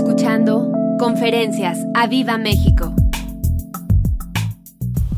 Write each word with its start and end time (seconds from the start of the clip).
escuchando 0.00 0.72
Conferencias 0.98 1.78
a 1.94 2.06
Viva 2.06 2.38
México. 2.38 2.94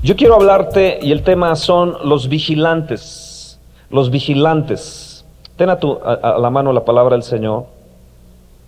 Yo 0.02 0.16
quiero 0.16 0.34
hablarte 0.34 0.98
y 1.00 1.12
el 1.12 1.22
tema 1.22 1.54
son 1.54 1.96
los 2.04 2.28
vigilantes. 2.28 3.60
Los 3.90 4.10
vigilantes. 4.10 5.24
Ten 5.56 5.70
a, 5.70 5.78
tu, 5.78 6.00
a, 6.04 6.36
la 6.36 6.50
mano 6.50 6.72
la 6.72 6.84
palabra 6.84 7.14
del 7.14 7.22
Señor. 7.22 7.66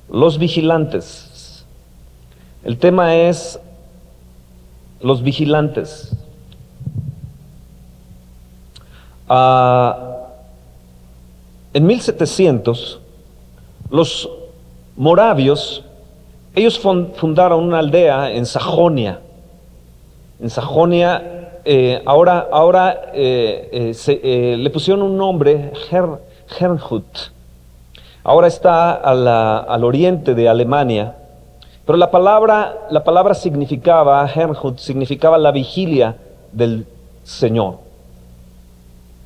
Los 0.09 0.39
vigilantes. 0.39 1.66
El 2.62 2.79
tema 2.79 3.17
es 3.17 3.59
los 5.01 5.21
vigilantes. 5.21 6.17
Ah, 9.29 10.29
en 11.73 11.87
1700, 11.87 13.01
los 13.91 14.29
moravios, 14.96 15.85
ellos 16.55 16.79
fundaron 16.79 17.65
una 17.65 17.80
aldea 17.80 18.30
en 18.30 18.47
Sajonia. 18.47 19.20
En 20.41 20.51
Sajonia, 20.51 21.60
eh, 21.65 22.01
ahora, 22.05 22.48
ahora 22.52 23.10
eh, 23.12 23.92
eh, 24.06 24.56
le 24.59 24.70
pusieron 24.70 25.02
un 25.02 25.16
nombre, 25.16 25.73
Her, 25.91 26.06
Hernhut. 26.59 27.05
Ahora 28.23 28.46
está 28.46 28.93
al 28.95 29.84
oriente 29.84 30.34
de 30.34 30.48
Alemania. 30.48 31.16
Pero 31.84 31.98
la 31.98 32.10
palabra, 32.10 32.87
la 32.91 33.05
palabra 33.05 33.34
significaba, 33.34 34.27
Hernhut, 34.32 34.79
significaba 34.79 35.37
la 35.37 35.51
vigilia 35.51 36.16
del 36.52 36.87
Señor. 37.24 37.79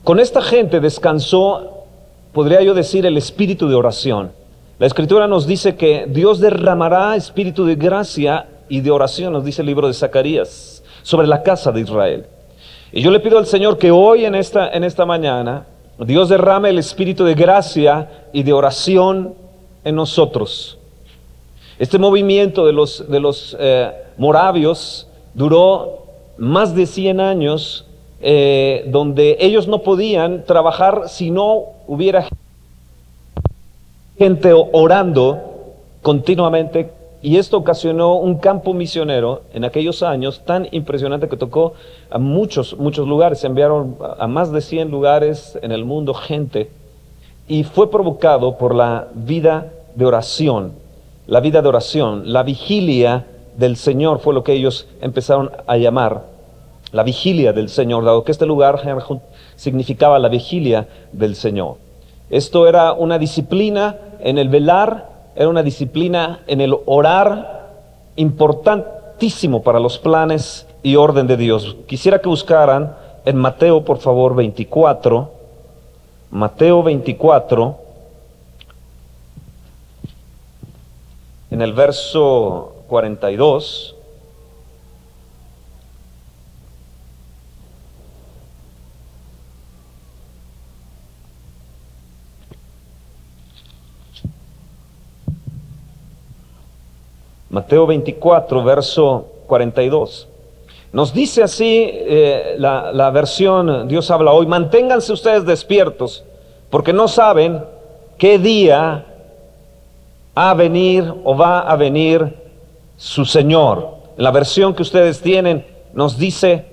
Con 0.03 0.19
esta 0.19 0.41
gente 0.41 0.81
descansó, 0.81 1.85
podría 2.33 2.63
yo 2.63 2.75
decir, 2.75 3.05
el 3.05 3.17
espíritu 3.17 3.69
de 3.69 3.75
oración. 3.75 4.33
La 4.79 4.87
escritura 4.87 5.27
nos 5.27 5.49
dice 5.49 5.75
que 5.75 6.07
Dios 6.09 6.39
derramará 6.39 7.17
espíritu 7.17 7.65
de 7.65 7.75
gracia 7.75 8.47
y 8.69 8.81
de 8.81 8.93
oración, 8.93 9.33
nos 9.33 9.45
dice 9.45 9.63
el 9.63 9.67
libro 9.67 9.89
de 9.89 9.95
Zacarías, 9.95 10.85
sobre 11.03 11.27
la 11.27 11.43
casa 11.43 11.73
de 11.73 11.81
Israel. 11.81 12.27
Y 12.93 13.03
yo 13.03 13.11
le 13.11 13.19
pido 13.19 13.39
al 13.39 13.47
Señor 13.47 13.77
que 13.77 13.91
hoy 13.91 14.25
en 14.25 14.37
esta, 14.37 14.69
en 14.71 14.85
esta 14.85 15.05
mañana 15.05 15.67
Dios 15.99 16.29
derrame 16.29 16.71
el 16.71 16.79
espíritu 16.79 17.25
de 17.25 17.35
gracia 17.35 18.29
y 18.33 18.45
de 18.45 18.53
oración 18.53 19.35
en 19.83 19.97
nosotros. 19.97 20.79
Este 21.81 21.99
movimiento 21.99 22.65
de 22.65 22.73
los, 22.73 23.11
de 23.11 23.19
los 23.19 23.57
eh, 23.59 23.91
moravios 24.17 25.09
duró 25.35 26.07
más 26.37 26.77
de 26.77 26.87
100 26.87 27.21
años 27.21 27.85
eh, 28.21 28.85
donde 28.89 29.39
ellos 29.41 29.67
no 29.67 29.83
podían 29.83 30.45
trabajar 30.45 31.09
si 31.09 31.33
no 31.33 31.65
hubiera 31.89 32.29
gente 34.19 34.53
orando 34.53 35.75
continuamente 36.03 36.91
y 37.23 37.37
esto 37.37 37.57
ocasionó 37.57 38.17
un 38.17 38.39
campo 38.39 38.75
misionero 38.75 39.43
en 39.53 39.65
aquellos 39.65 40.03
años 40.03 40.43
tan 40.45 40.69
impresionante 40.71 41.29
que 41.29 41.37
tocó 41.37 41.75
a 42.11 42.19
muchos, 42.19 42.77
muchos 42.79 43.09
lugares. 43.09 43.41
Se 43.41 43.47
enviaron 43.47 43.97
a 44.19 44.27
más 44.27 44.53
de 44.53 44.61
100 44.61 44.91
lugares 44.91 45.59
en 45.63 45.73
el 45.73 45.85
mundo 45.85 46.15
gente 46.15 46.71
y 47.49 47.65
fue 47.65 47.91
provocado 47.91 48.57
por 48.57 48.75
la 48.75 49.09
vida 49.15 49.73
de 49.95 50.05
oración. 50.05 50.73
La 51.27 51.41
vida 51.41 51.61
de 51.61 51.69
oración, 51.69 52.33
la 52.33 52.43
vigilia 52.43 53.27
del 53.57 53.77
Señor 53.77 54.21
fue 54.21 54.35
lo 54.35 54.45
que 54.45 54.53
ellos 54.53 54.87
empezaron 55.01 55.51
a 55.67 55.77
llamar 55.77 56.23
la 56.93 57.03
vigilia 57.03 57.53
del 57.53 57.69
Señor, 57.69 58.05
dado 58.05 58.25
que 58.25 58.33
este 58.33 58.47
lugar 58.47 58.81
significaba 59.57 60.19
la 60.19 60.29
vigilia 60.29 60.89
del 61.13 61.35
Señor. 61.35 61.77
Esto 62.31 62.69
era 62.69 62.93
una 62.93 63.19
disciplina 63.19 63.97
en 64.21 64.39
el 64.39 64.49
velar, 64.49 65.09
era 65.37 65.49
una 65.49 65.63
disciplina 65.63 66.41
en 66.47 66.61
el 66.61 66.77
orar 66.87 67.69
importantísimo 68.17 69.63
para 69.63 69.81
los 69.81 69.99
planes 69.99 70.67
y 70.83 70.97
orden 70.97 71.27
de 71.27 71.37
Dios. 71.37 71.77
Quisiera 71.87 72.21
que 72.21 72.29
buscaran 72.29 72.97
en 73.25 73.37
Mateo, 73.37 73.85
por 73.85 73.99
favor, 73.99 74.35
24, 74.35 75.31
Mateo 76.31 76.83
24, 76.83 77.79
en 81.51 81.63
el 81.63 81.73
verso 81.73 82.75
42. 82.89 83.98
Mateo 97.59 97.89
24, 97.89 98.63
verso 98.63 99.27
42. 99.49 100.29
Nos 100.93 101.13
dice 101.13 101.43
así 101.43 101.91
eh, 101.93 102.55
la, 102.57 102.93
la 102.93 103.11
versión, 103.11 103.89
Dios 103.89 104.13
habla 104.13 104.31
hoy, 104.31 104.47
manténganse 104.47 105.13
ustedes 105.13 105.45
despiertos, 105.45 106.23
porque 106.71 106.93
no 106.93 107.09
saben 107.09 107.65
qué 108.17 108.39
día 108.39 109.05
ha 110.37 110.51
a 110.51 110.55
venir 110.55 111.13
o 111.25 111.37
va 111.37 111.59
a 111.59 111.75
venir 111.75 112.33
su 112.97 113.25
Señor. 113.25 113.89
En 114.17 114.23
la 114.23 114.31
versión 114.31 114.73
que 114.73 114.83
ustedes 114.83 115.21
tienen 115.21 115.67
nos 115.95 116.17
dice, 116.17 116.65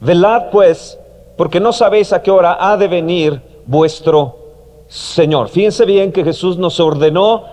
velad 0.00 0.44
pues, 0.50 0.98
porque 1.36 1.60
no 1.60 1.74
sabéis 1.74 2.14
a 2.14 2.22
qué 2.22 2.30
hora 2.30 2.56
ha 2.58 2.78
de 2.78 2.88
venir 2.88 3.42
vuestro 3.66 4.38
Señor. 4.88 5.50
Fíjense 5.50 5.84
bien 5.84 6.12
que 6.12 6.24
Jesús 6.24 6.56
nos 6.56 6.80
ordenó 6.80 7.44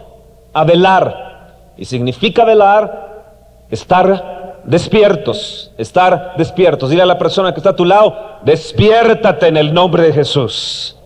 a 0.53 0.63
velar. 0.63 1.34
Y 1.77 1.85
significa 1.85 2.45
velar, 2.45 3.23
estar 3.69 4.61
despiertos, 4.63 5.71
estar 5.77 6.33
despiertos. 6.37 6.89
Dile 6.89 7.03
a 7.03 7.05
la 7.05 7.17
persona 7.17 7.53
que 7.53 7.59
está 7.59 7.71
a 7.71 7.75
tu 7.75 7.85
lado, 7.85 8.15
despiértate 8.43 9.47
en 9.47 9.57
el 9.57 9.73
nombre 9.73 10.03
de 10.03 10.13
Jesús. 10.13 10.97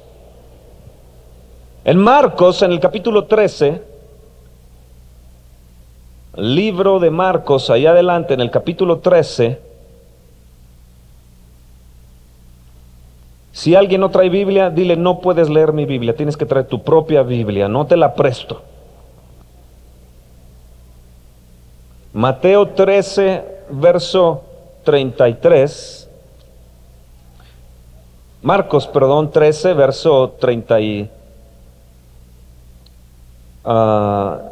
En 1.84 1.98
Marcos, 1.98 2.62
en 2.62 2.72
el 2.72 2.80
capítulo 2.80 3.26
13, 3.26 3.82
libro 6.36 7.00
de 7.00 7.10
Marcos, 7.10 7.70
ahí 7.70 7.86
adelante, 7.86 8.34
en 8.34 8.42
el 8.42 8.52
capítulo 8.52 9.00
13, 9.00 9.60
si 13.52 13.76
alguien 13.76 14.02
no 14.02 14.10
trae 14.10 14.30
Biblia, 14.30 14.70
dile, 14.70 14.96
no 14.96 15.20
puedes 15.20 15.50
leer 15.50 15.74
mi 15.74 15.86
Biblia, 15.86 16.16
tienes 16.16 16.38
que 16.38 16.46
traer 16.46 16.68
tu 16.68 16.84
propia 16.84 17.24
Biblia, 17.24 17.68
no 17.68 17.88
te 17.88 17.98
la 17.98 18.14
presto. 18.14 18.62
Mateo 22.14 22.70
13, 22.70 23.44
verso 23.70 24.44
33. 24.84 26.10
Marcos, 28.42 28.88
perdón, 28.88 29.30
13, 29.30 29.74
verso 29.76 30.32
33. 30.40 31.10
Uh, 33.64 34.50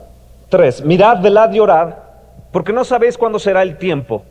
Mirad, 0.84 1.22
velad 1.22 1.51
y 1.51 1.59
orad, 1.59 1.96
porque 2.51 2.72
no 2.72 2.84
sabéis 2.84 3.17
cuándo 3.17 3.40
será 3.40 3.63
el 3.63 3.79
tiempo. 3.79 4.23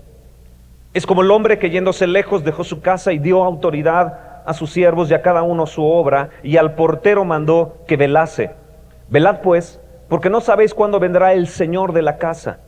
Es 0.94 1.04
como 1.04 1.22
el 1.22 1.30
hombre 1.32 1.58
que 1.58 1.70
yéndose 1.70 2.06
lejos 2.06 2.44
dejó 2.44 2.62
su 2.62 2.80
casa 2.80 3.12
y 3.12 3.18
dio 3.18 3.42
autoridad 3.42 4.42
a 4.46 4.54
sus 4.54 4.70
siervos 4.70 5.10
y 5.10 5.14
a 5.14 5.22
cada 5.22 5.42
uno 5.42 5.66
su 5.66 5.84
obra, 5.84 6.30
y 6.44 6.58
al 6.58 6.76
portero 6.76 7.24
mandó 7.24 7.78
que 7.88 7.96
velase. 7.96 8.52
Velad 9.08 9.40
pues, 9.40 9.80
porque 10.08 10.30
no 10.30 10.40
sabéis 10.40 10.74
cuándo 10.74 11.00
vendrá 11.00 11.32
el 11.32 11.48
Señor 11.48 11.92
de 11.92 12.02
la 12.02 12.18
casa 12.18 12.60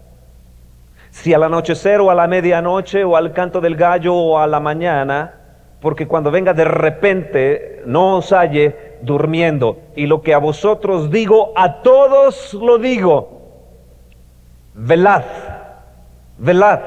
si 1.22 1.34
al 1.34 1.42
anochecer 1.42 2.00
o 2.00 2.12
a 2.12 2.14
la 2.14 2.28
medianoche 2.28 3.02
o 3.02 3.16
al 3.16 3.32
canto 3.32 3.60
del 3.60 3.74
gallo 3.74 4.14
o 4.14 4.38
a 4.38 4.46
la 4.46 4.60
mañana, 4.60 5.34
porque 5.80 6.06
cuando 6.06 6.30
venga 6.30 6.54
de 6.54 6.64
repente 6.64 7.82
no 7.86 8.18
os 8.18 8.32
halle 8.32 8.98
durmiendo. 9.02 9.78
Y 9.96 10.06
lo 10.06 10.22
que 10.22 10.32
a 10.32 10.38
vosotros 10.38 11.10
digo, 11.10 11.52
a 11.56 11.82
todos 11.82 12.54
lo 12.54 12.78
digo, 12.78 13.42
velad, 14.74 15.24
velad. 16.38 16.80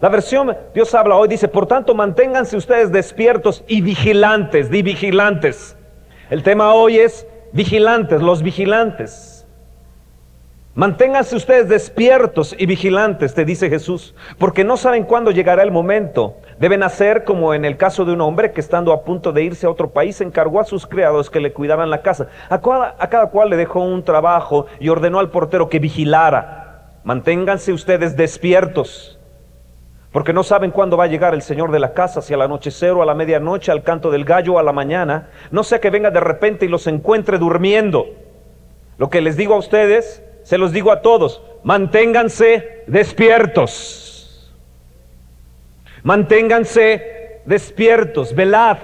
La 0.00 0.08
versión 0.10 0.56
Dios 0.72 0.94
habla 0.94 1.16
hoy 1.16 1.26
dice, 1.26 1.48
por 1.48 1.66
tanto 1.66 1.92
manténganse 1.92 2.56
ustedes 2.56 2.92
despiertos 2.92 3.64
y 3.66 3.80
vigilantes, 3.80 4.70
di 4.70 4.82
vigilantes. 4.82 5.76
El 6.30 6.44
tema 6.44 6.72
hoy 6.72 6.98
es 6.98 7.26
vigilantes, 7.52 8.22
los 8.22 8.44
vigilantes. 8.44 9.33
Manténganse 10.76 11.36
ustedes 11.36 11.68
despiertos 11.68 12.52
y 12.58 12.66
vigilantes, 12.66 13.32
te 13.32 13.44
dice 13.44 13.70
Jesús, 13.70 14.12
porque 14.38 14.64
no 14.64 14.76
saben 14.76 15.04
cuándo 15.04 15.30
llegará 15.30 15.62
el 15.62 15.70
momento. 15.70 16.34
Deben 16.58 16.82
hacer 16.82 17.22
como 17.22 17.54
en 17.54 17.64
el 17.64 17.76
caso 17.76 18.04
de 18.04 18.12
un 18.12 18.20
hombre 18.20 18.50
que 18.50 18.60
estando 18.60 18.92
a 18.92 19.04
punto 19.04 19.30
de 19.30 19.44
irse 19.44 19.66
a 19.66 19.70
otro 19.70 19.90
país 19.90 20.20
encargó 20.20 20.58
a 20.58 20.64
sus 20.64 20.84
criados 20.84 21.30
que 21.30 21.38
le 21.38 21.52
cuidaban 21.52 21.90
la 21.90 22.02
casa. 22.02 22.26
A 22.48 22.60
cada, 22.60 22.96
a 22.98 23.08
cada 23.08 23.30
cual 23.30 23.50
le 23.50 23.56
dejó 23.56 23.84
un 23.84 24.02
trabajo 24.02 24.66
y 24.80 24.88
ordenó 24.88 25.20
al 25.20 25.30
portero 25.30 25.68
que 25.68 25.78
vigilara. 25.78 26.98
Manténganse 27.04 27.72
ustedes 27.72 28.16
despiertos, 28.16 29.20
porque 30.10 30.32
no 30.32 30.42
saben 30.42 30.72
cuándo 30.72 30.96
va 30.96 31.04
a 31.04 31.08
llegar 31.08 31.34
el 31.34 31.42
Señor 31.42 31.70
de 31.70 31.78
la 31.78 31.92
casa, 31.92 32.20
si 32.20 32.34
al 32.34 32.42
anochecer 32.42 32.90
o 32.90 33.02
a 33.02 33.06
la 33.06 33.14
medianoche, 33.14 33.70
al 33.70 33.84
canto 33.84 34.10
del 34.10 34.24
gallo 34.24 34.54
o 34.54 34.58
a 34.58 34.64
la 34.64 34.72
mañana. 34.72 35.28
No 35.52 35.62
sea 35.62 35.80
que 35.80 35.90
venga 35.90 36.10
de 36.10 36.18
repente 36.18 36.66
y 36.66 36.68
los 36.68 36.88
encuentre 36.88 37.38
durmiendo. 37.38 38.06
Lo 38.98 39.08
que 39.08 39.20
les 39.20 39.36
digo 39.36 39.54
a 39.54 39.58
ustedes 39.58 40.23
se 40.44 40.58
los 40.58 40.72
digo 40.72 40.92
a 40.92 41.02
todos, 41.02 41.40
manténganse 41.64 42.84
despiertos. 42.86 44.52
Manténganse 46.02 47.40
despiertos, 47.46 48.34
velad, 48.34 48.76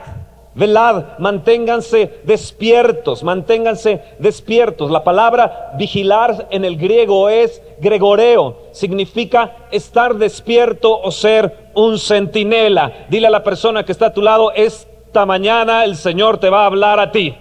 velad, 0.55 1.19
manténganse 1.19 2.21
despiertos, 2.25 3.23
manténganse 3.23 4.03
despiertos. 4.19 4.91
La 4.91 5.05
palabra 5.05 5.73
vigilar 5.77 6.49
en 6.51 6.65
el 6.65 6.79
griego 6.79 7.29
es 7.29 7.63
gregoreo, 7.79 8.57
significa 8.73 9.55
estar 9.71 10.15
despierto 10.15 10.99
o 10.99 11.11
ser 11.11 11.71
un 11.75 11.99
centinela. 11.99 13.07
Dile 13.11 13.27
a 13.27 13.31
la 13.31 13.45
persona 13.45 13.85
que 13.85 13.93
está 13.93 14.07
a 14.07 14.15
tu 14.15 14.23
lado, 14.23 14.51
esta 14.53 15.27
mañana 15.27 15.85
el 15.85 15.97
Señor 15.97 16.39
te 16.39 16.49
va 16.49 16.63
a 16.63 16.67
hablar 16.67 16.99
a 17.01 17.13
ti. 17.13 17.37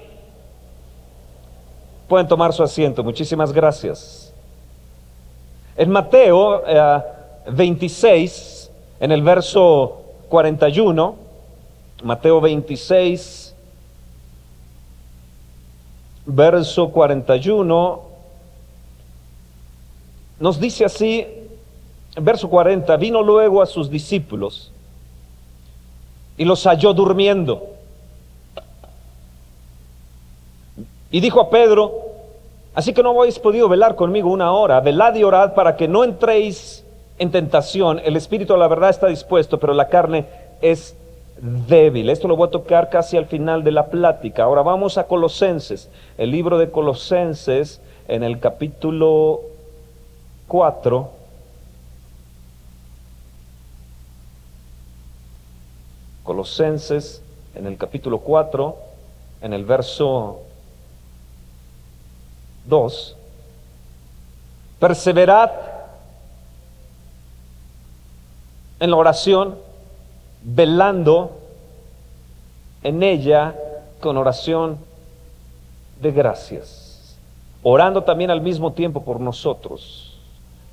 Pueden 2.09 2.27
tomar 2.27 2.51
su 2.53 2.63
asiento, 2.63 3.03
muchísimas 3.03 3.53
gracias. 3.53 4.33
En 5.77 5.91
Mateo 5.91 6.63
26, 7.51 8.71
eh, 8.71 9.05
en 9.05 9.11
el 9.11 9.21
verso 9.21 10.01
41, 10.27 11.15
Mateo 12.03 12.41
26, 12.41 13.55
verso 16.25 16.89
41, 16.89 18.01
nos 20.39 20.59
dice 20.59 20.85
así, 20.85 21.27
verso 22.19 22.49
40, 22.49 22.97
vino 22.97 23.21
luego 23.21 23.61
a 23.61 23.67
sus 23.67 23.87
discípulos 23.87 24.71
y 26.39 26.43
los 26.43 26.63
halló 26.63 26.91
durmiendo. 26.91 27.78
Y 31.11 31.19
dijo 31.21 31.41
a 31.41 31.49
Pedro, 31.49 31.91
así 32.75 32.93
que 32.93 33.01
no 33.01 33.19
habéis 33.19 33.39
podido 33.39 33.67
velar 33.67 33.95
conmigo 33.95 34.29
una 34.29 34.51
hora, 34.51 34.79
velad 34.79 35.15
y 35.15 35.23
orad 35.23 35.53
para 35.53 35.75
que 35.75 35.87
no 35.87 36.03
entréis 36.03 36.85
en 37.17 37.31
tentación. 37.31 37.99
El 38.03 38.15
espíritu 38.15 38.55
la 38.55 38.67
verdad 38.67 38.89
está 38.89 39.07
dispuesto, 39.07 39.59
pero 39.59 39.73
la 39.73 39.89
carne 39.89 40.25
es 40.61 40.95
débil. 41.41 42.09
Esto 42.09 42.27
lo 42.27 42.35
voy 42.35 42.47
a 42.47 42.51
tocar 42.51 42.89
casi 42.89 43.17
al 43.17 43.25
final 43.25 43.63
de 43.63 43.71
la 43.71 43.87
plática. 43.87 44.43
Ahora 44.43 44.61
vamos 44.61 44.97
a 44.97 45.05
Colosenses, 45.07 45.89
el 46.17 46.31
libro 46.31 46.57
de 46.57 46.69
Colosenses 46.69 47.81
en 48.07 48.23
el 48.23 48.39
capítulo 48.39 49.41
4. 50.47 51.09
Colosenses 56.23 57.23
en 57.55 57.65
el 57.65 57.77
capítulo 57.77 58.19
4, 58.19 58.75
en 59.41 59.53
el 59.53 59.65
verso 59.65 60.41
2. 62.69 63.15
Perseverad 64.79 65.51
en 68.79 68.91
la 68.91 68.95
oración, 68.95 69.57
velando 70.41 71.31
en 72.83 73.03
ella 73.03 73.55
con 73.99 74.15
oración 74.15 74.77
de 75.99 76.11
gracias, 76.11 77.17
orando 77.61 78.03
también 78.03 78.31
al 78.31 78.39
mismo 78.39 78.71
tiempo 78.71 79.03
por 79.03 79.19
nosotros, 79.19 80.17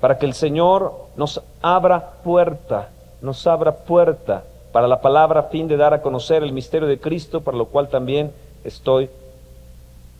para 0.00 0.18
que 0.18 0.26
el 0.26 0.34
Señor 0.34 0.94
nos 1.16 1.42
abra 1.60 2.12
puerta, 2.22 2.90
nos 3.20 3.44
abra 3.48 3.74
puerta 3.74 4.44
para 4.70 4.86
la 4.86 5.00
palabra 5.00 5.40
a 5.40 5.44
fin 5.44 5.66
de 5.66 5.76
dar 5.76 5.94
a 5.94 6.02
conocer 6.02 6.44
el 6.44 6.52
misterio 6.52 6.86
de 6.86 7.00
Cristo, 7.00 7.40
para 7.40 7.56
lo 7.56 7.64
cual 7.64 7.88
también 7.88 8.30
estoy 8.62 9.10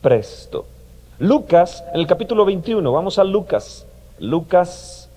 presto. 0.01 0.65
Lucas, 1.19 1.83
en 1.93 2.01
el 2.01 2.05
capítulo 2.05 2.45
21, 2.45 2.91
vamos 2.91 3.17
a 3.17 3.23
Lucas. 3.23 3.87
Lucas, 4.19 5.09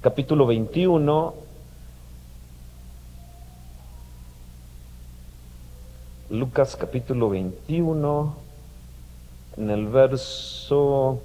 capítulo 0.00 0.46
21. 0.46 1.34
Lucas 6.30 6.74
capítulo 6.76 7.28
21, 7.28 8.34
en 9.58 9.70
el 9.70 9.86
verso, 9.88 11.20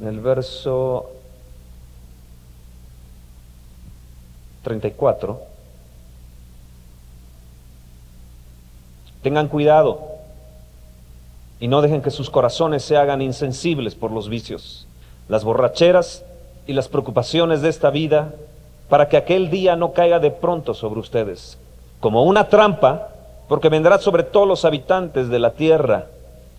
en 0.00 0.06
el 0.08 0.20
verso 0.20 1.10
34. 4.62 5.38
Tengan 9.22 9.48
cuidado 9.48 10.11
y 11.62 11.68
no 11.68 11.80
dejen 11.80 12.02
que 12.02 12.10
sus 12.10 12.28
corazones 12.28 12.82
se 12.82 12.96
hagan 12.96 13.22
insensibles 13.22 13.94
por 13.94 14.10
los 14.10 14.28
vicios, 14.28 14.88
las 15.28 15.44
borracheras 15.44 16.24
y 16.66 16.72
las 16.72 16.88
preocupaciones 16.88 17.62
de 17.62 17.68
esta 17.68 17.90
vida, 17.90 18.34
para 18.88 19.08
que 19.08 19.16
aquel 19.16 19.48
día 19.48 19.76
no 19.76 19.92
caiga 19.92 20.18
de 20.18 20.32
pronto 20.32 20.74
sobre 20.74 20.98
ustedes, 20.98 21.56
como 22.00 22.24
una 22.24 22.48
trampa, 22.48 23.10
porque 23.46 23.68
vendrá 23.68 23.98
sobre 23.98 24.24
todos 24.24 24.48
los 24.48 24.64
habitantes 24.64 25.28
de 25.28 25.38
la 25.38 25.52
tierra. 25.52 26.06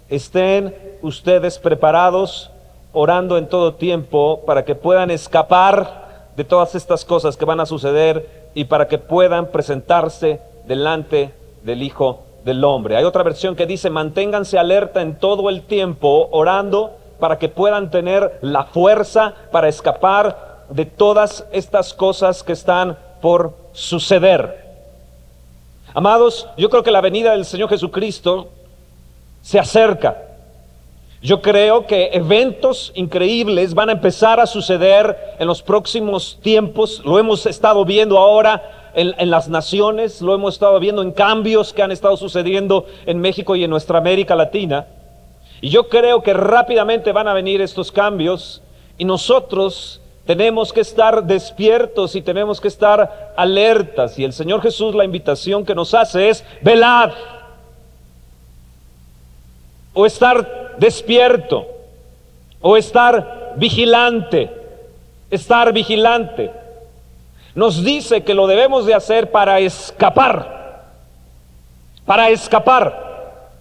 Estén 0.07 0.73
ustedes 1.01 1.59
preparados, 1.59 2.49
orando 2.93 3.37
en 3.37 3.47
todo 3.47 3.73
tiempo, 3.73 4.39
para 4.45 4.63
que 4.63 4.73
puedan 4.73 5.11
escapar 5.11 6.29
de 6.37 6.45
todas 6.45 6.75
estas 6.75 7.03
cosas 7.03 7.35
que 7.35 7.43
van 7.43 7.59
a 7.59 7.65
suceder 7.65 8.47
y 8.53 8.63
para 8.63 8.87
que 8.87 8.99
puedan 8.99 9.47
presentarse 9.47 10.39
delante 10.65 11.33
del 11.65 11.83
Hijo 11.83 12.23
del 12.43 12.63
hombre. 12.63 12.95
Hay 12.95 13.03
otra 13.03 13.23
versión 13.23 13.55
que 13.55 13.65
dice, 13.65 13.89
manténganse 13.89 14.57
alerta 14.57 15.01
en 15.01 15.17
todo 15.17 15.49
el 15.49 15.61
tiempo, 15.63 16.29
orando 16.31 16.97
para 17.19 17.39
que 17.39 17.49
puedan 17.49 17.89
tener 17.89 18.39
la 18.41 18.65
fuerza 18.65 19.33
para 19.51 19.67
escapar 19.69 20.65
de 20.69 20.85
todas 20.85 21.45
estas 21.51 21.93
cosas 21.93 22.43
que 22.43 22.53
están 22.53 22.97
por 23.21 23.53
suceder. 23.71 24.63
Amados, 25.93 26.47
yo 26.57 26.69
creo 26.69 26.83
que 26.83 26.91
la 26.91 27.01
venida 27.01 27.31
del 27.31 27.45
Señor 27.45 27.69
Jesucristo 27.69 28.49
se 29.41 29.59
acerca. 29.59 30.17
Yo 31.21 31.41
creo 31.41 31.87
que 31.87 32.09
eventos 32.11 32.91
increíbles 32.95 33.73
van 33.73 33.89
a 33.89 33.93
empezar 33.93 34.41
a 34.41 34.45
suceder 34.45 35.35
en 35.39 35.47
los 35.47 35.61
próximos 35.61 36.37
tiempos. 36.41 37.01
Lo 37.05 37.17
hemos 37.17 37.45
estado 37.45 37.85
viendo 37.85 38.17
ahora 38.17 38.82
en, 38.93 39.29
las 39.29 39.49
naciones, 39.49 40.21
lo 40.21 40.35
hemos 40.35 40.55
estado 40.55 40.79
viendo 40.79 41.01
en 41.01 41.11
cambios 41.11 41.73
que 41.73 41.81
han 41.81 41.91
estado 41.91 42.17
sucediendo 42.17 42.85
en 43.05 43.19
México 43.19 43.55
y 43.55 43.63
en 43.63 43.69
nuestra 43.69 43.97
América 43.97 44.35
Latina. 44.35 44.87
Y 45.61 45.69
yo 45.69 45.89
creo 45.89 46.21
que 46.21 46.33
rápidamente 46.33 47.11
van 47.11 47.27
a 47.27 47.33
venir 47.33 47.61
estos 47.61 47.91
cambios 47.91 48.61
y 48.97 49.05
nosotros 49.05 50.01
tenemos 50.25 50.71
que 50.71 50.81
estar 50.81 51.23
despiertos 51.23 52.15
y 52.15 52.21
tenemos 52.21 52.61
que 52.61 52.67
estar 52.67 53.33
alertas. 53.35 54.19
Y 54.19 54.23
el 54.23 54.33
Señor 54.33 54.61
Jesús 54.61 54.93
la 54.93 55.05
invitación 55.05 55.65
que 55.65 55.75
nos 55.75 55.93
hace 55.93 56.29
es 56.29 56.45
velad 56.61 57.11
o 59.93 60.05
estar 60.05 60.75
despierto 60.77 61.67
o 62.61 62.77
estar 62.77 63.53
vigilante, 63.57 64.49
estar 65.29 65.71
vigilante 65.73 66.62
nos 67.55 67.83
dice 67.83 68.23
que 68.23 68.33
lo 68.33 68.47
debemos 68.47 68.85
de 68.85 68.93
hacer 68.93 69.31
para 69.31 69.59
escapar, 69.59 70.85
para 72.05 72.29
escapar. 72.29 73.51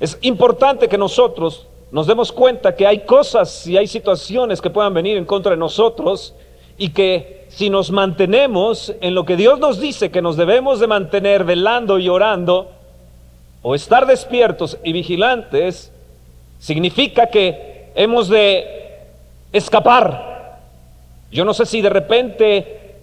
Es 0.00 0.18
importante 0.22 0.88
que 0.88 0.98
nosotros 0.98 1.66
nos 1.92 2.06
demos 2.06 2.32
cuenta 2.32 2.74
que 2.74 2.86
hay 2.86 3.00
cosas 3.00 3.66
y 3.66 3.76
hay 3.76 3.86
situaciones 3.86 4.60
que 4.60 4.70
puedan 4.70 4.94
venir 4.94 5.16
en 5.16 5.24
contra 5.24 5.52
de 5.52 5.58
nosotros 5.58 6.34
y 6.76 6.88
que 6.88 7.46
si 7.50 7.70
nos 7.70 7.90
mantenemos 7.90 8.92
en 9.00 9.14
lo 9.14 9.24
que 9.24 9.36
Dios 9.36 9.58
nos 9.60 9.78
dice 9.78 10.10
que 10.10 10.22
nos 10.22 10.36
debemos 10.36 10.80
de 10.80 10.86
mantener 10.86 11.44
velando 11.44 11.98
y 11.98 12.08
orando 12.08 12.70
o 13.60 13.74
estar 13.74 14.06
despiertos 14.06 14.78
y 14.82 14.92
vigilantes, 14.92 15.92
significa 16.58 17.28
que 17.28 17.92
hemos 17.94 18.28
de 18.28 18.98
escapar 19.52 20.31
yo 21.32 21.44
no 21.44 21.54
sé 21.54 21.66
si 21.66 21.80
de 21.80 21.88
repente 21.88 22.96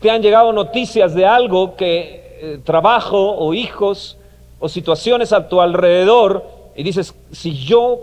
te 0.00 0.10
han 0.10 0.22
llegado 0.22 0.52
noticias 0.52 1.14
de 1.14 1.26
algo 1.26 1.74
que 1.76 2.38
eh, 2.40 2.60
trabajo 2.62 3.18
o 3.18 3.54
hijos 3.54 4.16
o 4.60 4.68
situaciones 4.68 5.32
a 5.32 5.48
tu 5.48 5.60
alrededor 5.60 6.44
y 6.76 6.82
dices, 6.82 7.14
si 7.32 7.56
yo 7.56 8.00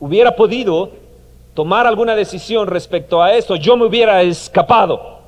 hubiera 0.00 0.34
podido 0.34 0.90
tomar 1.54 1.86
alguna 1.86 2.16
decisión 2.16 2.66
respecto 2.66 3.22
a 3.22 3.34
esto, 3.34 3.56
yo 3.56 3.76
me 3.76 3.86
hubiera 3.86 4.22
escapado. 4.22 5.20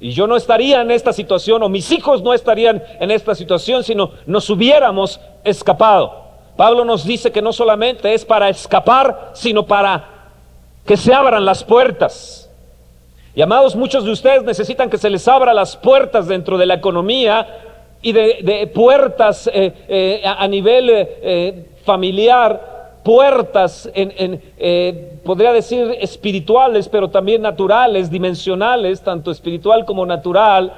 Y 0.00 0.10
yo 0.10 0.26
no 0.26 0.36
estaría 0.36 0.82
en 0.82 0.90
esta 0.90 1.12
situación, 1.12 1.62
o 1.62 1.68
mis 1.68 1.90
hijos 1.92 2.22
no 2.22 2.34
estarían 2.34 2.82
en 3.00 3.10
esta 3.10 3.34
situación, 3.34 3.84
sino 3.84 4.10
nos 4.26 4.50
hubiéramos 4.50 5.20
escapado. 5.44 6.24
Pablo 6.56 6.84
nos 6.84 7.04
dice 7.04 7.32
que 7.32 7.40
no 7.40 7.52
solamente 7.52 8.12
es 8.12 8.24
para 8.24 8.48
escapar, 8.48 9.30
sino 9.34 9.64
para 9.64 10.10
que 10.84 10.96
se 10.96 11.14
abran 11.14 11.44
las 11.44 11.64
puertas. 11.64 12.43
Y 13.36 13.42
amados, 13.42 13.74
muchos 13.74 14.04
de 14.04 14.12
ustedes 14.12 14.44
necesitan 14.44 14.88
que 14.88 14.98
se 14.98 15.10
les 15.10 15.26
abra 15.26 15.52
las 15.52 15.76
puertas 15.76 16.28
dentro 16.28 16.56
de 16.56 16.66
la 16.66 16.74
economía 16.74 17.46
y 18.00 18.12
de, 18.12 18.70
puertas 18.72 19.50
eh, 19.52 19.72
eh, 19.88 20.22
a, 20.24 20.46
nivel 20.46 20.88
eh, 20.90 21.66
familiar 21.84 23.00
puertas, 23.02 23.90
en, 23.92 24.40
podría 25.24 25.52
decir 25.52 25.96
espirituales, 26.00 26.88
pero 26.88 27.08
también 27.08 27.42
naturales, 27.42 28.10
dimensionales, 28.10 29.02
tanto 29.02 29.30
espiritual 29.30 29.84
como 29.84 30.06
natural. 30.06 30.72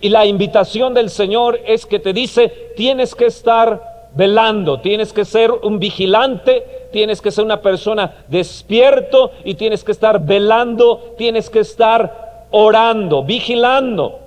Y 0.00 0.10
la 0.10 0.26
invitación 0.26 0.92
del 0.92 1.08
Señor 1.08 1.58
es 1.66 1.86
que 1.86 1.98
te 1.98 2.12
dice, 2.12 2.52
tienes 2.76 3.14
que 3.14 3.26
estar 3.26 4.10
velando, 4.14 4.80
tienes 4.80 5.12
que 5.12 5.24
ser 5.24 5.50
un 5.50 5.78
vigilante, 5.78 6.64
tienes 6.92 7.20
que 7.20 7.30
ser 7.30 7.44
una 7.44 7.60
persona 7.60 8.24
despierto 8.28 9.30
y 9.44 9.54
tienes 9.54 9.84
que 9.84 9.92
estar 9.92 10.24
velando, 10.24 11.14
tienes 11.16 11.50
que 11.50 11.60
estar 11.60 12.46
orando, 12.50 13.22
vigilando. 13.22 14.20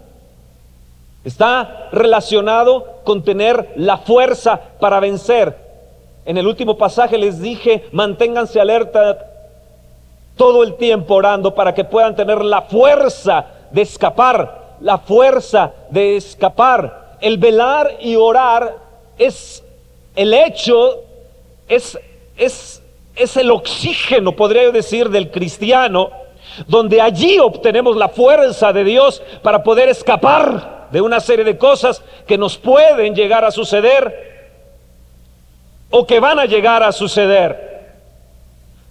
Está 1.24 1.90
relacionado 1.92 3.02
con 3.04 3.24
tener 3.24 3.74
la 3.76 3.98
fuerza 3.98 4.60
para 4.80 5.00
vencer. 5.00 5.56
En 6.26 6.38
el 6.38 6.48
último 6.48 6.78
pasaje 6.78 7.18
les 7.18 7.42
dije, 7.42 7.86
manténganse 7.92 8.60
alerta 8.60 9.18
todo 10.38 10.64
el 10.64 10.76
tiempo 10.76 11.16
orando 11.16 11.54
para 11.54 11.74
que 11.74 11.84
puedan 11.84 12.16
tener 12.16 12.44
la 12.46 12.62
fuerza 12.62 13.46
de 13.72 13.82
escapar, 13.82 14.76
la 14.80 14.98
fuerza 14.98 15.74
de 15.90 16.16
escapar. 16.16 17.18
El 17.20 17.38
velar 17.38 17.98
y 18.00 18.16
orar 18.16 18.78
es 19.18 19.64
el 20.16 20.34
hecho, 20.34 21.04
es, 21.68 22.00
es, 22.40 22.82
es 23.16 23.38
el 23.38 23.52
oxígeno, 23.52 24.36
podría 24.36 24.72
decir, 24.72 25.10
del 25.10 25.30
cristiano, 25.30 26.10
donde 26.68 27.02
allí 27.02 27.38
obtenemos 27.40 27.96
la 27.96 28.10
fuerza 28.10 28.74
de 28.74 28.84
Dios 28.84 29.22
para 29.44 29.64
poder 29.64 29.90
escapar 29.90 30.88
de 30.92 31.02
una 31.02 31.20
serie 31.20 31.46
de 31.46 31.58
cosas 31.58 32.02
que 32.26 32.38
nos 32.38 32.58
pueden 32.58 33.14
llegar 33.14 33.46
a 33.46 33.52
suceder 33.52 34.30
o 35.92 36.06
que 36.08 36.20
van 36.20 36.40
a 36.40 36.46
llegar 36.46 36.82
a 36.82 36.92
suceder. 36.92 37.70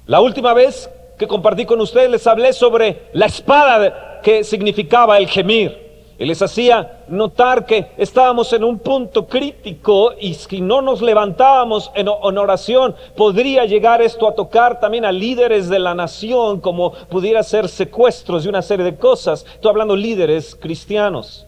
La 0.07 0.21
última 0.21 0.55
vez 0.55 0.89
que 1.19 1.27
compartí 1.27 1.67
con 1.67 1.81
ustedes 1.81 2.11
les 2.11 2.27
hablé 2.27 2.53
sobre 2.53 3.09
la 3.13 3.27
espada 3.27 4.21
que 4.23 4.45
significaba 4.45 5.19
el 5.19 5.29
gemir. 5.29 5.88
Y 6.19 6.25
les 6.25 6.43
hacía 6.43 7.05
notar 7.09 7.65
que 7.65 7.93
estábamos 7.97 8.53
en 8.53 8.65
un 8.65 8.81
punto 8.81 9.27
crítico 9.27 10.13
y 10.21 10.35
si 10.35 10.61
no 10.61 10.83
nos 10.83 11.01
levantábamos 11.01 11.93
en, 11.95 12.09
oración, 12.09 12.97
podría 13.17 13.65
llegar 13.67 14.03
esto 14.03 14.27
a 14.27 14.35
tocar 14.35 14.81
también 14.81 15.05
a 15.05 15.13
líderes 15.13 15.69
de 15.69 15.79
la 15.79 15.95
nación, 15.95 16.61
como 16.61 16.93
pudiera 16.93 17.43
ser 17.45 17.69
secuestros 17.69 18.45
y 18.45 18.49
una 18.49 18.63
serie 18.63 18.85
de 18.85 18.97
cosas. 18.97 19.47
Estoy 19.55 19.71
hablando 19.71 19.95
líderes 19.95 20.57
cristianos 20.57 21.48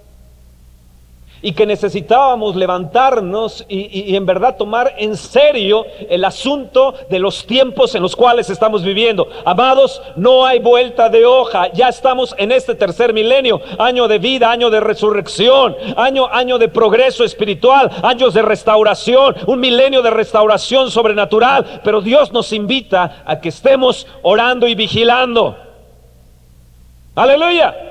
y 1.42 1.52
que 1.52 1.66
necesitábamos 1.66 2.56
levantarnos 2.56 3.64
y, 3.68 4.14
en 4.14 4.26
verdad 4.26 4.56
tomar 4.56 4.94
en 4.98 5.16
serio 5.16 5.86
el 6.08 6.24
asunto 6.24 6.94
de 7.08 7.18
los 7.18 7.46
tiempos 7.46 7.94
en 7.94 8.02
los 8.02 8.14
cuales 8.14 8.50
estamos 8.50 8.82
viviendo. 8.82 9.28
Amados, 9.44 10.02
no 10.16 10.44
hay 10.44 10.58
vuelta 10.58 11.08
de 11.08 11.24
hoja, 11.24 11.72
ya 11.72 11.88
estamos 11.88 12.34
en 12.38 12.52
este 12.52 12.74
tercer 12.74 13.12
milenio, 13.12 13.60
año 13.78 14.08
de 14.08 14.18
vida, 14.18 14.50
año 14.50 14.70
de 14.70 14.80
resurrección, 14.80 15.76
año, 15.96 16.26
año 16.26 16.58
de 16.58 16.68
progreso 16.68 17.24
espiritual, 17.24 17.90
años 18.02 18.34
de 18.34 18.42
restauración, 18.42 19.36
un 19.46 19.60
milenio 19.60 20.02
de 20.02 20.10
restauración 20.10 20.90
sobrenatural, 20.90 21.80
pero 21.84 22.00
Dios 22.00 22.32
nos 22.32 22.52
invita 22.52 23.22
a 23.24 23.40
que 23.40 23.48
estemos 23.48 24.06
orando 24.22 24.66
y 24.66 24.74
vigilando. 24.74 25.56
Aleluya. 27.14 27.89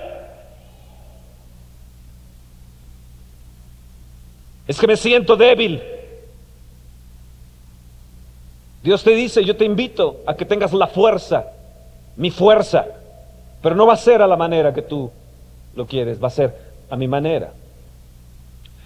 Es 4.69 4.79
que 4.79 4.85
me 4.85 4.95
siento 4.95 5.35
débil. 5.35 5.81
Dios 8.83 9.03
te 9.03 9.15
dice, 9.15 9.43
yo 9.43 9.57
te 9.57 9.65
invito 9.65 10.17
a 10.27 10.35
que 10.35 10.45
tengas 10.45 10.73
la 10.73 10.85
fuerza, 10.85 11.47
mi 12.15 12.29
fuerza, 12.29 12.85
pero 13.63 13.73
no 13.73 13.87
va 13.87 13.93
a 13.93 13.97
ser 13.97 14.21
a 14.21 14.27
la 14.27 14.37
manera 14.37 14.71
que 14.71 14.83
tú 14.83 15.09
lo 15.75 15.87
quieres, 15.87 16.23
va 16.23 16.27
a 16.27 16.29
ser 16.29 16.55
a 16.87 16.95
mi 16.95 17.07
manera. 17.07 17.51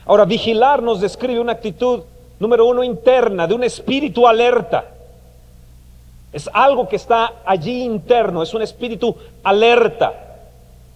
Ahora, 0.05 0.23
vigilar 0.23 0.81
nos 0.81 1.01
describe 1.01 1.41
una 1.41 1.51
actitud, 1.51 2.03
número 2.39 2.65
uno, 2.65 2.81
interna, 2.81 3.45
de 3.45 3.53
un 3.53 3.65
espíritu 3.65 4.25
alerta. 4.25 4.85
Es 6.31 6.49
algo 6.53 6.87
que 6.87 6.95
está 6.95 7.41
allí 7.45 7.83
interno, 7.83 8.41
es 8.41 8.53
un 8.53 8.61
espíritu 8.61 9.17
alerta. 9.43 10.13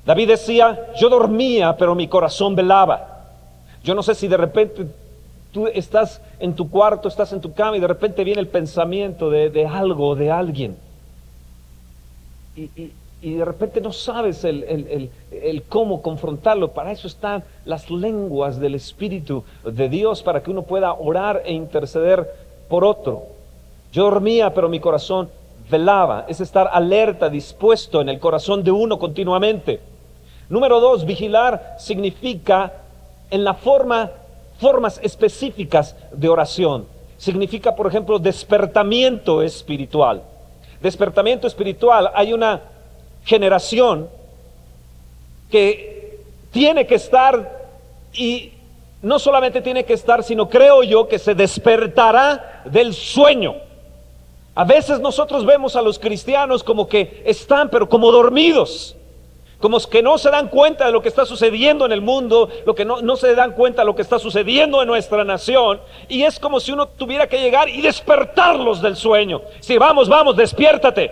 David 0.06 0.30
decía, 0.30 0.94
yo 0.98 1.10
dormía, 1.10 1.76
pero 1.76 1.94
mi 1.94 2.08
corazón 2.08 2.56
velaba. 2.56 3.17
Yo 3.88 3.96
no 3.96 4.04
sé 4.04 4.16
si 4.16 4.28
de 4.28 4.36
repente 4.36 4.86
tú 5.54 5.66
estás 5.68 6.22
en 6.42 6.54
tu 6.54 6.70
cuarto, 6.70 7.08
estás 7.08 7.32
en 7.32 7.40
tu 7.40 7.54
cama 7.54 7.78
y 7.78 7.80
de 7.80 7.88
repente 7.88 8.26
viene 8.26 8.42
el 8.42 8.50
pensamiento 8.50 9.30
de, 9.30 9.66
algo, 9.66 10.14
de 10.14 10.30
alguien. 10.30 10.76
Y, 12.58 12.92
de 13.22 13.46
repente 13.46 13.80
no 13.80 13.94
sabes 13.94 14.44
el, 14.44 15.10
el, 15.32 15.64
cómo 15.70 16.02
confrontarlo. 16.02 16.74
Para 16.74 16.92
eso 16.92 17.08
están 17.08 17.46
las 17.64 17.90
lenguas 17.90 18.60
del 18.60 18.76
Espíritu 18.76 19.46
de 19.64 19.88
Dios, 19.88 20.22
para 20.22 20.44
que 20.44 20.52
uno 20.52 20.64
pueda 20.64 20.92
orar 20.92 21.44
e 21.46 21.54
interceder 21.54 22.30
por 22.68 22.84
otro. 22.84 23.28
Yo 23.94 24.04
dormía, 24.04 24.54
pero 24.54 24.68
mi 24.68 24.82
corazón 24.82 25.30
velaba. 25.72 26.26
Es 26.28 26.42
estar 26.42 26.70
alerta, 26.74 27.30
dispuesto 27.30 28.02
en 28.02 28.10
el 28.10 28.20
corazón 28.20 28.66
de 28.66 28.72
uno 28.72 29.00
continuamente. 29.00 29.80
Número 30.50 30.82
dos, 30.82 31.06
vigilar 31.06 31.78
significa 31.80 32.84
en 33.30 33.44
la 33.44 33.54
forma, 33.54 34.12
formas 34.60 35.00
específicas 35.04 35.96
de 36.12 36.30
oración. 36.30 36.86
Significa, 37.18 37.76
por 37.76 37.88
ejemplo, 37.88 38.20
despertamiento 38.20 39.42
espiritual. 39.42 40.24
Despertamiento 40.82 41.48
espiritual. 41.48 42.12
Hay 42.14 42.34
una 42.34 42.62
generación 43.24 44.10
que 45.50 46.20
tiene 46.52 46.86
que 46.86 46.96
estar 46.96 47.68
y 48.14 48.52
no 49.02 49.20
solamente 49.20 49.62
tiene 49.62 49.84
que 49.84 49.94
estar, 49.94 50.24
sino 50.24 50.50
creo 50.50 50.84
yo 50.84 51.08
que 51.08 51.20
se 51.20 51.36
despertará 51.36 52.64
del 52.66 52.94
sueño. 52.94 53.56
A 54.56 54.64
veces 54.64 55.00
nosotros 55.00 55.46
vemos 55.46 55.76
a 55.76 55.82
los 55.82 56.00
cristianos 56.00 56.64
como 56.64 56.88
que 56.88 57.22
están, 57.26 57.70
pero 57.70 57.88
como 57.88 58.12
dormidos 58.12 58.97
como 59.60 59.80
que 59.80 60.04
no 60.04 60.18
se 60.18 60.30
dan 60.30 60.50
cuenta 60.50 60.86
de 60.86 60.92
lo 60.92 61.02
que 61.02 61.10
está 61.10 61.26
sucediendo 61.26 61.86
en 61.86 61.92
el 61.92 62.02
mundo, 62.02 62.50
lo 62.66 62.76
que 62.76 62.86
no, 62.86 63.02
no, 63.02 63.16
se 63.16 63.34
dan 63.34 63.54
cuenta 63.54 63.82
de 63.82 63.88
lo 63.88 63.96
que 63.96 64.04
está 64.04 64.20
sucediendo 64.20 64.82
en 64.82 64.88
nuestra 64.88 65.24
nación, 65.24 65.82
y 66.08 66.24
es 66.24 66.40
como 66.40 66.60
si 66.60 66.72
uno 66.72 66.88
tuviera 66.88 67.28
que 67.28 67.40
llegar 67.40 67.68
y 67.68 67.82
despertarlos 67.82 68.82
del 68.82 68.96
sueño. 68.96 69.42
Si 69.60 69.78
vamos, 69.78 70.10
vamos, 70.10 70.36
despiértate. 70.38 71.12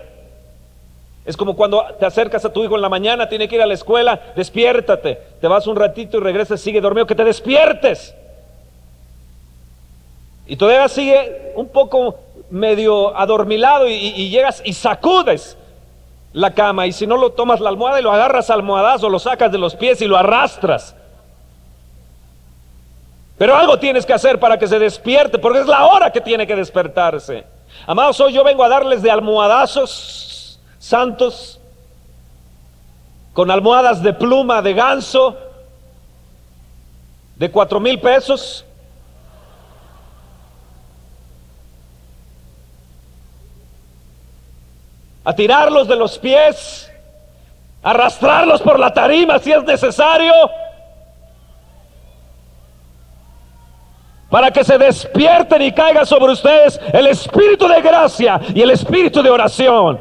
Es 1.25 1.35
como 1.35 1.55
cuando 1.55 1.83
te 1.99 2.05
acercas 2.05 2.45
a 2.45 2.53
tu 2.53 2.63
hijo 2.63 2.75
en 2.75 2.83
la 2.83 2.89
mañana, 2.89 3.27
tiene 3.27 3.47
que 3.47 3.55
ir 3.55 3.61
a 3.63 3.65
la 3.65 3.73
escuela, 3.73 4.21
despiértate. 4.35 5.19
Te 5.41 5.47
vas 5.47 5.65
un 5.65 5.75
ratito 5.75 6.17
y 6.17 6.21
regresas, 6.21 6.61
sigue 6.61 6.81
dormido, 6.81 7.07
que 7.07 7.15
te 7.15 7.23
despiertes. 7.23 8.13
Y 10.45 10.55
todavía 10.55 10.87
sigue 10.87 11.53
un 11.55 11.67
poco 11.69 12.19
medio 12.51 13.17
adormilado 13.17 13.87
y 13.87 14.29
llegas 14.29 14.61
y 14.63 14.73
sacudes 14.73 15.57
la 16.35 16.53
cama 16.53 16.85
y 16.85 16.91
si 16.91 17.07
no 17.07 17.15
lo 17.15 17.31
tomas 17.31 17.61
la 17.61 17.69
almohada 17.69 18.01
y 18.01 18.03
lo 18.03 18.11
agarras 18.11 18.49
almohadazo, 18.49 19.07
lo 19.09 19.19
sacas 19.19 19.53
de 19.53 19.57
los 19.57 19.73
pies 19.73 20.01
y 20.01 20.05
lo 20.05 20.17
arrastras. 20.17 20.93
Pero 23.37 23.55
algo 23.55 23.79
tienes 23.79 24.05
que 24.05 24.11
hacer 24.11 24.37
para 24.37 24.59
que 24.59 24.67
se 24.67 24.77
despierte, 24.77 25.39
porque 25.39 25.59
es 25.59 25.65
la 25.65 25.85
hora 25.85 26.11
que 26.11 26.19
tiene 26.19 26.45
que 26.45 26.55
despertarse. 26.55 27.45
Amados, 27.87 28.19
hoy 28.19 28.33
yo 28.33 28.43
vengo 28.43 28.65
a 28.65 28.69
darles 28.69 29.01
de 29.01 29.09
almohadazos 29.09 30.59
santos, 30.77 31.57
con 33.31 33.49
almohadas 33.49 34.03
de 34.03 34.11
pluma 34.11 34.61
de 34.61 34.73
ganso, 34.73 35.37
de 37.37 37.49
cuatro 37.49 37.79
mil 37.79 37.97
pesos, 38.01 38.65
a 45.25 45.33
tirarlos 45.33 45.87
de 45.87 45.95
los 45.95 46.19
pies, 46.19 46.91
arrastrarlos 47.81 48.61
por 48.61 48.79
la 48.79 48.93
tarima 48.93 49.39
si 49.39 49.51
es 49.51 49.63
necesario, 49.63 50.33
para 54.29 54.51
que 54.51 54.63
se 54.63 54.77
despierten 54.77 55.61
y 55.63 55.71
caiga 55.71 56.05
sobre 56.05 56.33
ustedes 56.33 56.79
el 56.93 57.07
espíritu 57.07 57.67
de 57.67 57.81
gracia 57.81 58.39
y 58.53 58.61
el 58.61 58.69
espíritu 58.69 59.23
de 59.23 59.29
oración. 59.29 59.99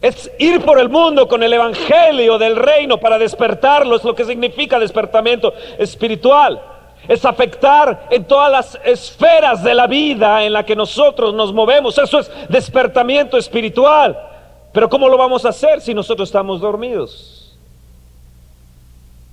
Es 0.00 0.30
ir 0.38 0.64
por 0.64 0.78
el 0.78 0.88
mundo 0.88 1.26
con 1.26 1.42
el 1.42 1.52
evangelio 1.52 2.38
del 2.38 2.54
reino 2.54 2.98
para 2.98 3.18
despertarlos, 3.18 4.04
lo 4.04 4.14
que 4.14 4.24
significa 4.24 4.78
despertamiento 4.78 5.52
espiritual 5.76 6.77
es 7.06 7.24
afectar 7.24 8.08
en 8.10 8.24
todas 8.24 8.50
las 8.50 8.78
esferas 8.84 9.62
de 9.62 9.74
la 9.74 9.86
vida 9.86 10.44
en 10.44 10.52
la 10.52 10.64
que 10.64 10.74
nosotros 10.74 11.32
nos 11.34 11.52
movemos. 11.52 11.96
Eso 11.98 12.18
es 12.18 12.30
despertamiento 12.48 13.38
espiritual. 13.38 14.18
Pero 14.72 14.88
¿cómo 14.88 15.08
lo 15.08 15.16
vamos 15.16 15.44
a 15.44 15.50
hacer 15.50 15.80
si 15.80 15.94
nosotros 15.94 16.28
estamos 16.28 16.60
dormidos? 16.60 17.56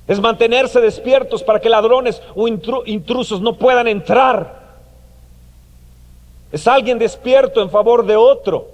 Es 0.08 0.20
mantenerse 0.20 0.80
despiertos 0.80 1.44
para 1.44 1.60
que 1.60 1.70
ladrones 1.70 2.22
o 2.36 2.48
intrusos 2.48 3.42
no 3.42 3.56
puedan 3.56 3.88
entrar. 3.88 4.64
Es 6.52 6.68
alguien 6.68 7.00
despierto 7.00 7.62
en 7.62 7.70
favor 7.70 8.06
de 8.06 8.16
otro. 8.16 8.68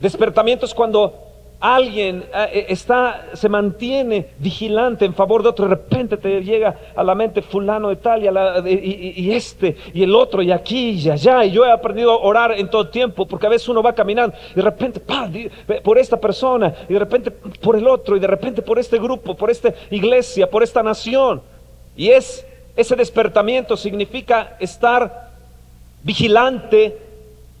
Despertamiento 0.00 0.66
es 0.66 0.74
cuando 0.74 1.25
alguien 1.60 2.24
eh, 2.34 2.48
eh, 2.52 2.66
está, 2.68 3.28
se 3.32 3.48
mantiene 3.48 4.28
vigilante 4.38 5.04
en 5.04 5.14
favor 5.14 5.42
de 5.42 5.48
otro, 5.48 5.66
de 5.66 5.74
repente 5.74 6.16
te 6.16 6.42
llega 6.42 6.76
a 6.94 7.02
la 7.02 7.14
mente 7.14 7.42
fulano 7.42 7.88
de 7.88 7.96
tal 7.96 8.22
y, 8.66 9.32
este 9.32 9.76
y 9.94 10.02
el 10.02 10.14
otro 10.14 10.42
y 10.42 10.52
aquí 10.52 10.90
y 10.90 11.10
allá. 11.10 11.44
Y 11.44 11.52
yo 11.52 11.64
he 11.64 11.70
aprendido 11.70 12.12
a 12.12 12.18
orar 12.18 12.52
en 12.52 12.68
todo 12.68 12.88
tiempo 12.88 13.26
porque 13.26 13.46
a 13.46 13.50
veces 13.50 13.68
uno 13.68 13.82
va 13.82 13.94
caminando 13.94 14.36
y 14.52 14.54
de 14.54 14.62
repente 14.62 15.00
por 15.82 15.98
esta 15.98 16.20
persona 16.20 16.74
y 16.88 16.92
de 16.92 16.98
repente 16.98 17.30
por 17.30 17.76
el 17.76 17.86
otro 17.86 18.16
y 18.16 18.20
de 18.20 18.26
repente 18.26 18.62
por 18.62 18.78
este 18.78 18.98
grupo, 18.98 19.34
por 19.36 19.50
esta 19.50 19.72
iglesia, 19.90 20.48
por 20.48 20.62
esta 20.62 20.82
nación. 20.82 21.42
Y 21.96 22.08
es 22.10 22.46
ese 22.76 22.94
despertamiento 22.94 23.76
significa 23.76 24.56
estar 24.60 25.30
vigilante 26.02 27.05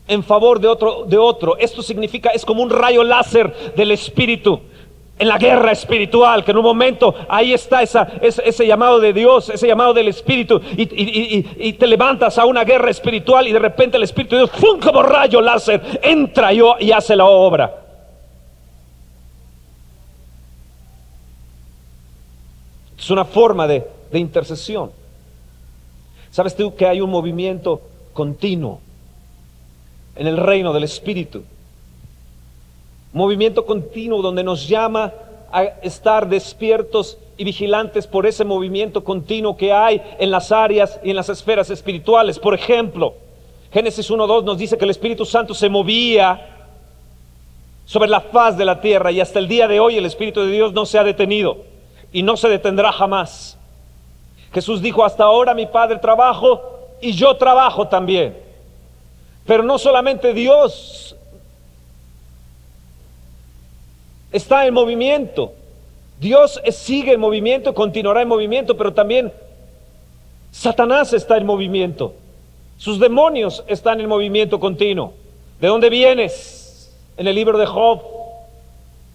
en 0.08 0.22
favor 0.22 0.60
de 0.60 0.68
otro, 0.68 1.04
de 1.06 1.18
otro. 1.18 1.56
Esto 1.58 1.82
significa, 1.82 2.30
es 2.30 2.44
como 2.44 2.62
un 2.62 2.70
rayo 2.70 3.02
láser 3.02 3.74
del 3.74 3.90
espíritu 3.92 4.60
en 5.18 5.28
la 5.28 5.38
guerra 5.38 5.72
espiritual, 5.72 6.44
que 6.44 6.50
en 6.50 6.58
un 6.58 6.62
momento 6.62 7.14
ahí 7.28 7.54
está 7.54 7.82
esa, 7.82 8.06
ese, 8.20 8.66
llamado 8.66 9.00
de 9.00 9.12
Dios, 9.12 9.48
ese 9.48 9.66
llamado 9.66 9.94
del 9.94 10.08
Espíritu, 10.08 10.60
y, 10.76 11.72
te 11.72 11.86
levantas 11.86 12.38
a 12.38 12.44
una 12.44 12.64
guerra 12.64 12.90
espiritual 12.90 13.48
y 13.48 13.52
de 13.52 13.58
repente 13.58 13.96
el 13.96 14.02
Espíritu 14.02 14.36
de 14.36 14.42
Dios, 14.42 14.50
¡fum! 14.50 14.78
como 14.78 15.02
rayo 15.02 15.40
láser, 15.40 16.00
entra 16.02 16.52
y 16.52 16.92
hace 16.92 17.16
la 17.16 17.24
obra. 17.24 17.82
Es 22.98 23.10
una 23.10 23.24
forma 23.24 23.66
de, 23.66 23.86
de 24.10 24.18
intercesión. 24.18 24.90
¿Sabes 26.30 26.54
tú 26.56 26.74
que 26.74 26.86
hay 26.86 27.00
un 27.00 27.10
movimiento 27.10 27.80
continuo? 28.12 28.80
En 30.16 30.26
el 30.26 30.36
reino 30.36 30.72
del 30.72 30.84
Espíritu. 30.84 31.42
Movimiento 33.12 33.64
continuo 33.64 34.22
donde 34.22 34.42
nos 34.42 34.66
llama 34.68 35.12
a 35.52 35.62
estar 35.82 36.28
despiertos 36.28 37.18
y 37.36 37.44
vigilantes 37.44 38.06
por 38.06 38.26
ese 38.26 38.44
movimiento 38.44 39.04
continuo 39.04 39.56
que 39.56 39.72
hay 39.72 40.02
en 40.18 40.30
las 40.30 40.52
áreas 40.52 40.98
y 41.02 41.10
en 41.10 41.16
las 41.16 41.28
esferas 41.28 41.70
espirituales. 41.70 42.38
Por 42.38 42.54
ejemplo, 42.54 43.14
Génesis 43.72 44.10
1.2 44.10 44.44
nos 44.44 44.58
dice 44.58 44.76
que 44.76 44.84
el 44.84 44.90
Espíritu 44.90 45.24
Santo 45.24 45.54
se 45.54 45.68
movía 45.68 46.48
sobre 47.84 48.08
la 48.08 48.20
faz 48.20 48.56
de 48.56 48.64
la 48.64 48.80
tierra 48.80 49.12
y 49.12 49.20
hasta 49.20 49.38
el 49.38 49.48
día 49.48 49.68
de 49.68 49.80
hoy 49.80 49.96
el 49.96 50.06
Espíritu 50.06 50.40
de 50.40 50.50
Dios 50.50 50.72
no 50.72 50.86
se 50.86 50.98
ha 50.98 51.04
detenido 51.04 51.58
y 52.12 52.22
no 52.22 52.36
se 52.36 52.48
detendrá 52.48 52.90
jamás. 52.92 53.58
Jesús 54.52 54.80
dijo, 54.80 55.04
hasta 55.04 55.24
ahora 55.24 55.54
mi 55.54 55.66
Padre 55.66 55.98
trabajo 55.98 56.60
y 57.00 57.12
yo 57.12 57.36
trabajo 57.36 57.86
también. 57.88 58.45
Pero 59.46 59.62
no 59.62 59.78
solamente 59.78 60.32
Dios 60.32 61.16
está 64.32 64.66
en 64.66 64.74
movimiento. 64.74 65.52
Dios 66.20 66.60
sigue 66.70 67.12
en 67.12 67.20
movimiento, 67.20 67.74
continuará 67.74 68.22
en 68.22 68.28
movimiento, 68.28 68.76
pero 68.76 68.92
también 68.92 69.32
Satanás 70.50 71.12
está 71.12 71.36
en 71.36 71.46
movimiento. 71.46 72.14
Sus 72.78 72.98
demonios 72.98 73.64
están 73.66 74.00
en 74.00 74.08
movimiento 74.08 74.58
continuo. 74.58 75.14
¿De 75.60 75.68
dónde 75.68 75.90
vienes? 75.90 76.94
En 77.16 77.26
el 77.26 77.34
libro 77.34 77.56
de 77.56 77.66
Job 77.66 78.02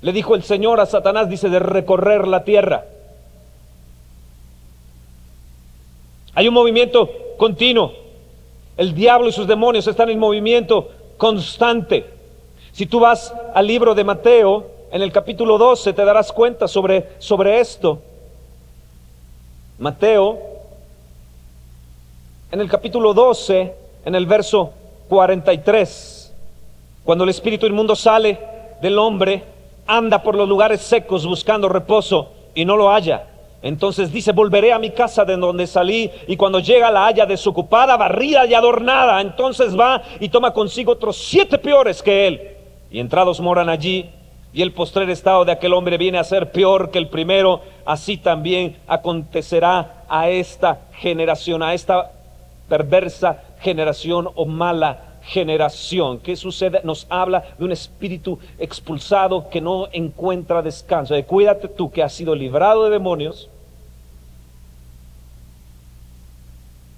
le 0.01 0.11
dijo 0.11 0.33
el 0.35 0.43
Señor 0.43 0.79
a 0.79 0.85
Satanás, 0.85 1.29
dice, 1.29 1.50
de 1.50 1.59
recorrer 1.59 2.27
la 2.27 2.43
tierra. 2.43 2.85
Hay 6.33 6.47
un 6.47 6.53
movimiento 6.53 7.09
continuo. 7.38 7.93
El 8.81 8.95
diablo 8.95 9.29
y 9.29 9.31
sus 9.31 9.45
demonios 9.45 9.85
están 9.85 10.09
en 10.09 10.17
movimiento 10.17 10.89
constante. 11.15 12.03
Si 12.72 12.87
tú 12.87 13.00
vas 13.00 13.31
al 13.53 13.67
libro 13.67 13.94
de 13.94 14.03
Mateo, 14.03 14.65
en 14.91 15.03
el 15.03 15.11
capítulo 15.11 15.59
12, 15.59 15.94
te 15.94 16.03
darás 16.03 16.31
cuenta 16.31 16.67
sobre, 16.67 17.09
sobre 17.20 17.59
esto. 17.59 18.01
Mateo, 19.77 20.39
en 22.51 22.59
el 22.59 22.67
capítulo 22.67 23.13
12, 23.13 23.75
en 24.03 24.15
el 24.15 24.25
verso 24.25 24.72
43, 25.09 26.33
cuando 27.03 27.24
el 27.24 27.29
espíritu 27.29 27.67
inmundo 27.67 27.96
sale 27.96 28.39
del 28.81 28.98
hombre, 28.98 29.44
anda 29.85 30.24
por 30.24 30.33
los 30.33 30.50
lugares 30.50 30.81
secos 30.81 31.27
buscando 31.27 31.70
reposo 31.70 32.31
y 32.55 32.65
no 32.65 32.75
lo 32.75 32.89
halla. 32.89 33.27
Entonces 33.61 34.11
dice, 34.11 34.31
volveré 34.31 34.74
a 34.74 34.79
mi 34.79 34.89
casa 34.89 35.24
de 35.24 35.37
donde 35.37 35.67
salí 35.67 36.09
y 36.27 36.35
cuando 36.35 36.59
llega 36.59 36.91
la 36.91 37.05
haya 37.05 37.25
desocupada, 37.25 37.95
barrida 37.95 38.45
y 38.45 38.53
adornada, 38.53 39.21
entonces 39.21 39.77
va 39.77 40.01
y 40.19 40.29
toma 40.29 40.51
consigo 40.51 40.93
otros 40.93 41.17
siete 41.17 41.57
peores 41.57 42.01
que 42.01 42.27
él. 42.27 42.41
Y 42.89 43.00
entrados 43.00 43.39
moran 43.39 43.69
allí 43.69 44.09
y 44.53 44.61
el 44.61 44.74
postrer 44.74 45.09
estado 45.09 45.45
de 45.45 45.51
aquel 45.51 45.74
hombre 45.74 45.97
viene 45.97 46.17
a 46.17 46.24
ser 46.24 46.51
peor 46.51 46.91
que 46.91 46.97
el 46.97 47.07
primero, 47.07 47.61
así 47.85 48.17
también 48.17 48.77
acontecerá 48.87 50.03
a 50.09 50.29
esta 50.29 50.81
generación, 50.93 51.63
a 51.63 51.74
esta 51.74 52.11
perversa 52.67 53.43
generación 53.59 54.27
o 54.33 54.45
mala 54.45 55.11
generación. 55.21 56.19
¿Qué 56.19 56.35
sucede? 56.35 56.81
Nos 56.83 57.05
habla 57.09 57.43
de 57.57 57.63
un 57.63 57.71
espíritu 57.71 58.39
expulsado 58.57 59.50
que 59.50 59.61
no 59.61 59.87
encuentra 59.91 60.61
descanso. 60.61 61.13
De 61.13 61.25
cuídate 61.25 61.67
tú 61.67 61.91
que 61.91 62.03
has 62.03 62.11
sido 62.11 62.35
librado 62.35 62.85
de 62.85 62.89
demonios. 62.89 63.50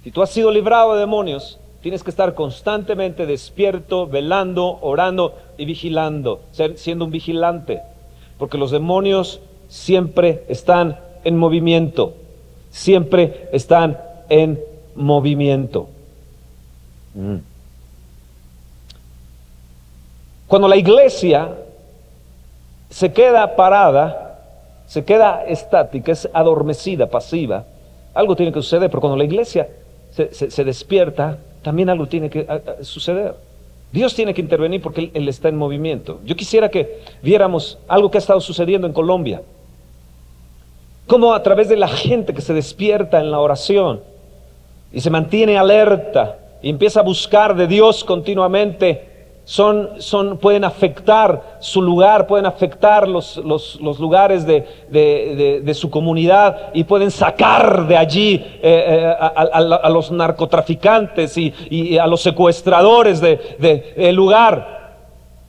Si 0.04 0.12
tú 0.12 0.22
has 0.22 0.32
sido 0.32 0.52
librado 0.52 0.94
de 0.94 1.00
demonios, 1.00 1.60
tienes 1.82 2.04
que 2.04 2.10
estar 2.10 2.34
constantemente 2.34 3.26
despierto, 3.26 4.06
velando, 4.08 4.80
orando 4.82 5.36
y 5.58 5.66
vigilando, 5.66 6.42
siendo 6.76 7.06
un 7.06 7.12
vigilante, 7.12 7.82
porque 8.38 8.58
los 8.58 8.72
demonios 8.72 9.40
siempre 9.70 10.44
están 10.50 11.00
en 11.24 11.38
movimiento, 11.38 12.16
siempre 12.70 13.50
están 13.54 13.98
en 14.30 14.60
movimiento. 14.96 15.88
Mm. 17.14 17.38
Cuando 20.48 20.68
la 20.68 20.76
iglesia 20.76 21.50
se 22.90 23.14
queda 23.14 23.56
parada, 23.56 24.40
se 24.86 25.04
queda 25.06 25.46
estática, 25.46 26.12
es 26.12 26.30
adormecida, 26.34 27.08
pasiva, 27.08 27.66
algo 28.14 28.36
tiene 28.36 28.52
que 28.52 28.62
suceder, 28.62 28.90
pero 28.90 29.02
cuando 29.02 29.18
la 29.18 29.24
iglesia 29.24 29.68
se, 30.16 30.64
despierta, 30.64 31.40
también 31.62 31.90
algo 31.90 32.08
tiene 32.08 32.30
que 32.30 32.48
suceder. 32.82 33.36
Dios 33.92 34.16
tiene 34.16 34.34
que 34.34 34.42
intervenir 34.42 34.82
porque 34.82 35.02
él, 35.02 35.12
él, 35.14 35.28
está 35.28 35.50
en 35.50 35.56
movimiento. 35.56 36.20
Yo 36.26 36.36
quisiera 36.36 36.70
que 36.70 37.00
viéramos 37.22 37.78
algo 37.88 38.10
que 38.10 38.18
ha 38.18 38.20
estado 38.20 38.42
sucediendo 38.42 38.88
en 38.88 38.94
Colombia. 38.94 39.42
Cómo 41.06 41.34
a 41.34 41.44
través 41.44 41.70
de 41.70 41.78
la 41.78 41.88
gente 41.88 42.34
que 42.34 42.42
se 42.42 42.54
despierta 42.54 43.20
en 43.20 43.30
la 43.30 43.40
oración 43.40 44.02
y 44.92 45.02
se 45.02 45.10
mantiene 45.10 45.58
alerta 45.58 46.40
y 46.62 46.70
empieza 46.70 47.02
a 47.02 47.04
buscar 47.04 47.56
de 47.56 47.68
Dios 47.68 48.04
continuamente, 48.04 49.13
son, 49.46 49.90
son, 50.00 50.38
pueden 50.38 50.64
afectar 50.64 51.58
su 51.60 51.82
lugar, 51.82 52.28
pueden 52.28 52.46
afectar 52.46 53.08
los, 53.08 53.38
los, 53.38 53.80
los 53.82 54.00
lugares 54.00 54.46
de, 54.46 54.66
de, 54.90 55.62
de, 55.64 55.74
su 55.74 55.90
comunidad 55.90 56.72
y 56.74 56.86
pueden 56.86 57.12
sacar 57.12 57.88
de 57.88 57.98
allí 57.98 58.36
eh, 58.36 58.62
eh, 58.62 59.16
a, 59.20 59.28
a, 59.28 59.90
los 59.90 60.12
narcotraficantes 60.12 61.38
y, 61.38 61.54
y, 61.70 61.98
a 61.98 62.08
los 62.08 62.22
secuestradores 62.22 63.20
del 63.22 64.16
lugar. 64.16 64.82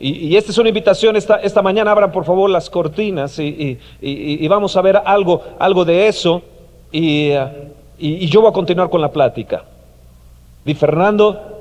Y, 0.01 0.37
esta 0.37 0.51
es 0.51 0.59
una 0.59 0.69
invitación, 0.69 1.15
esta, 1.15 1.37
esta 1.37 1.63
mañana 1.63 1.93
abran 1.93 2.11
por 2.11 2.25
favor 2.25 2.51
las 2.51 2.69
cortinas 2.69 3.39
y, 3.39 3.79
y 4.01 4.49
vamos 4.49 4.77
a 4.77 4.83
ver 4.83 5.01
algo, 5.05 5.41
algo 5.59 5.85
de 5.85 6.09
eso 6.09 6.43
y, 6.95 7.33
yo 8.29 8.41
voy 8.41 8.51
a 8.51 8.53
continuar 8.53 8.89
con 8.89 9.01
la 9.01 9.11
plática. 9.11 9.65
Di 10.65 10.75
Fernando, 10.75 11.54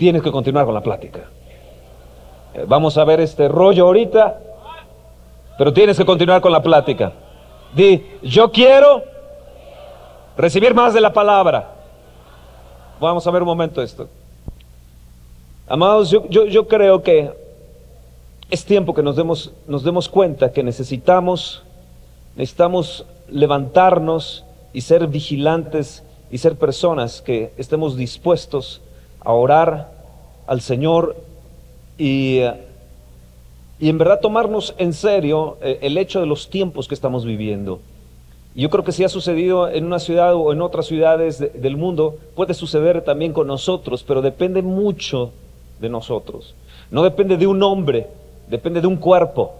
tienes 0.00 0.22
que 0.22 0.32
continuar 0.32 0.64
con 0.64 0.72
la 0.72 0.80
plática. 0.80 1.20
Eh, 2.54 2.64
vamos 2.66 2.96
a 2.96 3.04
ver 3.04 3.20
este 3.20 3.48
rollo 3.48 3.84
ahorita, 3.84 4.40
pero 5.58 5.74
tienes 5.74 5.98
que 5.98 6.06
continuar 6.06 6.40
con 6.40 6.50
la 6.50 6.62
plática. 6.62 7.12
Di, 7.74 8.02
yo 8.22 8.50
quiero 8.50 9.02
recibir 10.38 10.72
más 10.72 10.94
de 10.94 11.02
la 11.02 11.12
palabra. 11.12 11.74
Vamos 12.98 13.26
a 13.26 13.30
ver 13.30 13.42
un 13.42 13.48
momento 13.48 13.82
esto. 13.82 14.08
Amados, 15.68 16.10
yo, 16.10 16.26
yo, 16.30 16.66
creo 16.66 17.02
que 17.02 17.32
es 18.48 18.64
tiempo 18.64 18.94
que 18.94 19.02
nos 19.02 19.16
demos, 19.16 19.52
nos 19.68 19.84
demos 19.84 20.08
cuenta 20.08 20.50
que 20.50 20.62
necesitamos, 20.62 21.62
necesitamos 22.36 23.04
levantarnos 23.28 24.46
y 24.72 24.80
ser 24.80 25.08
vigilantes 25.08 26.02
y 26.30 26.38
ser 26.38 26.56
personas 26.56 27.20
que 27.20 27.52
estemos 27.58 27.98
dispuestos 27.98 28.80
a 29.20 29.32
orar 29.32 29.90
al 30.46 30.60
Señor 30.60 31.16
y, 31.98 32.40
y 33.78 33.88
en 33.88 33.98
verdad 33.98 34.20
tomarnos 34.20 34.74
en 34.78 34.92
serio 34.92 35.58
eh, 35.60 35.78
el 35.82 35.98
hecho 35.98 36.20
de 36.20 36.26
los 36.26 36.50
tiempos 36.50 36.88
que 36.88 36.94
estamos 36.94 37.24
viviendo. 37.24 37.80
Yo 38.54 38.68
creo 38.68 38.82
que 38.82 38.92
si 38.92 39.04
ha 39.04 39.08
sucedido 39.08 39.68
en 39.68 39.84
una 39.84 40.00
ciudad 40.00 40.34
o 40.34 40.52
en 40.52 40.60
otras 40.60 40.86
ciudades 40.86 41.38
del 41.38 41.76
mundo, 41.76 42.16
puede 42.34 42.54
suceder 42.54 43.02
también 43.02 43.32
con 43.32 43.46
nosotros, 43.46 44.02
pero 44.02 44.22
depende 44.22 44.60
mucho 44.60 45.30
de 45.78 45.88
nosotros. 45.88 46.54
No 46.90 47.04
depende 47.04 47.36
de 47.36 47.46
un 47.46 47.62
hombre, 47.62 48.08
depende 48.48 48.80
de 48.80 48.88
un 48.88 48.96
cuerpo, 48.96 49.52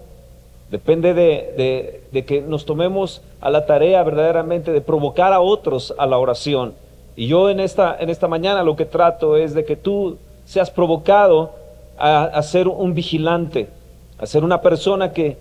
depende 0.69 1.13
de, 1.13 2.03
de 2.11 2.25
que 2.25 2.41
nos 2.41 2.65
tomemos 2.65 3.21
a 3.39 3.49
la 3.49 3.65
tarea 3.65 4.03
verdaderamente 4.03 4.73
de 4.73 4.81
provocar 4.81 5.31
a 5.31 5.39
otros 5.39 5.93
a 5.97 6.05
la 6.05 6.17
oración. 6.17 6.73
Y 7.21 7.27
yo 7.27 7.51
en 7.51 7.59
esta, 7.59 7.95
en 7.99 8.09
esta 8.09 8.27
mañana 8.27 8.63
lo 8.63 8.75
que 8.75 8.85
trato 8.85 9.37
es 9.37 9.53
de 9.53 9.63
que 9.63 9.75
tú 9.75 10.17
seas 10.43 10.71
provocado 10.71 11.51
a, 11.95 12.41
ser 12.41 12.67
un 12.67 12.95
vigilante, 12.95 13.69
a 14.17 14.25
ser 14.25 14.43
una 14.43 14.59
persona 14.61 15.13
que 15.13 15.37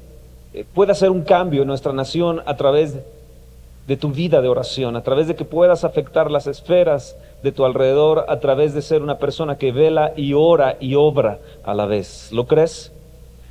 eh, 0.52 0.66
pueda 0.74 0.92
hacer 0.92 1.08
un 1.08 1.22
cambio 1.22 1.62
en 1.62 1.68
nuestra 1.68 1.94
nación 1.94 2.42
a 2.44 2.54
través 2.58 2.98
de 3.86 3.96
tu 3.96 4.10
vida 4.10 4.42
de 4.42 4.48
oración, 4.48 4.94
a 4.94 5.02
través 5.02 5.26
de 5.26 5.36
que 5.36 5.46
puedas 5.46 5.82
afectar 5.84 6.30
las 6.30 6.46
esferas 6.46 7.16
de 7.42 7.50
tu 7.50 7.64
alrededor, 7.64 8.26
a 8.28 8.40
través 8.40 8.74
de 8.74 8.82
ser 8.82 9.00
una 9.00 9.16
persona 9.16 9.56
que 9.56 9.72
vela 9.72 10.12
y 10.14 10.34
ora 10.34 10.76
y 10.80 10.96
obra 10.96 11.38
a 11.64 11.72
la 11.72 11.86
vez. 11.86 12.30
¿Lo 12.30 12.46
crees? 12.46 12.92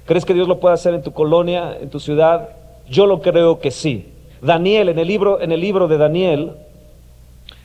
¿Crees 0.05 0.23
que 0.23 0.35
Dios 0.35 0.47
lo 0.47 0.59
puede 0.59 0.75
hacer 0.75 0.93
en 0.93 1.01
tu 1.01 1.13
colonia, 1.13 1.75
en 1.81 1.89
tu 1.89 1.99
ciudad? 1.99 2.49
Yo 2.87 3.07
lo 3.07 3.23
creo 3.23 3.59
que 3.59 3.71
sí. 3.71 4.13
Daniel, 4.39 4.89
en 4.89 4.99
el 4.99 5.07
libro, 5.07 5.41
en 5.41 5.51
el 5.51 5.61
libro 5.61 5.87
de 5.87 5.97
Daniel, 5.97 6.51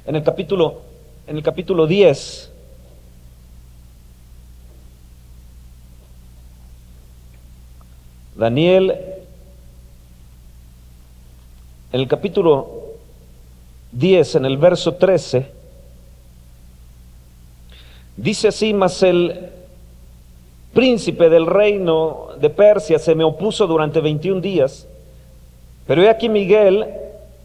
en 0.07 0.17
el 0.17 0.23
capítulo, 0.23 0.83
en 1.27 1.37
el 1.37 1.43
capítulo 1.43 1.87
10, 1.87 2.53
Daniel, 8.37 8.91
en 11.93 12.01
el 12.01 12.09
capítulo 12.09 12.83
10, 13.93 14.35
en 14.35 14.45
el 14.45 14.59
verso 14.59 14.95
13, 14.95 15.47
dice 18.17 18.49
así, 18.49 18.75
mas 18.75 19.03
el 19.03 19.51
príncipe 20.75 21.31
del 21.31 21.47
reino 21.47 22.31
de 22.41 22.51
Persia 22.51 22.99
se 22.99 23.15
me 23.15 23.23
opuso 23.25 23.67
durante 23.67 24.01
21 24.01 24.41
días, 24.41 24.89
pero 25.87 26.03
he 26.03 26.11
aquí 26.11 26.29
Miguel, 26.29 26.87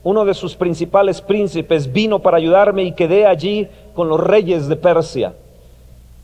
uno 0.09 0.25
de 0.25 0.33
sus 0.33 0.55
principales 0.55 1.21
príncipes, 1.21 1.93
vino 1.93 2.17
para 2.17 2.37
ayudarme 2.37 2.83
y 2.83 2.93
quedé 2.93 3.27
allí 3.27 3.67
con 3.93 4.09
los 4.09 4.19
reyes 4.19 4.67
de 4.67 4.75
Persia. 4.75 5.33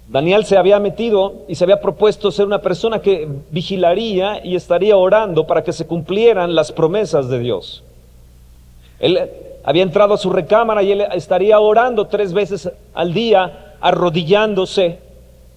Daniel 0.07 0.43
se 0.45 0.57
había 0.57 0.79
metido 0.79 1.45
y 1.47 1.53
se 1.53 1.65
había 1.65 1.79
propuesto 1.81 2.31
ser 2.31 2.47
una 2.47 2.61
persona 2.61 2.99
que 2.99 3.27
vigilaría 3.51 4.43
y 4.43 4.55
estaría 4.55 4.97
orando 4.97 5.45
para 5.45 5.63
que 5.63 5.71
se 5.71 5.85
cumplieran 5.85 6.55
las 6.55 6.71
promesas 6.71 7.29
de 7.29 7.37
Dios. 7.37 7.83
Él 8.99 9.29
había 9.63 9.83
entrado 9.83 10.15
a 10.15 10.17
su 10.17 10.31
recámara 10.31 10.81
y 10.81 10.91
él 10.91 11.01
estaría 11.13 11.59
orando 11.59 12.07
tres 12.07 12.33
veces 12.33 12.71
al 12.95 13.13
día, 13.13 13.75
arrodillándose 13.81 14.97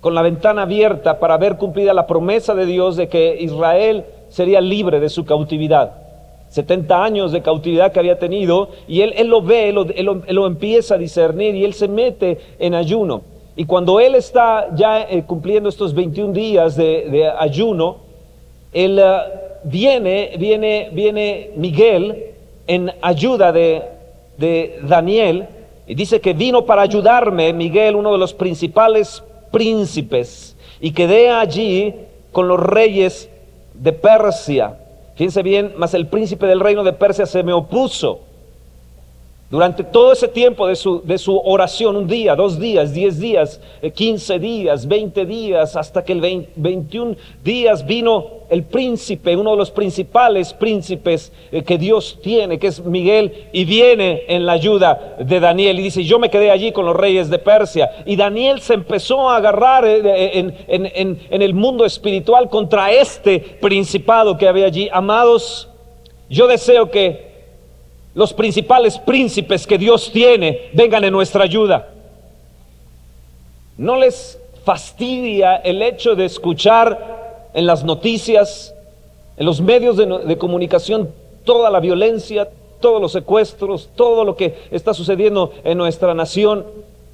con 0.03 0.15
la 0.15 0.21
ventana 0.21 0.63
abierta 0.63 1.19
para 1.19 1.39
ver 1.39 1.57
cumplida 1.57 1.95
la 1.95 2.07
promesa 2.07 2.55
de 2.55 2.67
Dios 2.67 2.97
de 2.97 3.09
que 3.09 3.39
Israel 3.41 4.05
sería 4.29 4.61
libre 4.61 5.01
de 5.01 5.09
su 5.09 5.25
cautividad. 5.25 6.08
70 6.49 7.05
años 7.05 7.33
de 7.33 7.43
cautividad 7.43 7.93
que 7.93 7.99
había 7.99 8.19
tenido 8.19 8.71
y 8.87 9.03
él, 9.03 9.13
él 9.17 9.29
lo 9.29 9.43
ve, 9.43 9.69
él 9.69 10.23
lo 10.29 10.47
empieza 10.47 10.95
a 10.95 10.99
discernir 10.99 11.55
y 11.55 11.65
él 11.65 11.75
se 11.75 11.89
mete 11.89 12.39
en 12.59 12.75
ayuno. 12.75 13.23
Y 13.59 13.65
cuando 13.65 13.99
él 13.99 14.15
está 14.15 14.69
ya 14.77 15.03
eh, 15.03 15.25
cumpliendo 15.27 15.69
estos 15.69 15.93
21 15.93 16.33
días 16.33 16.77
de, 16.77 17.29
ayuno, 17.41 17.97
él 18.73 19.01
eh, 19.01 19.19
viene, 19.65 20.37
viene, 20.39 20.91
viene 20.93 21.51
Miguel 21.57 22.35
en 22.69 22.93
ayuda 23.03 23.51
de, 23.51 23.83
de 24.37 24.79
Daniel 24.85 25.49
y 25.89 25.97
dice 25.97 26.21
que 26.21 26.35
vino 26.35 26.67
para 26.67 26.83
ayudarme, 26.83 27.53
Miguel, 27.53 27.97
uno 27.97 28.13
de 28.13 28.19
los 28.19 28.33
principales 28.33 29.25
príncipes, 29.51 30.57
y 30.81 30.93
quedé 30.93 31.29
allí 31.31 31.97
con 32.31 32.47
los 32.47 32.61
reyes 32.61 33.29
de 33.75 33.93
Persia. 33.93 34.79
Fíjense 35.19 35.43
bien, 35.43 35.73
mas 35.77 35.95
el 35.95 36.07
príncipe 36.07 36.47
del 36.47 36.61
reino 36.61 36.85
de 36.85 36.93
Persia 36.93 37.27
se 37.27 37.43
me 37.43 37.53
opuso 37.53 38.21
durante 39.51 39.83
todo 39.83 40.13
ese 40.13 40.29
tiempo 40.29 40.67
de 40.67 40.77
su, 40.77 41.01
de 41.03 41.17
su, 41.17 41.39
oración, 41.39 41.97
un 41.97 42.07
día, 42.07 42.37
dos 42.37 42.59
días, 42.59 42.93
diez 42.93 43.19
días, 43.19 43.61
eh, 43.81 43.91
quince 43.91 44.39
días, 44.39 44.87
veinte 44.87 45.25
días, 45.25 45.75
hasta 45.75 46.05
que 46.05 46.13
el 46.13 46.51
21 46.55 47.17
días 47.43 47.87
vino 47.87 48.39
el 48.51 48.65
príncipe, 48.65 49.37
uno 49.37 49.53
de 49.53 49.57
los 49.57 49.71
principales 49.71 50.53
príncipes 50.53 51.33
eh, 51.51 51.63
que 51.63 51.79
Dios 51.79 52.19
tiene, 52.23 52.59
que 52.59 52.67
es 52.67 52.85
Miguel, 52.85 53.47
y 53.53 53.65
viene 53.65 54.25
en 54.29 54.45
la 54.45 54.53
ayuda 54.53 55.17
de 55.19 55.41
Daniel. 55.41 55.81
Y 55.81 55.85
dice, 55.85 56.05
yo 56.05 56.19
me 56.19 56.29
quedé 56.29 56.51
allí 56.51 56.71
con 56.73 56.85
los 56.85 56.97
reyes 56.97 57.31
de 57.31 57.39
Persia. 57.39 57.91
Y 58.05 58.17
Daniel 58.17 58.61
se 58.61 58.75
empezó 58.75 59.31
a 59.31 59.37
agarrar 59.37 59.87
eh, 59.87 60.39
en, 60.39 60.55
en, 60.69 61.21
en 61.31 61.43
el 61.43 61.55
mundo 61.55 61.87
espiritual 61.87 62.51
contra 62.51 62.93
este 62.93 63.41
principado 63.41 64.37
que 64.37 64.47
había 64.47 64.67
allí. 64.67 64.91
Amados, 64.93 65.71
yo 66.29 66.47
deseo 66.47 66.91
que 66.91 67.28
los 68.19 68.33
principales 68.33 68.99
príncipes 68.99 69.65
que 69.65 69.79
Dios 69.79 70.11
tiene 70.11 70.71
vengan 70.73 71.05
en 71.05 71.13
nuestra 71.13 71.45
ayuda. 71.45 71.91
¿No 73.77 73.95
les 73.95 74.41
fastidia 74.65 75.55
el 75.59 75.81
hecho 75.83 76.17
de 76.17 76.25
escuchar 76.25 77.51
en 77.55 77.65
las 77.65 77.85
noticias, 77.85 78.75
en 79.37 79.47
los 79.47 79.61
medios 79.61 79.97
de, 79.97 80.37
comunicación, 80.37 81.11
toda 81.45 81.71
la 81.71 81.79
violencia, 81.79 82.49
todos 82.81 83.01
los 83.01 83.13
secuestros, 83.13 83.89
todo 83.95 84.25
lo 84.25 84.35
que 84.35 84.67
está 84.73 84.95
sucediendo 84.95 85.53
en 85.63 85.79
nuestra 85.79 86.13
nación? 86.13 86.67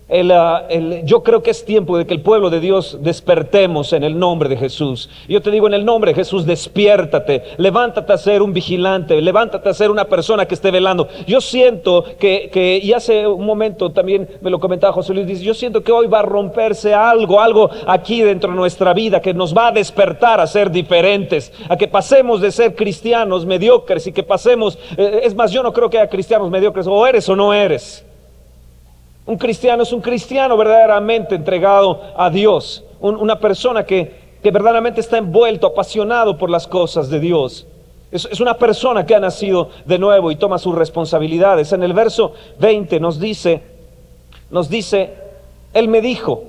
Ah, 0.07 0.69
yo 1.05 1.23
creo 1.23 1.43
que 1.43 1.51
es 1.51 1.65
tiempo 1.65 1.97
de 1.97 2.07
que 2.07 2.13
el 2.13 2.21
pueblo 2.21 2.51
de 2.51 2.61
Dios 2.61 2.99
despertemos 3.01 3.95
en 3.95 4.05
el 4.05 4.19
nombre 4.19 4.51
de 4.51 4.57
Jesús. 4.59 5.09
Yo 5.29 5.41
te 5.41 5.51
digo 5.51 5.67
en 5.67 5.73
el 5.73 5.85
nombre 5.85 6.11
de 6.11 6.15
Jesús, 6.15 6.45
despiértate, 6.45 7.43
levántate 7.57 8.13
a 8.13 8.19
ser 8.19 8.43
un 8.43 8.53
vigilante, 8.53 9.21
levántate 9.23 9.71
a 9.71 9.75
ser 9.75 9.91
una 9.91 10.05
persona 10.05 10.45
que 10.45 10.55
esté 10.55 10.71
velando. 10.71 11.09
Yo 11.27 11.41
siento 11.41 12.05
que, 12.19 12.81
y 12.83 12.93
hace 12.93 13.27
un 13.27 13.47
momento 13.47 13.93
también 13.93 14.29
me 14.43 14.51
lo 14.51 14.61
comentaba 14.61 14.93
José 14.93 15.15
Luis, 15.15 15.27
dice, 15.27 15.43
yo 15.43 15.55
siento 15.55 15.83
que 15.83 15.91
hoy 15.91 16.07
va 16.07 16.19
a 16.19 16.23
romperse 16.23 16.93
algo, 16.93 17.41
algo 17.41 17.71
aquí 17.87 18.21
dentro 18.21 18.51
de 18.51 18.57
nuestra 18.57 18.93
vida 18.93 19.23
que 19.23 19.33
nos 19.33 19.57
va 19.57 19.69
a 19.69 19.73
despertar 19.73 20.39
a 20.39 20.47
ser 20.47 20.71
diferentes, 20.71 21.51
a 21.69 21.79
que 21.79 21.89
pasemos 21.89 22.43
de 22.43 22.53
ser 22.53 22.75
cristianos 22.75 23.47
mediocres 23.47 24.07
y 24.07 24.13
que 24.13 24.23
pasemos, 24.23 24.79
eh, 24.99 25.23
es 25.25 25.35
más, 25.35 25.51
yo 25.51 25.63
no 25.63 25.73
creo 25.73 25.89
que 25.89 25.99
haya 25.99 26.11
cristianos 26.11 26.51
mediocres, 26.51 26.87
o 26.87 27.07
eres 27.07 27.27
o 27.31 27.35
no 27.35 27.55
eres. 27.55 28.05
Un 29.27 29.39
cristiano 29.39 29.83
es 29.83 29.93
un 29.93 30.01
cristiano 30.01 30.57
verdaderamente 30.57 31.35
entregado 31.35 32.03
a 32.17 32.29
Dios, 32.29 32.85
una 33.01 33.39
persona 33.39 33.85
que, 33.85 34.23
verdaderamente 34.43 35.01
está 35.01 35.17
envuelto, 35.17 35.67
apasionado 35.67 36.37
por 36.37 36.51
las 36.51 36.67
cosas 36.67 37.09
de 37.09 37.21
Dios. 37.21 37.67
Es, 38.13 38.29
es, 38.31 38.41
una 38.41 38.55
persona 38.55 39.07
que 39.07 39.15
ha 39.15 39.21
nacido 39.21 39.71
de 39.87 39.99
nuevo 39.99 40.31
y 40.31 40.37
toma 40.37 40.59
sus 40.59 40.75
responsabilidades. 40.75 41.73
En 41.73 41.83
el 41.83 41.95
verso 41.95 42.35
20 42.59 43.01
nos 43.01 43.19
dice, 43.19 43.63
nos 44.51 44.69
dice, 44.69 45.15
Él 45.73 45.89
me 45.89 46.03
dijo, 46.03 46.45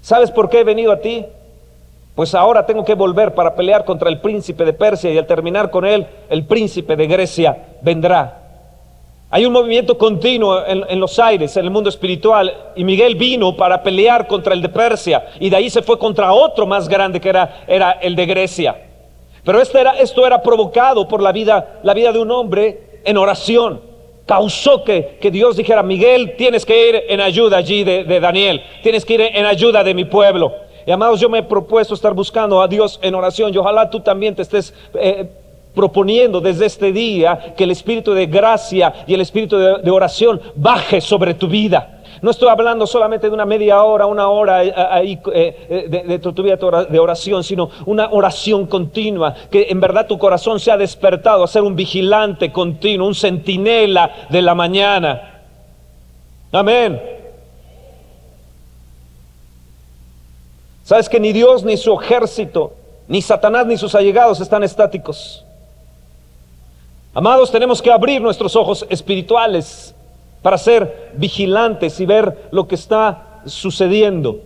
¿sabes 0.00 0.30
por 0.30 0.48
qué 0.48 0.60
he 0.60 0.64
venido 0.64 0.92
a 0.92 1.00
ti? 1.00 1.26
Pues 2.14 2.34
ahora 2.34 2.66
tengo 2.66 2.84
que 2.84 2.94
volver 2.94 3.34
para 3.34 3.54
pelear 3.54 3.84
contra 3.84 4.08
el 4.08 4.20
príncipe 4.20 4.64
de 4.64 4.72
Persia 4.72 5.10
y 5.10 5.18
al 5.18 5.26
terminar 5.26 5.70
con 5.70 5.86
él, 5.86 6.06
el 6.28 6.44
príncipe 6.44 6.94
de 6.94 7.06
Grecia 7.06 7.76
vendrá. 7.82 8.49
Hay 9.32 9.46
un 9.46 9.52
movimiento 9.52 9.96
continuo 9.96 10.66
en, 10.66 10.98
los 10.98 11.16
aires, 11.20 11.56
en 11.56 11.64
el 11.64 11.70
mundo 11.70 11.88
espiritual, 11.88 12.52
y 12.74 12.82
Miguel 12.82 13.14
vino 13.14 13.56
para 13.56 13.80
pelear 13.80 14.26
contra 14.26 14.54
el 14.54 14.60
de 14.60 14.68
Persia, 14.68 15.24
y 15.38 15.48
de 15.48 15.56
ahí 15.56 15.70
se 15.70 15.82
fue 15.82 16.00
contra 16.00 16.32
otro 16.32 16.66
más 16.66 16.88
grande 16.88 17.20
que 17.20 17.28
era, 17.28 17.98
el 18.02 18.16
de 18.16 18.26
Grecia. 18.26 18.76
Pero 19.44 19.60
esto 19.60 20.26
era 20.26 20.42
provocado 20.42 21.06
por 21.06 21.22
la 21.22 21.30
vida, 21.30 21.80
la 21.84 21.94
vida 21.94 22.10
de 22.10 22.18
un 22.18 22.30
hombre 22.32 23.00
en 23.04 23.16
oración. 23.16 23.80
Causó 24.26 24.82
que, 24.82 25.18
que 25.20 25.30
Dios 25.30 25.56
dijera, 25.56 25.84
Miguel, 25.84 26.34
tienes 26.36 26.66
que 26.66 26.88
ir 26.88 27.02
en 27.08 27.20
ayuda 27.20 27.58
allí 27.58 27.84
de, 27.84 28.20
Daniel, 28.20 28.62
tienes 28.82 29.04
que 29.04 29.14
ir 29.14 29.20
en 29.20 29.46
ayuda 29.46 29.84
de 29.84 29.94
mi 29.94 30.06
pueblo. 30.06 30.52
Y 30.86 30.90
amados, 30.90 31.20
yo 31.20 31.28
me 31.28 31.38
he 31.38 31.42
propuesto 31.44 31.94
estar 31.94 32.14
buscando 32.14 32.60
a 32.60 32.66
Dios 32.66 32.98
en 33.00 33.14
oración 33.14 33.54
y 33.54 33.58
ojalá 33.58 33.90
tú 33.90 34.00
también 34.00 34.34
te 34.34 34.42
estés 34.42 34.74
eh, 34.94 35.28
proponiendo 35.74 36.40
desde 36.40 36.66
este 36.66 36.92
día 36.92 37.54
que 37.56 37.64
el 37.64 37.70
espíritu 37.70 38.12
de 38.12 38.26
gracia 38.26 39.04
y 39.06 39.14
el 39.14 39.20
espíritu 39.20 39.56
de, 39.58 39.90
oración 39.90 40.40
baje 40.54 41.00
sobre 41.00 41.34
tu 41.34 41.48
vida. 41.48 42.02
No 42.22 42.30
estoy 42.30 42.48
hablando 42.48 42.86
solamente 42.86 43.28
de 43.28 43.32
una 43.34 43.46
media 43.46 43.82
hora, 43.82 44.06
una 44.06 44.28
hora 44.28 44.64
eh, 44.64 44.74
ahí 44.76 45.18
eh, 45.32 45.86
de, 45.88 46.02
de, 46.02 46.18
tu 46.18 46.32
vida 46.42 46.56
de 46.56 46.98
oración, 46.98 47.42
sino 47.42 47.70
una 47.86 48.10
oración 48.10 48.66
continua, 48.66 49.34
que 49.50 49.68
en 49.70 49.80
verdad 49.80 50.06
tu 50.06 50.18
corazón 50.18 50.60
se 50.60 50.70
ha 50.70 50.76
despertado 50.76 51.44
a 51.44 51.48
ser 51.48 51.62
un 51.62 51.76
vigilante 51.76 52.52
continuo, 52.52 53.06
un 53.06 53.14
centinela 53.14 54.26
de 54.28 54.42
la 54.42 54.54
mañana. 54.54 55.42
Amén. 56.52 57.00
Sabes 60.90 61.08
que 61.08 61.20
ni 61.20 61.32
Dios 61.32 61.62
ni 61.62 61.76
su 61.76 61.94
ejército 62.00 62.72
Ni 63.06 63.22
Satanás 63.22 63.64
ni 63.64 63.76
sus 63.76 63.94
allegados 63.94 64.40
están 64.40 64.64
estáticos. 64.64 65.44
Amados, 67.12 67.50
tenemos 67.50 67.82
que 67.82 67.90
abrir 67.90 68.22
nuestros 68.22 68.54
ojos 68.54 68.86
espirituales 68.88 69.94
para 70.42 70.56
ser 70.56 71.10
vigilantes 71.14 71.98
y 71.98 72.06
ver 72.06 72.48
lo 72.52 72.68
que 72.68 72.76
está 72.76 73.40
sucediendo. 73.46 74.38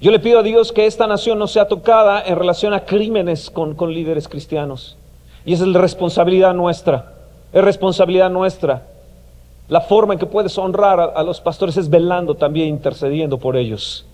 Yo 0.00 0.10
le 0.10 0.18
pido 0.18 0.40
a 0.40 0.42
Dios 0.42 0.72
que 0.72 0.86
esta 0.86 1.06
nación 1.06 1.38
no 1.38 1.46
sea 1.46 1.68
tocada 1.68 2.22
en 2.26 2.36
relación 2.36 2.74
a 2.74 2.84
crímenes 2.84 3.50
con, 3.50 3.76
líderes 3.92 4.26
cristianos. 4.26 4.96
Y 5.44 5.52
es 5.52 5.60
responsabilidad 5.72 6.54
nuestra. 6.54 7.12
Es 7.52 7.62
responsabilidad 7.62 8.30
nuestra. 8.30 8.86
La 9.68 9.80
forma 9.80 10.14
en 10.14 10.18
que 10.18 10.26
puedes 10.26 10.58
honrar 10.58 10.98
a, 10.98 11.04
a 11.04 11.22
los 11.22 11.40
pastores 11.40 11.76
es 11.76 11.88
velando 11.88 12.34
también, 12.34 12.68
intercediendo 12.68 13.38
por 13.38 13.56
ellos. 13.56 14.06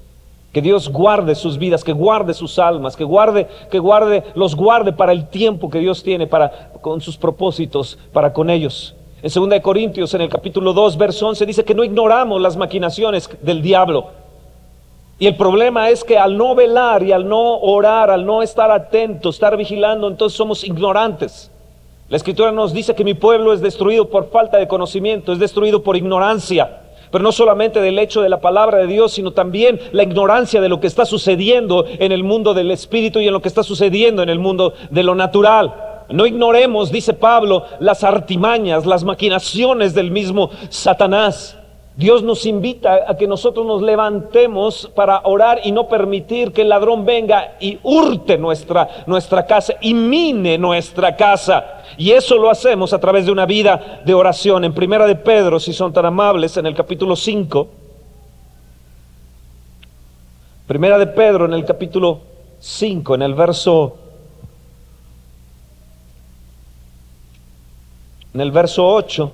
Que 0.56 0.62
Dios 0.62 0.88
guarde 0.88 1.34
sus 1.34 1.58
vidas, 1.58 1.84
que 1.84 1.92
guarde 1.92 2.32
sus 2.32 2.58
almas, 2.58 2.96
que 2.96 3.04
guarde, 3.04 3.46
que 3.70 3.78
guarde, 3.78 4.24
los 4.34 4.56
guarde 4.56 4.90
para 4.90 5.12
el 5.12 5.28
tiempo 5.28 5.68
que 5.68 5.80
Dios 5.80 6.02
tiene 6.02 6.26
para 6.26 6.70
con 6.80 7.02
sus 7.02 7.18
propósitos 7.18 7.98
para 8.10 8.32
con 8.32 8.48
ellos. 8.48 8.94
En 9.20 9.50
2 9.50 9.60
Corintios, 9.60 10.14
en 10.14 10.22
el 10.22 10.30
capítulo 10.30 10.72
2, 10.72 10.96
verso 10.96 11.28
11, 11.28 11.44
dice 11.44 11.62
que 11.62 11.74
no 11.74 11.84
ignoramos 11.84 12.40
las 12.40 12.56
maquinaciones 12.56 13.28
del 13.42 13.60
diablo. 13.60 14.06
Y 15.18 15.26
el 15.26 15.36
problema 15.36 15.90
es 15.90 16.02
que 16.02 16.16
al 16.16 16.38
no 16.38 16.54
velar 16.54 17.02
y 17.02 17.12
al 17.12 17.28
no 17.28 17.58
orar, 17.58 18.10
al 18.10 18.24
no 18.24 18.40
estar 18.40 18.70
atentos, 18.70 19.34
estar 19.34 19.58
vigilando, 19.58 20.08
entonces 20.08 20.38
somos 20.38 20.64
ignorantes. 20.64 21.50
La 22.08 22.16
escritura 22.16 22.50
nos 22.50 22.72
dice 22.72 22.94
que 22.94 23.04
mi 23.04 23.12
pueblo 23.12 23.52
es 23.52 23.60
destruido 23.60 24.08
por 24.08 24.30
falta 24.30 24.56
de 24.56 24.66
conocimiento, 24.66 25.34
es 25.34 25.38
destruido 25.38 25.82
por 25.82 25.98
ignorancia. 25.98 26.86
Pero 27.10 27.22
no 27.22 27.32
solamente 27.32 27.80
del 27.80 27.98
hecho 27.98 28.22
de 28.22 28.28
la 28.28 28.40
palabra 28.40 28.78
de 28.78 28.86
Dios, 28.86 29.12
sino 29.12 29.32
también 29.32 29.80
la 29.92 30.02
ignorancia 30.02 30.60
de 30.60 30.68
lo 30.68 30.80
que 30.80 30.86
está 30.86 31.04
sucediendo 31.04 31.84
en 31.86 32.12
el 32.12 32.24
mundo 32.24 32.54
del 32.54 32.70
espíritu 32.70 33.20
y 33.20 33.26
en 33.26 33.32
lo 33.32 33.42
que 33.42 33.48
está 33.48 33.62
sucediendo 33.62 34.22
en 34.22 34.28
el 34.28 34.38
mundo 34.38 34.74
de 34.90 35.02
lo 35.02 35.14
natural. 35.14 35.74
No 36.08 36.26
ignoremos, 36.26 36.92
dice 36.92 37.14
Pablo, 37.14 37.64
las 37.80 38.04
artimañas, 38.04 38.86
las 38.86 39.04
maquinaciones 39.04 39.94
del 39.94 40.10
mismo 40.10 40.50
Satanás. 40.68 41.58
Dios 41.96 42.22
nos 42.22 42.44
invita 42.44 43.06
a 43.09 43.16
que 43.16 43.26
nosotros 43.26 43.64
nos 43.64 43.80
levantemos 43.80 44.90
para 44.94 45.22
orar 45.24 45.61
y 45.64 45.72
no 45.72 45.88
permitir 45.88 46.52
que 46.52 46.61
el 46.61 46.68
ladrón 46.68 47.06
venga 47.06 47.56
y 47.59 47.78
hurte 47.82 48.37
nuestra, 48.37 49.04
nuestra 49.06 49.46
casa 49.46 49.76
y 49.80 49.94
mine 49.94 50.59
nuestra 50.59 51.16
casa. 51.16 51.85
Y 51.96 52.11
eso 52.11 52.37
lo 52.37 52.50
hacemos 52.50 52.92
a 52.92 53.00
través 53.00 53.24
de 53.24 53.32
una 53.32 53.46
vida 53.46 54.02
de 54.04 54.12
oración. 54.12 54.64
En 54.64 54.74
Primera 54.74 55.06
de 55.06 55.16
Pedro, 55.16 55.59
si 55.59 55.72
son 55.72 55.90
tan 55.94 56.04
amables, 56.04 56.59
en 56.59 56.66
el 56.66 56.74
capítulo 56.74 57.16
5. 57.16 57.68
Primera 60.66 60.98
de 60.98 61.06
Pedro, 61.06 61.46
en 61.46 61.54
el 61.54 61.64
capítulo 61.64 62.20
5, 62.59 63.14
en 63.14 63.22
el 63.22 63.32
verso... 63.32 63.96
En 68.35 68.42
el 68.42 68.50
verso 68.50 68.87
8. 68.87 69.32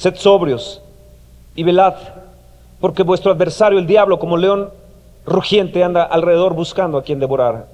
Sed 0.00 0.14
sobrios 0.16 0.80
y 1.54 1.62
velad, 1.62 1.92
porque 2.80 3.02
vuestro 3.02 3.32
adversario, 3.32 3.78
el 3.78 3.86
diablo, 3.86 4.18
como 4.18 4.38
león 4.38 4.70
rugiente, 5.26 5.84
anda 5.84 6.04
alrededor 6.04 6.54
buscando 6.54 6.96
a 6.96 7.02
quien 7.02 7.20
devorar, 7.20 7.66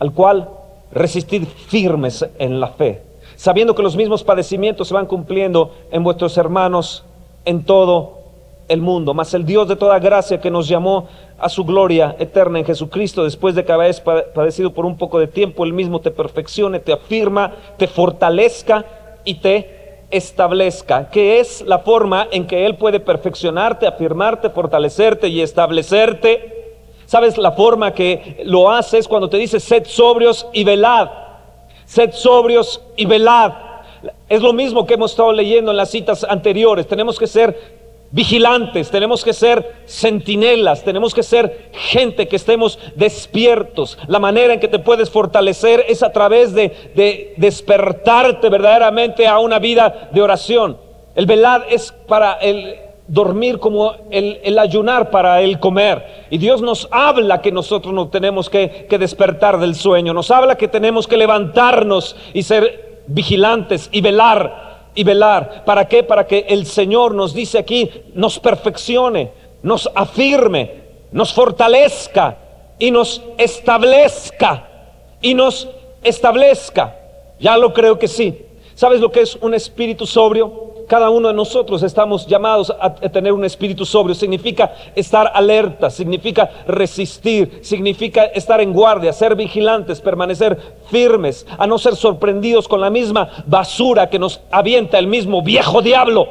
al 0.00 0.12
cual 0.12 0.48
resistid 0.90 1.44
firmes 1.68 2.26
en 2.40 2.58
la 2.58 2.66
fe, 2.66 3.02
sabiendo 3.36 3.76
que 3.76 3.84
los 3.84 3.94
mismos 3.94 4.24
padecimientos 4.24 4.88
se 4.88 4.94
van 4.94 5.06
cumpliendo 5.06 5.72
en 5.92 6.02
vuestros 6.02 6.36
hermanos 6.36 7.04
en 7.44 7.62
todo 7.62 8.18
el 8.66 8.80
mundo. 8.80 9.14
Mas 9.14 9.32
el 9.32 9.46
Dios 9.46 9.68
de 9.68 9.76
toda 9.76 10.00
gracia 10.00 10.40
que 10.40 10.50
nos 10.50 10.66
llamó 10.66 11.06
a 11.38 11.48
su 11.48 11.64
gloria 11.64 12.16
eterna 12.18 12.58
en 12.58 12.64
Jesucristo, 12.64 13.22
después 13.22 13.54
de 13.54 13.64
que 13.64 13.70
habéis 13.70 14.00
padecido 14.00 14.72
por 14.72 14.84
un 14.84 14.98
poco 14.98 15.20
de 15.20 15.28
tiempo, 15.28 15.62
el 15.62 15.72
mismo 15.72 16.00
te 16.00 16.10
perfeccione, 16.10 16.80
te 16.80 16.92
afirma, 16.92 17.52
te 17.76 17.86
fortalezca 17.86 18.84
y 19.24 19.34
te 19.34 19.81
establezca, 20.12 21.10
que 21.10 21.40
es 21.40 21.62
la 21.62 21.80
forma 21.80 22.28
en 22.30 22.46
que 22.46 22.66
Él 22.66 22.76
puede 22.76 23.00
perfeccionarte, 23.00 23.86
afirmarte, 23.86 24.50
fortalecerte 24.50 25.28
y 25.28 25.40
establecerte. 25.40 26.76
¿Sabes? 27.06 27.36
La 27.36 27.52
forma 27.52 27.92
que 27.92 28.42
lo 28.44 28.70
hace 28.70 28.98
es 28.98 29.08
cuando 29.08 29.28
te 29.28 29.36
dice, 29.36 29.58
sed 29.58 29.84
sobrios 29.86 30.46
y 30.52 30.64
velad. 30.64 31.10
Sed 31.84 32.12
sobrios 32.12 32.80
y 32.96 33.06
velad. 33.06 33.52
Es 34.28 34.40
lo 34.40 34.52
mismo 34.52 34.86
que 34.86 34.94
hemos 34.94 35.10
estado 35.10 35.32
leyendo 35.32 35.70
en 35.70 35.76
las 35.76 35.90
citas 35.90 36.24
anteriores. 36.24 36.86
Tenemos 36.86 37.18
que 37.18 37.26
ser 37.26 37.81
vigilantes, 38.12 38.90
tenemos 38.90 39.24
que 39.24 39.32
ser 39.32 39.82
centinelas, 39.86 40.84
tenemos 40.84 41.14
que 41.14 41.22
ser 41.22 41.70
gente 41.72 42.28
que 42.28 42.36
estemos 42.36 42.78
despiertos. 42.94 43.98
La 44.06 44.18
manera 44.18 44.52
en 44.52 44.60
que 44.60 44.68
te 44.68 44.78
puedes 44.78 45.10
fortalecer 45.10 45.84
es 45.88 46.02
a 46.02 46.12
través 46.12 46.54
de, 46.54 47.34
despertarte 47.36 48.48
verdaderamente 48.50 49.26
a 49.26 49.38
una 49.38 49.58
vida 49.58 50.10
de 50.12 50.22
oración. 50.22 50.76
El 51.14 51.26
velar 51.26 51.66
es 51.70 51.92
para 52.06 52.34
el 52.34 52.76
dormir 53.08 53.58
como 53.58 53.94
el, 54.10 54.58
ayunar 54.58 55.10
para 55.10 55.40
el 55.40 55.58
comer. 55.58 56.26
Y 56.30 56.38
Dios 56.38 56.60
nos 56.60 56.88
habla 56.90 57.40
que 57.40 57.50
nosotros 57.50 57.94
no 57.94 58.08
tenemos 58.08 58.50
que, 58.50 58.86
que 58.88 58.98
despertar 58.98 59.58
del 59.58 59.74
sueño, 59.74 60.12
nos 60.12 60.30
habla 60.30 60.56
que 60.56 60.68
tenemos 60.68 61.06
que 61.06 61.16
levantarnos 61.16 62.14
y 62.34 62.42
ser 62.42 63.02
vigilantes 63.06 63.88
y 63.92 64.00
velar 64.00 64.61
y 64.94 65.04
velar. 65.04 65.64
¿Para 65.64 65.86
qué? 65.86 66.02
Para 66.02 66.26
que 66.26 66.46
el 66.48 66.66
Señor 66.66 67.14
nos 67.14 67.34
dice 67.34 67.58
aquí, 67.58 67.90
nos 68.14 68.38
perfeccione, 68.38 69.30
nos 69.62 69.88
afirme, 69.94 70.82
nos 71.12 71.32
fortalezca 71.32 72.36
y 72.78 72.90
nos 72.90 73.22
establezca. 73.38 74.68
Y 75.20 75.34
nos 75.34 75.68
establezca. 76.02 76.96
Ya 77.38 77.56
lo 77.56 77.72
creo 77.72 77.98
que 77.98 78.08
sí. 78.08 78.46
¿Sabes 78.74 79.00
lo 79.00 79.12
que 79.12 79.20
es 79.20 79.36
un 79.36 79.54
espíritu 79.54 80.06
sobrio? 80.06 80.72
Cada 80.88 81.10
uno 81.10 81.28
de 81.28 81.34
nosotros 81.34 81.82
estamos 81.82 82.26
llamados 82.26 82.70
a 82.78 82.92
tener 82.94 83.32
un 83.32 83.44
espíritu 83.44 83.86
sobrio. 83.86 84.14
Significa 84.14 84.74
estar 84.94 85.30
alerta, 85.32 85.88
significa 85.90 86.50
resistir, 86.66 87.60
significa 87.62 88.24
estar 88.24 88.60
en 88.60 88.72
guardia, 88.72 89.12
ser 89.12 89.34
vigilantes, 89.36 90.00
permanecer 90.00 90.58
firmes, 90.90 91.46
a 91.56 91.66
no 91.66 91.78
ser 91.78 91.96
sorprendidos 91.96 92.68
con 92.68 92.80
la 92.80 92.90
misma 92.90 93.28
basura 93.46 94.10
que 94.10 94.18
nos 94.18 94.40
avienta 94.50 94.98
el 94.98 95.06
mismo 95.06 95.42
viejo 95.42 95.80
diablo. 95.80 96.28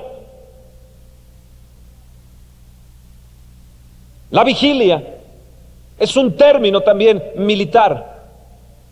La 4.32 4.44
vigilia 4.44 5.04
es 6.00 6.16
un 6.16 6.36
término 6.36 6.82
también 6.82 7.22
militar. 7.36 8.11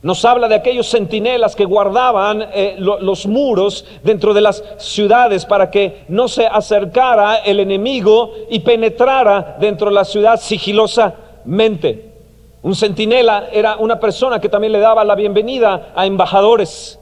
Nos 0.01 0.23
habla 0.23 0.47
de 0.47 0.55
aquellos 0.55 0.89
centinelas 0.89 1.57
que 1.57 1.65
guardaban 1.65 2.45
eh, 2.53 2.75
los 2.77 3.27
muros 3.27 3.85
dentro 4.01 4.33
de 4.33 4.39
las 4.39 4.63
ciudades 4.77 5.45
para 5.45 5.69
que 5.69 6.05
no 6.07 6.29
se 6.29 6.47
acercara 6.47 7.35
el 7.37 7.59
enemigo 7.59 8.31
y 8.49 8.59
penetrara 8.59 9.57
dentro 9.59 9.89
de 9.89 9.95
la 9.95 10.05
ciudad 10.05 10.39
sigilosamente. 10.39 12.13
Un 12.61 12.75
centinela 12.75 13.49
era 13.51 13.75
una 13.75 13.99
persona 13.99 14.39
que 14.39 14.47
también 14.47 14.71
le 14.71 14.79
daba 14.79 15.03
la 15.03 15.15
bienvenida 15.15 15.91
a 15.93 16.05
embajadores. 16.05 16.97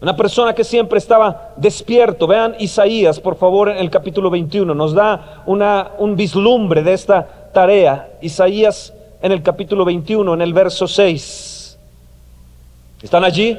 Una 0.00 0.16
persona 0.16 0.54
que 0.54 0.64
siempre 0.64 0.96
estaba 0.96 1.52
despierto. 1.56 2.26
Vean 2.26 2.56
Isaías, 2.58 3.20
por 3.20 3.36
favor, 3.36 3.68
en 3.68 3.76
el 3.76 3.90
capítulo 3.90 4.30
21. 4.30 4.74
Nos 4.74 4.94
da 4.94 5.42
una, 5.44 5.90
un 5.98 6.16
vislumbre 6.16 6.82
de 6.82 6.94
esta 6.94 7.50
tarea. 7.52 8.08
Isaías 8.22 8.94
en 9.20 9.32
el 9.32 9.42
capítulo 9.42 9.84
21, 9.84 10.32
en 10.32 10.40
el 10.40 10.54
verso 10.54 10.88
6. 10.88 11.59
¿Están 13.02 13.24
allí? 13.24 13.58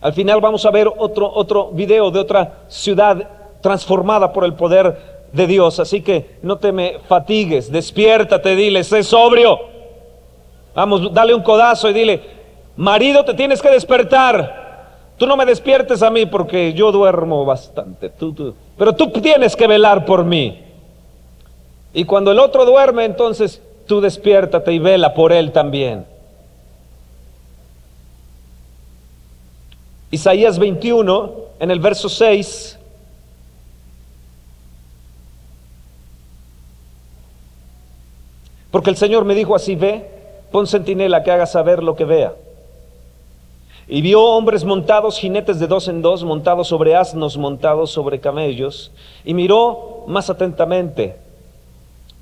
Al 0.00 0.12
final 0.12 0.40
vamos 0.40 0.64
a 0.64 0.70
ver 0.70 0.88
otro, 0.96 1.30
otro 1.34 1.70
video 1.72 2.10
de 2.10 2.20
otra 2.20 2.60
ciudad 2.68 3.28
transformada 3.60 4.32
por 4.32 4.44
el 4.44 4.54
poder 4.54 5.18
de 5.32 5.46
Dios. 5.46 5.80
Así 5.80 6.02
que 6.02 6.38
no 6.42 6.58
te 6.58 6.72
me 6.72 6.98
fatigues, 7.08 7.70
despiértate, 7.70 8.54
dile, 8.54 8.84
sé 8.84 9.02
sobrio. 9.02 9.58
Vamos, 10.74 11.12
dale 11.12 11.34
un 11.34 11.42
codazo 11.42 11.90
y 11.90 11.92
dile, 11.92 12.22
marido, 12.76 13.24
te 13.24 13.34
tienes 13.34 13.60
que 13.60 13.70
despertar. 13.70 14.68
Tú 15.16 15.26
no 15.26 15.36
me 15.36 15.44
despiertes 15.44 16.02
a 16.04 16.10
mí 16.10 16.26
porque 16.26 16.72
yo 16.74 16.92
duermo 16.92 17.44
bastante. 17.44 18.12
pero 18.76 18.92
tú 18.94 19.10
tienes 19.10 19.56
que 19.56 19.66
velar 19.66 20.04
por 20.04 20.24
mí. 20.24 20.62
Y 21.92 22.04
cuando 22.04 22.30
el 22.30 22.38
otro 22.38 22.64
duerme, 22.64 23.04
entonces 23.04 23.60
tú 23.86 24.00
despiértate 24.00 24.72
y 24.72 24.78
vela 24.78 25.14
por 25.14 25.32
él 25.32 25.50
también. 25.50 26.06
Isaías 30.10 30.58
21, 30.58 31.32
en 31.60 31.70
el 31.70 31.80
verso 31.80 32.08
6. 32.08 32.78
Porque 38.70 38.90
el 38.90 38.96
Señor 38.96 39.24
me 39.24 39.34
dijo 39.34 39.54
así, 39.54 39.74
ve, 39.74 40.08
pon 40.50 40.66
centinela 40.66 41.22
que 41.22 41.30
haga 41.30 41.46
saber 41.46 41.82
lo 41.82 41.96
que 41.96 42.04
vea. 42.04 42.34
Y 43.86 44.02
vio 44.02 44.22
hombres 44.22 44.64
montados, 44.64 45.18
jinetes 45.18 45.58
de 45.58 45.66
dos 45.66 45.88
en 45.88 46.02
dos, 46.02 46.22
montados 46.22 46.68
sobre 46.68 46.94
asnos, 46.94 47.38
montados 47.38 47.90
sobre 47.90 48.20
camellos, 48.20 48.90
y 49.24 49.32
miró 49.32 50.04
más 50.06 50.28
atentamente, 50.28 51.16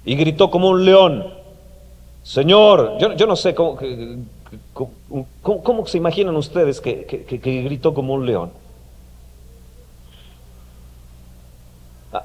y 0.04 0.14
gritó 0.14 0.48
como 0.48 0.70
un 0.70 0.84
león, 0.84 1.34
Señor, 2.22 2.98
yo, 2.98 3.26
no 3.26 3.36
sé 3.36 3.54
cómo, 3.54 3.78
cómo, 4.72 5.86
se 5.86 5.98
imaginan 5.98 6.36
ustedes 6.36 6.80
que, 6.80 7.26
gritó 7.64 7.94
como 7.94 8.14
un 8.14 8.26
león. 8.26 8.52
Ah, 12.12 12.24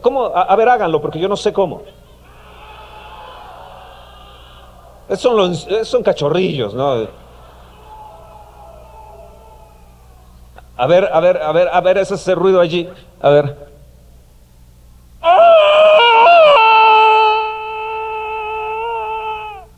¿Cómo? 0.00 0.26
A, 0.26 0.54
ver, 0.56 0.68
háganlo, 0.68 1.00
porque 1.00 1.18
yo 1.18 1.28
no 1.28 1.36
sé 1.36 1.52
cómo. 1.52 1.82
Son, 5.16 5.36
los, 5.36 5.66
son 5.84 6.02
cachorrillos, 6.02 6.74
¿no? 6.74 7.08
A 10.76 10.86
ver, 10.86 11.10
a 11.12 11.20
ver, 11.20 11.42
a 11.42 11.52
ver, 11.52 11.68
a 11.72 11.80
ver, 11.80 11.98
ese, 11.98 12.14
ese 12.14 12.34
ruido 12.36 12.60
allí. 12.60 12.88
A 13.20 13.30
ver. 13.30 13.68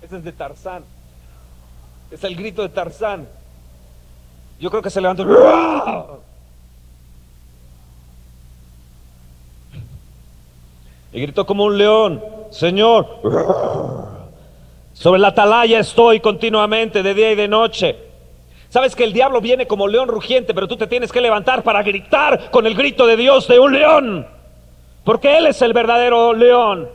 Ese 0.02 0.16
es 0.18 0.24
de 0.24 0.32
Tarzán. 0.32 0.99
Es 2.10 2.24
el 2.24 2.34
grito 2.34 2.62
de 2.62 2.68
Tarzán. 2.68 3.28
Yo 4.58 4.70
creo 4.70 4.82
que 4.82 4.90
se 4.90 5.00
levantó. 5.00 6.20
Y 11.12 11.20
gritó 11.20 11.44
como 11.44 11.64
un 11.64 11.76
león, 11.76 12.22
Señor, 12.50 13.20
sobre 14.92 15.20
la 15.20 15.28
atalaya 15.28 15.80
estoy 15.80 16.20
continuamente, 16.20 17.02
de 17.02 17.14
día 17.14 17.32
y 17.32 17.34
de 17.34 17.48
noche. 17.48 17.96
Sabes 18.68 18.94
que 18.94 19.02
el 19.02 19.12
diablo 19.12 19.40
viene 19.40 19.66
como 19.66 19.88
león 19.88 20.08
rugiente, 20.08 20.54
pero 20.54 20.68
tú 20.68 20.76
te 20.76 20.86
tienes 20.86 21.10
que 21.10 21.20
levantar 21.20 21.64
para 21.64 21.82
gritar 21.82 22.50
con 22.52 22.66
el 22.66 22.76
grito 22.76 23.06
de 23.06 23.16
Dios 23.16 23.48
de 23.48 23.58
un 23.58 23.72
león, 23.72 24.26
porque 25.02 25.36
Él 25.36 25.46
es 25.46 25.60
el 25.62 25.72
verdadero 25.72 26.32
león. 26.32 26.88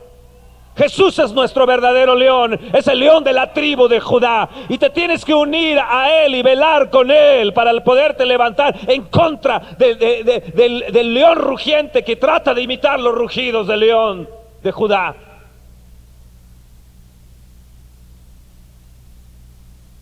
Jesús 0.76 1.18
es 1.18 1.32
nuestro 1.32 1.64
verdadero 1.64 2.14
león, 2.14 2.60
es 2.72 2.86
el 2.86 3.00
león 3.00 3.24
de 3.24 3.32
la 3.32 3.52
tribu 3.52 3.88
de 3.88 3.98
Judá. 3.98 4.48
Y 4.68 4.76
te 4.76 4.90
tienes 4.90 5.24
que 5.24 5.32
unir 5.32 5.78
a 5.78 6.24
Él 6.24 6.34
y 6.34 6.42
velar 6.42 6.90
con 6.90 7.10
Él 7.10 7.54
para 7.54 7.72
poderte 7.82 8.26
levantar 8.26 8.76
en 8.86 9.04
contra 9.04 9.58
del, 9.78 11.14
león 11.14 11.38
rugiente 11.38 12.04
que 12.04 12.16
trata 12.16 12.52
de 12.52 12.60
imitar 12.60 13.00
los 13.00 13.14
rugidos 13.14 13.66
del 13.66 13.80
león 13.80 14.28
de 14.62 14.72
Judá. 14.72 15.14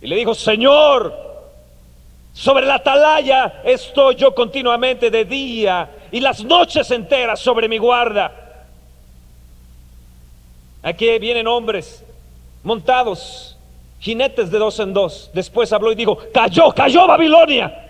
Y 0.02 0.08
le 0.08 0.16
dijo, 0.16 0.34
Señor, 0.34 1.14
sobre 2.32 2.66
la 2.66 2.74
atalaya 2.74 3.62
estoy 3.64 4.16
yo 4.16 4.34
continuamente 4.34 5.08
de 5.08 5.24
día 5.24 5.88
y 6.10 6.18
las 6.18 6.42
noches 6.42 6.90
enteras 6.90 7.38
sobre 7.38 7.68
mi 7.68 7.78
guarda. 7.78 8.43
Aquí 10.84 11.18
vienen 11.18 11.48
hombres 11.48 12.04
montados, 12.62 13.56
jinetes 14.00 14.50
de 14.50 14.58
dos 14.58 14.78
en 14.80 14.92
dos. 14.92 15.30
Después 15.32 15.72
habló 15.72 15.90
y 15.90 15.94
dijo, 15.94 16.18
cayó, 16.32 16.72
cayó 16.72 17.06
Babilonia. 17.06 17.80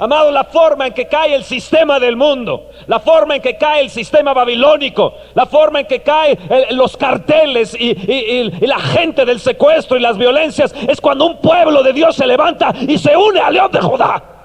Amado, 0.00 0.32
la 0.32 0.42
forma 0.44 0.88
en 0.88 0.92
que 0.92 1.06
cae 1.06 1.34
el 1.34 1.44
sistema 1.44 2.00
del 2.00 2.16
mundo, 2.16 2.70
la 2.88 2.98
forma 2.98 3.36
en 3.36 3.42
que 3.42 3.56
cae 3.56 3.82
el 3.82 3.90
sistema 3.90 4.32
babilónico, 4.32 5.14
la 5.34 5.46
forma 5.46 5.80
en 5.80 5.86
que 5.86 6.02
caen 6.02 6.38
los 6.70 6.96
carteles 6.96 7.74
y, 7.78 7.90
y, 7.90 8.50
la 8.66 8.78
gente 8.78 9.24
del 9.24 9.40
secuestro 9.40 9.96
y 9.96 10.00
las 10.00 10.18
violencias, 10.18 10.74
es 10.88 11.00
cuando 11.00 11.26
un 11.26 11.40
pueblo 11.40 11.82
de 11.82 11.92
Dios 11.92 12.16
se 12.16 12.26
levanta 12.26 12.72
y 12.80 12.98
se 12.98 13.16
une 13.16 13.40
al 13.40 13.54
león 13.54 13.72
de 13.72 13.80
Judá. 13.80 14.37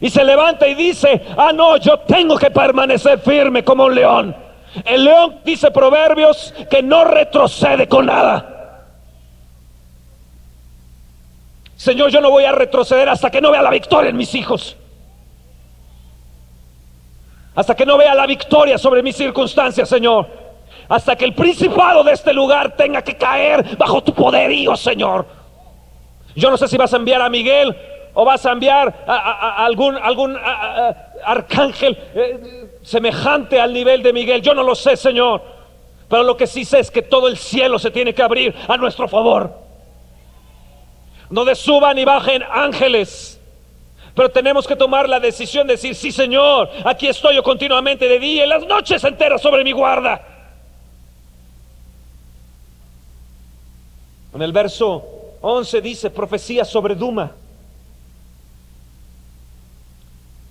Y 0.00 0.10
se 0.10 0.22
levanta 0.24 0.66
y 0.66 0.74
dice, 0.74 1.22
ah, 1.36 1.52
no, 1.52 1.76
yo 1.76 1.98
tengo 2.00 2.36
que 2.36 2.50
permanecer 2.50 3.18
firme 3.18 3.64
como 3.64 3.84
un 3.84 3.94
león. 3.94 4.36
El 4.84 5.04
león 5.04 5.40
dice 5.44 5.70
Proverbios 5.70 6.54
que 6.70 6.82
no 6.82 7.04
retrocede 7.04 7.88
con 7.88 8.06
nada. 8.06 8.54
Señor, 11.76 12.10
yo 12.10 12.20
no 12.20 12.30
voy 12.30 12.44
a 12.44 12.52
retroceder 12.52 13.08
hasta 13.08 13.30
que 13.30 13.40
no 13.40 13.50
vea 13.50 13.62
la 13.62 13.70
victoria 13.70 14.10
en 14.10 14.16
mis 14.16 14.34
hijos. 14.34 14.76
Hasta 17.54 17.74
que 17.74 17.86
no 17.86 17.98
vea 17.98 18.14
la 18.14 18.26
victoria 18.26 18.78
sobre 18.78 19.02
mis 19.02 19.16
circunstancias, 19.16 19.88
Señor. 19.88 20.28
Hasta 20.88 21.16
que 21.16 21.24
el 21.24 21.34
principado 21.34 22.04
de 22.04 22.12
este 22.12 22.32
lugar 22.32 22.76
tenga 22.76 23.02
que 23.02 23.16
caer 23.16 23.76
bajo 23.76 24.02
tu 24.02 24.14
poderío, 24.14 24.76
Señor. 24.76 25.26
Yo 26.36 26.50
no 26.50 26.56
sé 26.56 26.68
si 26.68 26.76
vas 26.76 26.92
a 26.92 26.96
enviar 26.96 27.20
a 27.20 27.28
Miguel 27.28 27.76
o 28.20 28.24
vas 28.24 28.44
a 28.46 28.50
enviar 28.50 29.04
a, 29.06 29.64
algún, 29.64 29.94
algún 29.96 30.36
arcángel 31.24 31.96
eh, 32.16 32.80
semejante 32.82 33.60
al 33.60 33.72
nivel 33.72 34.02
de 34.02 34.12
Miguel. 34.12 34.42
Yo 34.42 34.54
no 34.54 34.64
lo 34.64 34.74
sé, 34.74 34.96
Señor. 34.96 35.40
Pero 36.08 36.24
lo 36.24 36.36
que 36.36 36.48
sí 36.48 36.64
sé 36.64 36.80
es 36.80 36.90
que 36.90 37.02
todo 37.02 37.28
el 37.28 37.36
cielo 37.38 37.78
se 37.78 37.92
tiene 37.92 38.12
que 38.12 38.20
abrir 38.24 38.56
a 38.66 38.76
nuestro 38.76 39.06
favor. 39.06 39.52
No 41.30 41.54
suban 41.54 41.96
y 41.96 42.04
bajen 42.04 42.42
ángeles. 42.42 43.40
Pero 44.16 44.28
tenemos 44.30 44.66
que 44.66 44.74
tomar 44.74 45.08
la 45.08 45.20
decisión 45.20 45.68
de 45.68 45.74
decir, 45.74 45.94
sí 45.94 46.10
Señor, 46.10 46.70
aquí 46.84 47.06
estoy 47.06 47.36
yo 47.36 47.44
continuamente 47.44 48.08
de 48.08 48.18
día 48.18 48.46
y 48.46 48.48
las 48.48 48.66
noches 48.66 49.04
enteras 49.04 49.40
sobre 49.40 49.62
mi 49.62 49.70
guarda. 49.70 50.20
En 54.34 54.42
el 54.42 54.50
verso 54.50 55.06
11 55.40 55.80
dice, 55.80 56.10
profecía 56.10 56.64
sobre 56.64 56.96
Duma. 56.96 57.30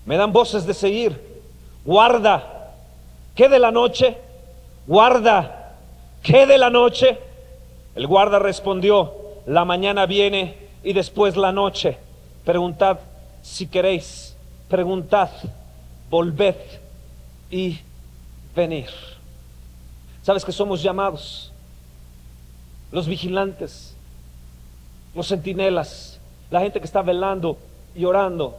Me 0.08 0.16
dan 0.16 0.32
voces 0.32 0.66
de 0.66 0.74
seguir. 0.74 1.22
Guarda. 1.84 2.72
¿Qué 3.36 3.50
de 3.50 3.60
la 3.60 3.72
noche? 3.72 4.18
Guarda. 4.88 5.74
¿Qué 6.24 6.48
de 6.48 6.58
la 6.58 6.70
noche? 6.70 7.20
El 7.94 8.08
guarda 8.08 8.40
respondió, 8.40 9.14
la 9.46 9.66
mañana 9.66 10.06
viene 10.06 10.56
y 10.82 10.94
después 10.94 11.36
la 11.36 11.52
noche. 11.52 11.98
Preguntad 12.46 13.00
si 13.42 13.68
queréis. 13.68 14.36
Preguntad, 14.70 15.30
volved 16.10 16.56
y 17.52 17.80
venir. 18.56 18.90
¿Sabes 20.22 20.46
que 20.46 20.54
somos 20.54 20.82
llamados? 20.82 21.52
Los 22.94 23.08
vigilantes, 23.08 23.94
los 25.14 25.28
centinelas, 25.28 26.20
la 26.50 26.62
gente 26.62 26.80
que 26.80 26.86
está 26.86 27.02
velando 27.02 27.58
y 27.94 28.06
orando 28.06 28.58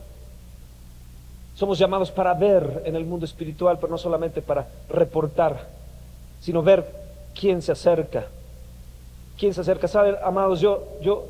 somos 1.58 1.76
llamados 1.76 2.12
para 2.12 2.34
ver 2.34 2.84
en 2.84 2.94
el 2.94 3.04
mundo 3.04 3.26
espiritual, 3.26 3.78
pero 3.80 3.90
no 3.90 3.98
solamente 3.98 4.40
para 4.40 4.68
reportar, 4.88 5.66
sino 6.38 6.62
ver 6.62 6.86
quién 7.34 7.62
se 7.62 7.72
acerca. 7.72 8.26
¿Quién 9.36 9.52
se 9.52 9.62
acerca? 9.62 9.88
Saben, 9.88 10.14
amados, 10.22 10.60
yo, 10.60 10.84
yo, 11.02 11.26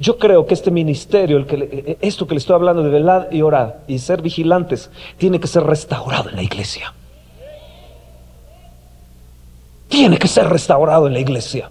yo 0.00 0.18
creo 0.18 0.44
que 0.44 0.54
este 0.54 0.72
ministerio, 0.72 1.36
el 1.36 1.46
que 1.46 1.96
esto 2.00 2.26
que 2.26 2.34
le 2.34 2.38
estoy 2.38 2.56
hablando 2.56 2.82
de 2.82 2.90
velar 2.90 3.28
y 3.30 3.42
orar 3.42 3.82
y 3.86 4.00
ser 4.00 4.22
vigilantes, 4.22 4.90
tiene 5.18 5.38
que 5.38 5.46
ser 5.46 5.62
restaurado 5.62 6.30
en 6.30 6.34
la 6.34 6.42
iglesia. 6.42 6.92
Tiene 9.86 10.18
que 10.18 10.26
ser 10.26 10.48
restaurado 10.48 11.06
en 11.06 11.12
la 11.12 11.20
iglesia. 11.20 11.70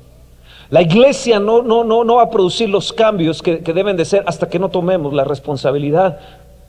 La 0.70 0.82
iglesia 0.82 1.42
no, 1.42 1.64
no, 1.64 1.84
no, 1.84 2.06
no 2.06 2.16
va 2.16 2.24
a 2.24 2.30
producir 2.30 2.70
los 2.70 2.94
cambios 2.94 3.42
que 3.42 3.60
deben 3.60 3.98
de 3.98 4.06
ser 4.06 4.24
hasta 4.26 4.48
que 4.48 4.58
no 4.58 4.70
tomemos 4.70 5.14
la 5.14 5.26
responsabilidad 5.26 6.20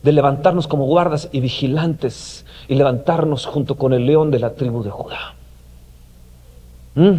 de 0.03 0.13
levantarnos 0.13 0.69
como 0.69 0.87
guardas 0.87 1.29
y 1.33 1.41
vigilantes 1.41 2.45
y 2.69 2.75
levantarnos 2.75 3.47
junto 3.47 3.77
con 3.77 3.93
el 3.93 4.07
león 4.07 4.31
de 4.31 4.39
la 4.39 4.55
tribu 4.55 4.83
de 4.83 4.91
Judá. 4.91 5.35
¿Mm? 6.95 7.15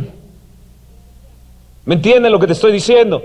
¿Me 1.86 1.96
entienden 1.96 2.32
lo 2.32 2.40
que 2.40 2.48
te 2.48 2.54
estoy 2.54 2.72
diciendo? 2.72 3.22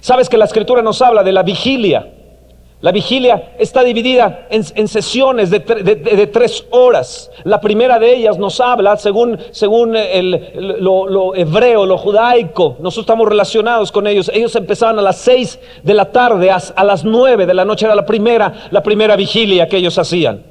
Sabes 0.00 0.28
que 0.28 0.36
la 0.36 0.44
escritura 0.44 0.82
nos 0.82 1.00
habla 1.02 1.22
de 1.22 1.32
la 1.32 1.42
vigilia. 1.42 2.14
La 2.80 2.92
vigilia 2.92 3.54
está 3.58 3.82
dividida 3.82 4.46
en, 4.50 4.86
sesiones 4.86 5.50
de, 5.50 5.58
tres 6.32 6.64
horas. 6.70 7.28
La 7.42 7.60
primera 7.60 7.98
de 7.98 8.14
ellas 8.14 8.38
nos 8.38 8.60
habla, 8.60 8.96
según, 8.96 9.36
según 9.50 9.94
lo, 9.94 11.34
hebreo, 11.34 11.86
lo 11.86 11.98
judaico, 11.98 12.76
nosotros 12.78 13.02
estamos 13.02 13.28
relacionados 13.28 13.90
con 13.90 14.06
ellos. 14.06 14.30
Ellos 14.32 14.54
empezaban 14.54 14.96
a 15.00 15.02
las 15.02 15.16
seis 15.16 15.58
de 15.82 15.92
la 15.92 16.12
tarde, 16.12 16.52
a, 16.52 16.84
las 16.84 17.04
nueve 17.04 17.46
de 17.46 17.54
la 17.54 17.64
noche 17.64 17.84
era 17.84 17.96
la 17.96 18.06
primera, 18.06 18.68
la 18.70 18.82
primera 18.84 19.16
vigilia 19.16 19.68
que 19.68 19.78
ellos 19.78 19.98
hacían. 19.98 20.44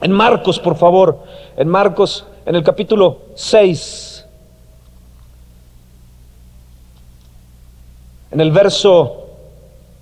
En 0.00 0.12
Marcos, 0.12 0.58
por 0.58 0.76
favor, 0.76 1.18
en 1.58 1.68
Marcos, 1.68 2.26
en 2.46 2.56
el 2.56 2.62
capítulo 2.62 3.18
6, 3.34 4.26
en 8.30 8.40
el 8.40 8.50
verso 8.50 9.26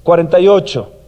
48. 0.05 1.00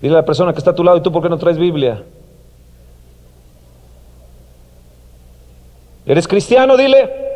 Dile 0.00 0.14
a 0.14 0.18
la 0.18 0.24
persona 0.24 0.52
que 0.52 0.58
está 0.58 0.70
a 0.70 0.74
tu 0.74 0.84
lado, 0.84 0.98
¿y 0.98 1.02
tú 1.02 1.10
por 1.10 1.22
qué 1.22 1.28
no 1.28 1.38
traes 1.38 1.58
Biblia? 1.58 2.04
¿Eres 6.06 6.26
cristiano? 6.26 6.76
Dile. 6.76 7.28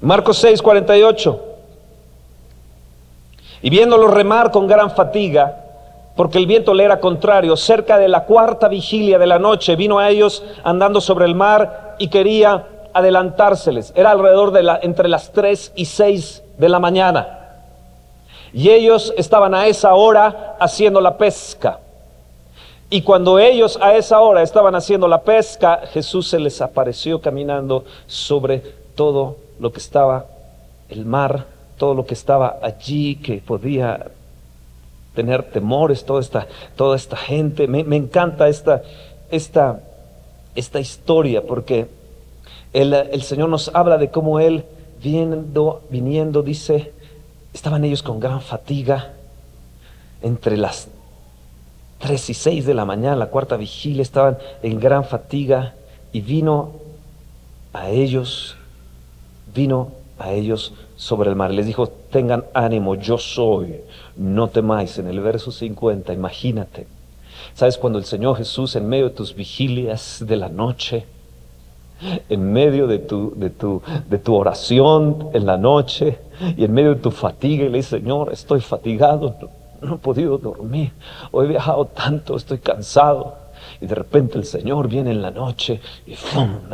Marcos 0.00 0.38
6, 0.38 0.62
48. 0.62 1.44
Y 3.62 3.70
viéndolo 3.70 4.08
remar 4.08 4.50
con 4.50 4.66
gran 4.66 4.90
fatiga, 4.90 5.64
porque 6.16 6.38
el 6.38 6.46
viento 6.46 6.72
le 6.74 6.84
era 6.84 7.00
contrario, 7.00 7.56
cerca 7.56 7.98
de 7.98 8.08
la 8.08 8.24
cuarta 8.24 8.68
vigilia 8.68 9.18
de 9.18 9.26
la 9.26 9.38
noche, 9.38 9.76
vino 9.76 9.98
a 9.98 10.08
ellos 10.08 10.42
andando 10.64 11.00
sobre 11.00 11.26
el 11.26 11.34
mar 11.34 11.96
y 11.98 12.08
quería 12.08 12.66
adelantárseles. 12.96 13.92
Era 13.94 14.10
alrededor 14.10 14.52
de 14.52 14.62
la, 14.62 14.78
entre 14.82 15.08
las 15.08 15.32
3 15.32 15.72
y 15.76 15.84
6 15.84 16.42
de 16.58 16.68
la 16.68 16.78
mañana. 16.78 17.40
Y 18.52 18.70
ellos 18.70 19.12
estaban 19.16 19.54
a 19.54 19.66
esa 19.66 19.94
hora 19.94 20.56
haciendo 20.58 21.00
la 21.00 21.18
pesca. 21.18 21.80
Y 22.88 23.02
cuando 23.02 23.38
ellos 23.38 23.78
a 23.82 23.94
esa 23.96 24.20
hora 24.20 24.42
estaban 24.42 24.74
haciendo 24.74 25.08
la 25.08 25.22
pesca, 25.22 25.82
Jesús 25.92 26.28
se 26.28 26.38
les 26.38 26.60
apareció 26.60 27.20
caminando 27.20 27.84
sobre 28.06 28.60
todo 28.94 29.36
lo 29.58 29.72
que 29.72 29.80
estaba 29.80 30.26
el 30.88 31.04
mar, 31.04 31.46
todo 31.78 31.94
lo 31.94 32.06
que 32.06 32.14
estaba 32.14 32.58
allí 32.62 33.16
que 33.16 33.38
podía 33.38 34.06
tener 35.14 35.42
temores, 35.42 36.04
toda 36.04 36.20
esta, 36.20 36.46
toda 36.76 36.94
esta 36.94 37.16
gente. 37.16 37.66
Me, 37.66 37.96
encanta 37.96 38.48
esta, 38.48 38.82
esta, 39.30 39.80
esta 40.54 40.78
historia 40.78 41.42
porque 41.42 41.88
el, 42.80 43.22
Señor 43.22 43.48
nos 43.48 43.70
habla 43.74 43.98
de 43.98 44.10
cómo 44.10 44.40
Él 44.40 44.64
viendo, 45.02 45.82
viniendo, 45.90 46.42
dice, 46.42 46.92
estaban 47.52 47.84
ellos 47.84 48.02
con 48.02 48.20
gran 48.20 48.40
fatiga 48.40 49.12
entre 50.22 50.56
las 50.56 50.88
3 51.98 52.30
y 52.30 52.34
6 52.34 52.66
de 52.66 52.74
la 52.74 52.84
mañana, 52.84 53.16
la 53.16 53.26
cuarta 53.26 53.56
vigilia, 53.56 54.02
estaban 54.02 54.38
en 54.62 54.78
gran 54.78 55.04
fatiga 55.04 55.74
y 56.12 56.20
vino 56.20 56.72
a 57.72 57.90
ellos 57.90 58.56
vino 59.56 59.92
a 60.18 60.32
ellos 60.32 60.74
sobre 60.96 61.30
el 61.30 61.36
mar. 61.36 61.50
Les 61.50 61.66
dijo, 61.66 61.88
tengan 61.88 62.44
ánimo, 62.54 62.94
yo 62.94 63.18
soy, 63.18 63.80
no 64.16 64.48
temáis. 64.48 64.98
En 64.98 65.08
el 65.08 65.20
verso 65.20 65.50
50, 65.50 66.12
imagínate. 66.12 66.86
¿Sabes 67.54 67.76
cuando 67.76 67.98
el 67.98 68.04
Señor 68.04 68.36
Jesús 68.36 68.76
en 68.76 68.88
medio 68.88 69.08
de 69.08 69.14
tus 69.14 69.34
vigilias 69.34 70.24
de 70.26 70.36
la 70.36 70.48
noche, 70.48 71.06
en 72.28 72.52
medio 72.52 72.86
de 72.86 72.98
tu, 72.98 73.32
de 73.36 73.50
tu, 73.50 73.82
de 74.08 74.18
tu 74.18 74.34
oración 74.34 75.30
en 75.32 75.46
la 75.46 75.56
noche 75.56 76.18
y 76.56 76.64
en 76.64 76.72
medio 76.72 76.94
de 76.94 77.00
tu 77.00 77.10
fatiga 77.10 77.64
y 77.64 77.68
le 77.68 77.78
dice, 77.78 77.98
Señor, 77.98 78.32
estoy 78.32 78.60
fatigado, 78.60 79.36
no, 79.80 79.94
he 79.94 79.98
podido 79.98 80.38
dormir, 80.38 80.92
hoy 81.30 81.46
he 81.46 81.48
viajado 81.48 81.86
tanto, 81.86 82.36
estoy 82.36 82.58
cansado. 82.58 83.46
Y 83.80 83.86
de 83.86 83.94
repente 83.94 84.38
el 84.38 84.44
Señor 84.44 84.88
viene 84.88 85.10
en 85.10 85.20
la 85.20 85.30
noche 85.30 85.80
y 86.06 86.14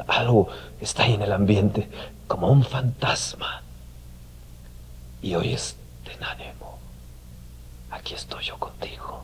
algo 0.07 0.49
está 0.81 1.05
ahí 1.05 1.15
en 1.15 1.23
el 1.23 1.33
ambiente 1.33 1.89
como 2.27 2.49
un 2.49 2.63
fantasma. 2.63 3.63
Y 5.23 5.35
hoy 5.35 5.53
es 5.53 5.77
ánimo. 6.23 6.79
Aquí 7.91 8.15
estoy 8.15 8.45
yo 8.45 8.57
contigo. 8.59 9.23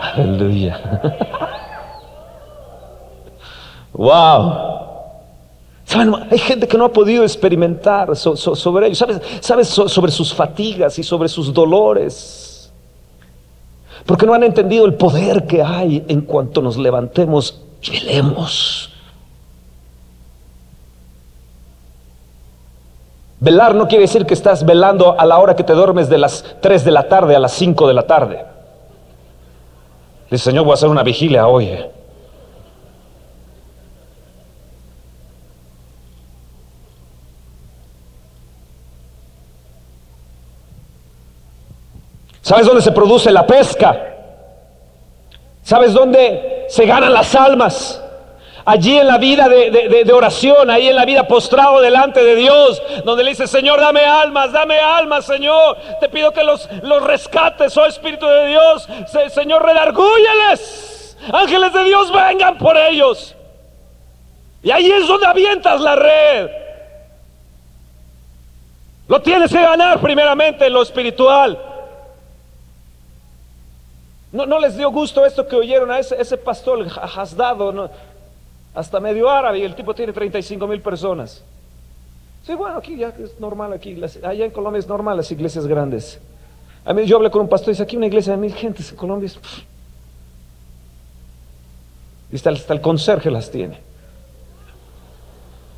Aleluya. 0.00 1.66
wow. 3.92 4.70
Hay 6.30 6.38
gente 6.38 6.68
que 6.68 6.78
no 6.78 6.84
ha 6.84 6.92
podido 6.92 7.24
experimentar 7.24 8.14
sobre 8.16 8.86
ellos. 8.86 9.04
¿Sabes? 9.40 9.68
Sobre 9.68 10.12
sus 10.12 10.32
fatigas 10.32 10.98
y 10.98 11.02
sobre 11.02 11.28
sus 11.28 11.52
dolores. 11.52 12.70
Porque 14.06 14.24
no 14.24 14.34
han 14.34 14.44
entendido 14.44 14.86
el 14.86 14.94
poder 14.94 15.46
que 15.46 15.62
hay 15.62 16.04
en 16.08 16.22
cuanto 16.22 16.62
nos 16.62 16.76
levantemos 16.76 17.60
y 17.82 17.90
velemos. 17.90 18.90
Velar 23.40 23.74
no 23.74 23.88
quiere 23.88 24.02
decir 24.02 24.26
que 24.26 24.34
estás 24.34 24.64
velando 24.64 25.18
a 25.18 25.24
la 25.24 25.38
hora 25.38 25.56
que 25.56 25.64
te 25.64 25.72
duermes 25.72 26.08
de 26.08 26.18
las 26.18 26.44
3 26.60 26.84
de 26.84 26.90
la 26.90 27.08
tarde 27.08 27.34
a 27.34 27.40
las 27.40 27.52
5 27.52 27.88
de 27.88 27.94
la 27.94 28.06
tarde. 28.06 28.44
Dice, 30.30 30.44
Señor, 30.44 30.64
voy 30.64 30.72
a 30.72 30.74
hacer 30.74 30.90
una 30.90 31.02
vigilia 31.02 31.46
hoy. 31.46 31.70
¿Sabes 42.50 42.66
dónde 42.66 42.82
se 42.82 42.90
produce 42.90 43.30
la 43.30 43.46
pesca? 43.46 43.96
¿Sabes 45.62 45.92
dónde 45.92 46.66
se 46.68 46.84
ganan 46.84 47.12
las 47.12 47.32
almas? 47.36 48.02
allí 48.64 48.98
en 48.98 49.06
la 49.06 49.18
vida 49.18 49.48
de, 49.48 50.12
oración, 50.12 50.68
ahí 50.68 50.88
en 50.88 50.96
la 50.96 51.04
vida 51.04 51.28
postrado 51.28 51.80
delante 51.80 52.24
de 52.24 52.34
Dios, 52.34 52.82
donde 53.04 53.22
le 53.22 53.30
dice, 53.30 53.46
Señor, 53.46 53.80
dame 53.80 54.04
almas, 54.04 54.50
dame 54.50 54.80
almas, 54.80 55.26
Señor. 55.26 55.76
Te 56.00 56.08
pido 56.08 56.32
que 56.32 56.42
los, 56.42 56.68
rescates, 57.02 57.76
oh 57.76 57.86
Espíritu 57.86 58.26
de 58.26 58.48
Dios. 58.48 58.88
Señor, 59.32 59.64
redargúyeles. 59.64 61.16
Ángeles 61.32 61.72
de 61.72 61.84
Dios, 61.84 62.12
vengan 62.12 62.58
por 62.58 62.76
ellos. 62.76 63.36
Y 64.64 64.72
ahí 64.72 64.90
es 64.90 65.06
donde 65.06 65.26
avientas 65.26 65.80
la 65.80 65.94
red. 65.94 66.50
Lo 69.06 69.22
tienes 69.22 69.52
que 69.52 69.62
ganar 69.62 70.00
primeramente 70.00 70.66
en 70.66 70.72
lo 70.72 70.82
espiritual. 70.82 71.69
No, 74.32 74.46
no, 74.46 74.58
les 74.60 74.76
dio 74.76 74.90
gusto 74.90 75.26
esto 75.26 75.46
que 75.46 75.56
oyeron 75.56 75.90
a 75.90 75.98
ese, 75.98 76.20
ese 76.20 76.36
pastor 76.36 76.86
Hasdado. 76.88 77.90
Hasta 78.72 79.00
medio 79.00 79.28
árabe 79.28 79.58
y 79.58 79.62
el 79.62 79.74
tipo 79.74 79.94
tiene 79.94 80.12
35 80.12 80.66
mil 80.66 80.80
personas. 80.80 81.42
Sí, 82.46 82.54
bueno, 82.54 82.78
aquí 82.78 82.96
ya 82.96 83.08
es 83.08 83.38
normal, 83.40 83.72
aquí, 83.72 84.00
allá 84.22 84.44
en 84.44 84.50
Colombia 84.50 84.78
es 84.78 84.86
normal 84.86 85.16
las 85.16 85.30
iglesias 85.30 85.66
grandes. 85.66 86.20
A 86.84 86.94
mí 86.94 87.04
yo 87.04 87.16
hablé 87.16 87.30
con 87.30 87.42
un 87.42 87.48
pastor 87.48 87.70
y 87.70 87.72
dice, 87.72 87.82
aquí 87.82 87.96
una 87.96 88.06
iglesia 88.06 88.32
de 88.32 88.38
mil 88.38 88.54
gentes 88.54 88.90
en 88.90 88.96
Colombia 88.96 89.30
Y 92.32 92.36
hasta, 92.36 92.72
el 92.72 92.80
conserje 92.80 93.30
las 93.30 93.50
tiene. 93.50 93.78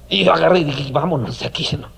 Y 0.09 0.25
yo 0.25 0.33
agarré 0.33 0.61
y 0.61 0.65
dije, 0.65 0.93
vámonos 0.93 1.41
de 1.41 1.47
aquí. 1.47 1.77
¿no? 1.77 1.89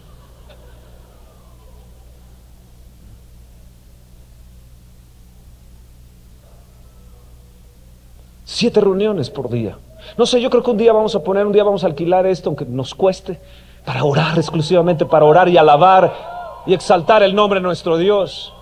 Siete 8.55 8.81
reuniones 8.81 9.31
por 9.31 9.51
día. 9.51 9.77
No 10.17 10.27
sé, 10.27 10.41
yo 10.41 10.49
creo 10.49 10.63
que 10.63 10.71
un 10.71 10.77
día 10.77 10.93
vamos 10.93 11.13
a 11.17 11.25
poner, 11.25 11.45
un 11.45 11.53
día 11.53 11.65
vamos 11.65 11.83
a 11.83 11.89
alquilar 11.89 12.25
esto, 12.25 12.51
aunque 12.51 12.65
nos 12.65 12.95
cueste, 12.95 13.41
para 13.85 14.05
orar 14.05 14.39
exclusivamente, 14.39 15.05
para 15.05 15.25
orar 15.25 15.49
y 15.49 15.57
alabar 15.57 16.63
y 16.65 16.73
exaltar 16.73 17.25
el 17.25 17.35
nombre 17.35 17.59
de 17.59 17.65
nuestro 17.65 17.97
Dios. 17.97 18.53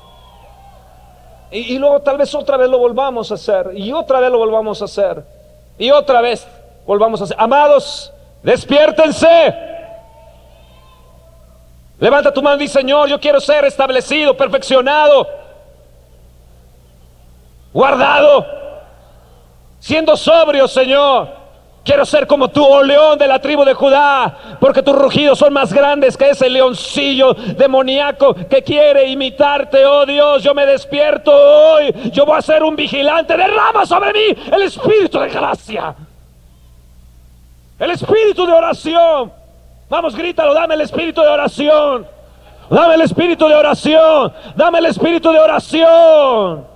Y, 1.50 1.76
luego 1.76 2.00
tal 2.00 2.16
vez 2.16 2.34
otra 2.34 2.56
vez 2.56 2.70
lo 2.70 2.78
volvamos 2.78 3.30
a 3.32 3.34
hacer, 3.34 3.72
y 3.74 3.92
otra 3.92 4.18
vez 4.20 4.30
lo 4.30 4.38
volvamos 4.38 4.80
a 4.80 4.86
hacer, 4.86 5.26
y 5.76 5.90
otra 5.90 6.22
vez 6.22 6.48
volvamos 6.86 7.20
a 7.20 7.24
hacer. 7.24 7.36
Amados, 7.38 8.10
despiértense. 8.42 9.54
Levanta 12.00 12.32
tu 12.32 12.40
mano 12.40 12.56
y 12.56 12.60
dice, 12.60 12.78
Señor, 12.80 13.10
yo 13.10 13.20
quiero 13.20 13.42
ser 13.42 13.66
establecido, 13.66 14.34
perfeccionado, 14.38 15.26
guardado, 17.74 18.61
siendo 19.82 20.16
sobrio, 20.16 20.68
Señor. 20.68 21.42
Quiero 21.84 22.06
ser 22.06 22.28
como 22.28 22.46
tú, 22.48 22.64
oh 22.64 22.84
león 22.84 23.18
de 23.18 23.26
la 23.26 23.40
tribu 23.40 23.64
de 23.64 23.74
Judá, 23.74 24.56
porque 24.60 24.84
tus 24.84 24.94
rugidos 24.94 25.36
son 25.36 25.52
más 25.52 25.72
grandes 25.72 26.16
que 26.16 26.30
ese 26.30 26.48
leoncillo 26.48 27.34
demoníaco 27.34 28.34
que 28.48 28.62
quiere 28.62 29.08
imitarte, 29.08 29.84
oh 29.84 30.06
Dios. 30.06 30.44
Yo 30.44 30.54
me 30.54 30.64
despierto 30.64 31.32
hoy, 31.32 31.92
yo 32.12 32.24
voy 32.24 32.38
a 32.38 32.42
ser 32.42 32.62
un 32.62 32.76
vigilante. 32.76 33.36
Derrama 33.36 33.84
sobre 33.84 34.12
mí 34.12 34.42
el 34.52 34.62
espíritu 34.62 35.18
de 35.18 35.28
gracia, 35.30 35.96
el 37.80 37.90
espíritu 37.90 38.46
de 38.46 38.52
oración. 38.52 39.32
Vamos, 39.90 40.14
grítalo, 40.14 40.54
dame 40.54 40.74
el 40.74 40.82
espíritu 40.82 41.20
de 41.20 41.28
oración. 41.28 42.06
Dame 42.70 42.94
el 42.94 43.00
espíritu 43.00 43.48
de 43.48 43.54
oración. 43.56 44.32
Dame 44.54 44.78
el 44.78 44.86
espíritu 44.86 45.32
de 45.32 45.40
oración. 45.40 46.71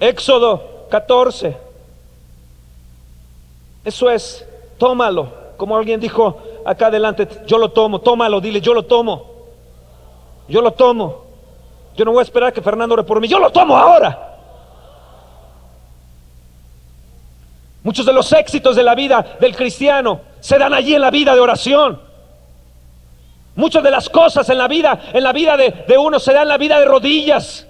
Éxodo 0.00 0.86
14. 0.90 1.56
Eso 3.84 4.10
es, 4.10 4.46
tómalo. 4.78 5.32
Como 5.56 5.76
alguien 5.76 5.98
dijo 5.98 6.38
acá 6.64 6.86
adelante, 6.86 7.26
yo 7.46 7.58
lo 7.58 7.70
tomo, 7.70 8.00
tómalo, 8.00 8.40
dile, 8.40 8.60
yo 8.60 8.74
lo 8.74 8.84
tomo. 8.84 9.26
Yo 10.48 10.62
lo 10.62 10.72
tomo. 10.72 11.24
Yo 11.96 12.04
no 12.04 12.12
voy 12.12 12.20
a 12.20 12.22
esperar 12.22 12.52
que 12.52 12.62
Fernando 12.62 12.94
ore 12.94 13.02
por 13.02 13.20
mí, 13.20 13.28
yo 13.28 13.38
lo 13.38 13.50
tomo 13.50 13.76
ahora. 13.76 14.26
Muchos 17.82 18.04
de 18.04 18.12
los 18.12 18.30
éxitos 18.32 18.76
de 18.76 18.82
la 18.82 18.94
vida 18.94 19.36
del 19.40 19.56
cristiano 19.56 20.20
se 20.40 20.58
dan 20.58 20.74
allí 20.74 20.94
en 20.94 21.00
la 21.00 21.10
vida 21.10 21.34
de 21.34 21.40
oración. 21.40 22.00
Muchas 23.56 23.82
de 23.82 23.90
las 23.90 24.08
cosas 24.08 24.48
en 24.50 24.58
la 24.58 24.68
vida, 24.68 25.00
en 25.12 25.24
la 25.24 25.32
vida 25.32 25.56
de, 25.56 25.70
de 25.88 25.98
uno 25.98 26.20
se 26.20 26.32
dan 26.32 26.42
en 26.42 26.48
la 26.48 26.58
vida 26.58 26.78
de 26.78 26.84
rodillas. 26.84 27.67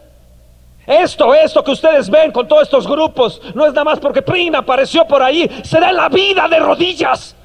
Esto, 0.89 1.35
esto 1.35 1.63
que 1.63 1.73
ustedes 1.73 2.09
ven 2.09 2.33
con 2.33 2.49
todos 2.49 2.63
estos 2.63 2.89
grupos, 2.89 3.43
no 3.55 3.67
es 3.67 3.75
nada 3.75 3.85
más 3.85 4.01
porque 4.01 4.23
Prina 4.23 4.61
apareció 4.61 5.07
por 5.07 5.23
ahí, 5.23 5.47
se 5.63 5.79
da 5.79 5.91
en 5.91 5.97
la 5.97 6.09
vida 6.09 6.49
de 6.49 6.59
rodillas. 6.59 7.37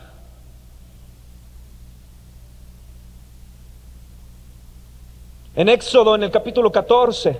En 5.58 5.68
Éxodo, 5.68 6.16
en 6.16 6.24
el 6.24 6.32
capítulo 6.32 6.72
14, 6.72 7.38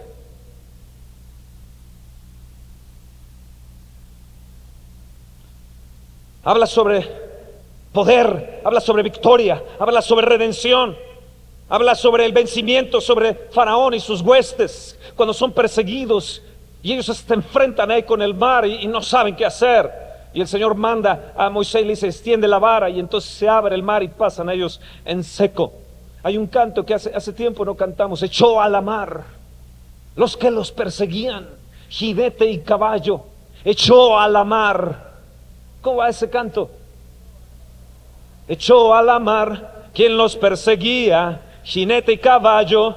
habla 6.44 6.68
sobre 6.68 7.08
poder, 7.94 8.60
habla 8.66 8.82
sobre 8.82 9.04
victoria, 9.04 9.64
habla 9.80 10.02
sobre 10.02 10.26
redención, 10.26 10.98
habla 11.74 11.96
sobre 11.96 12.24
el 12.24 12.34
vencimiento 12.34 13.02
sobre 13.02 13.34
Faraón 13.34 13.96
y 13.96 14.00
sus 14.00 14.22
huestes, 14.22 14.96
cuando 15.16 15.34
son 15.34 15.52
perseguidos 15.52 16.44
y 16.84 16.94
ellos 16.94 17.08
se 17.08 17.34
enfrentan 17.34 17.90
ahí 17.90 18.04
con 18.04 18.22
el 18.22 18.36
mar 18.36 18.68
y, 18.68 18.86
no 18.86 19.02
saben 19.02 19.36
qué 19.36 19.44
hacer. 19.44 19.90
Y 20.36 20.42
el 20.42 20.48
Señor 20.48 20.76
manda 20.76 21.34
a 21.36 21.50
Moisés 21.50 21.82
y 21.82 21.86
le 21.86 21.90
dice, 21.94 22.06
extiende 22.06 22.48
la 22.48 22.60
vara 22.60 22.92
y 22.92 23.00
entonces 23.00 23.32
se 23.32 23.50
abre 23.50 23.74
el 23.74 23.82
mar 23.82 24.04
y 24.04 24.08
pasan 24.08 24.52
ellos 24.52 24.80
en 25.04 25.24
seco. 25.24 25.74
Hay 26.22 26.38
un 26.38 26.46
canto 26.46 26.86
que 26.86 26.94
hace, 26.94 27.12
hace 27.12 27.34
tiempo 27.34 27.66
no 27.66 27.74
cantamos, 27.74 28.22
echó 28.22 28.62
a 28.62 28.70
la 28.70 28.80
mar 28.80 29.24
los 30.16 30.38
que 30.38 30.52
los 30.52 30.72
perseguían, 30.72 31.50
jinete 31.90 32.52
y 32.52 32.60
caballo, 32.60 33.22
echó 33.66 34.20
a 34.20 34.28
la 34.28 34.44
mar. 34.44 35.14
¿Cómo 35.82 35.98
va 35.98 36.10
ese 36.10 36.30
canto? 36.30 36.70
Echó 38.48 38.94
a 38.94 39.02
la 39.02 39.18
mar 39.18 39.90
quien 39.92 40.16
los 40.16 40.36
perseguía, 40.36 41.42
jinete 41.64 42.14
y 42.14 42.18
caballo, 42.18 42.96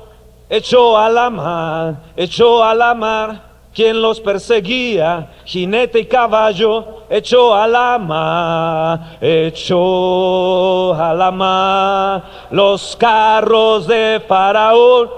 echó 0.49 0.97
a 0.97 1.09
la 1.09 1.31
mar, 1.31 1.95
echó 2.17 2.63
a 2.63 2.75
la 2.75 2.95
mar 2.95 3.47
quien 3.75 4.01
los 4.01 4.21
perseguía, 4.21 5.33
jinete 5.45 6.01
y 6.01 6.07
caballo, 6.07 7.03
echó 7.11 7.55
a 7.55 7.67
la 7.67 7.99
mar, 7.99 9.19
echó 9.21 10.95
a 10.95 11.13
la 11.13 11.31
mar 11.31 12.23
los 12.51 12.97
carros 12.97 13.87
de 13.87 14.23
Faraón. 14.27 15.11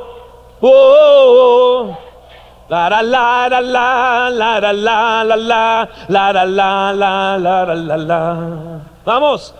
Oh, 0.61 0.67
oh, 0.67 1.87
oh. 1.87 1.99
La 2.69 2.91
la 2.91 3.01
la 3.01 3.49
la 3.49 4.29
la 4.29 4.31
la 4.31 4.61
la 4.61 4.73
la 4.73 5.25
la 5.25 5.25
la 5.25 5.89
la 6.09 6.33
la 6.33 6.93
la 6.93 7.39
la 7.39 7.39
la 7.39 7.75
la 7.77 7.97
la 7.97 8.81
Vamos. 9.07 9.55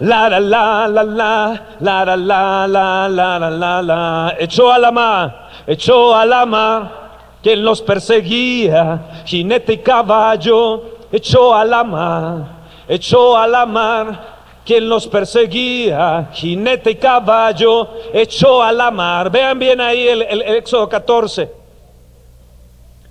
La 0.00 0.28
la 0.28 0.40
la 0.40 0.88
la 0.88 1.02
la 1.04 1.64
la 1.80 2.04
la 2.04 2.14
la 2.16 2.66
la 2.66 3.08
la 3.08 3.38
la 3.38 3.50
la 3.50 3.82
la 3.82 4.36
echó 4.38 4.70
a 4.70 4.78
la 4.78 4.92
mar, 4.92 5.48
echó 5.66 6.14
a 6.14 6.26
la 6.26 6.44
mar 6.44 7.06
quien 7.42 7.64
los 7.64 7.80
perseguía, 7.80 9.22
jinete 9.24 9.74
y 9.74 9.78
caballo, 9.78 10.98
echó 11.10 11.54
a 11.54 11.64
la 11.64 11.82
mar, 11.82 12.44
echó 12.86 13.36
a 13.38 13.46
la 13.46 13.64
mar, 13.64 14.36
quien 14.66 14.86
los 14.86 15.06
perseguía, 15.06 16.28
jinete 16.32 16.90
y 16.90 16.96
caballo, 16.96 17.88
echó 18.12 18.62
a 18.62 18.72
la 18.72 18.90
mar. 18.90 19.30
Vean 19.30 19.58
bien 19.58 19.80
ahí 19.80 20.08
el, 20.08 20.22
el, 20.22 20.42
el 20.42 20.56
Éxodo 20.56 20.88
14, 20.88 21.50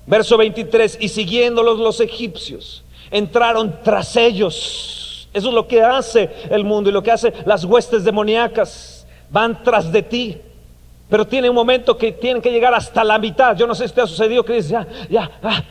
verso 0.05 0.37
23, 0.37 0.97
y 0.99 1.07
siguiéndolos 1.07 1.79
los 1.79 1.99
egipcios, 1.99 2.83
entraron 3.09 3.79
tras 3.83 4.15
ellos. 4.17 5.04
Eso 5.35 5.49
es 5.49 5.53
lo 5.53 5.67
que 5.67 5.83
hace 5.83 6.29
el 6.49 6.63
mundo 6.63 6.89
y 6.89 6.93
lo 6.93 7.03
que 7.03 7.11
hace 7.11 7.33
las 7.45 7.65
huestes 7.65 8.05
demoníacas. 8.05 9.05
Van 9.29 9.61
tras 9.61 9.91
de 9.91 10.01
ti. 10.01 10.41
Pero 11.09 11.27
tiene 11.27 11.49
un 11.49 11.55
momento 11.55 11.97
que 11.97 12.13
tienen 12.13 12.41
que 12.41 12.49
llegar 12.49 12.73
hasta 12.73 13.03
la 13.03 13.19
mitad. 13.19 13.53
Yo 13.57 13.67
no 13.67 13.75
sé 13.75 13.85
si 13.85 13.93
te 13.93 13.99
ha 13.99 14.07
sucedido 14.07 14.45
que 14.45 14.53
dices, 14.53 14.71
ya, 14.71 14.87
ya, 15.09 15.29
ah, 15.43 15.61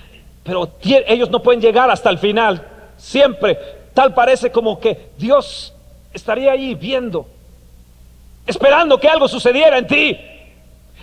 pero 0.43 0.71
ellos 0.83 1.31
no 1.31 1.43
pueden 1.43 1.63
llegar 1.63 1.91
hasta 1.91 2.11
el 2.11 2.19
final. 2.19 2.63
Siempre, 2.99 3.59
tal 3.95 4.13
parece 4.13 4.53
como 4.53 4.79
que 4.79 5.09
Dios 5.17 5.73
estaría 6.13 6.53
ahí 6.53 6.75
viendo, 6.75 7.27
esperando 8.47 9.01
que 9.01 9.09
algo 9.09 9.27
sucediera 9.29 9.79
en 9.79 9.87
ti, 9.87 10.21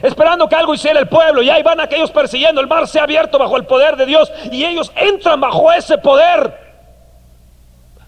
esperando 0.04 0.48
que 0.48 0.56
algo 0.56 0.76
hiciera 0.76 1.00
el 1.00 1.08
pueblo. 1.10 1.42
Y 1.42 1.50
ahí 1.50 1.64
van 1.64 1.80
aquellos 1.80 2.12
persiguiendo. 2.12 2.62
El 2.62 2.68
mar 2.68 2.88
se 2.88 3.00
ha 3.00 3.04
abierto 3.06 3.40
bajo 3.40 3.58
el 3.58 3.66
poder 3.66 3.96
de 3.96 4.06
Dios 4.06 4.32
y 4.52 4.64
ellos 4.64 4.92
entran 4.96 5.42
bajo 5.42 5.72
ese 5.74 5.98
poder. 5.98 6.61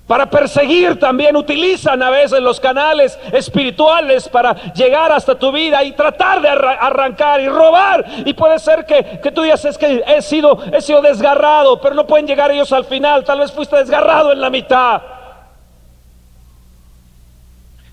Para 0.08 0.30
perseguir 0.30 1.00
también 1.00 1.36
utilizan 1.38 2.04
a 2.04 2.10
veces 2.10 2.42
los 2.42 2.60
canales 2.60 3.18
espirituales 3.32 4.28
para 4.28 4.74
llegar 4.74 5.14
hasta 5.14 5.40
tu 5.40 5.50
vida 5.52 5.82
y 5.84 5.94
tratar 5.94 6.42
de 6.42 6.50
arrancar 6.50 7.40
y 7.40 7.48
robar. 7.48 8.06
Y 8.26 8.34
puede 8.34 8.60
ser 8.60 8.86
que, 8.86 9.22
que 9.24 9.32
tú 9.32 9.44
digas, 9.44 9.64
es 9.64 9.78
que 9.78 10.04
he 10.06 10.22
sido, 10.22 10.60
he 10.74 10.82
sido 10.82 11.02
desgarrado, 11.02 11.80
pero 11.80 11.96
no 11.96 12.06
pueden 12.06 12.28
llegar 12.28 12.52
ellos 12.52 12.74
al 12.74 12.84
final. 12.84 13.24
Tal 13.24 13.40
vez 13.40 13.52
fuiste 13.54 13.78
desgarrado 13.78 14.34
en 14.34 14.42
la 14.42 14.50
mitad. 14.50 15.02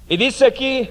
Y 0.08 0.16
dice 0.16 0.46
aquí 0.46 0.90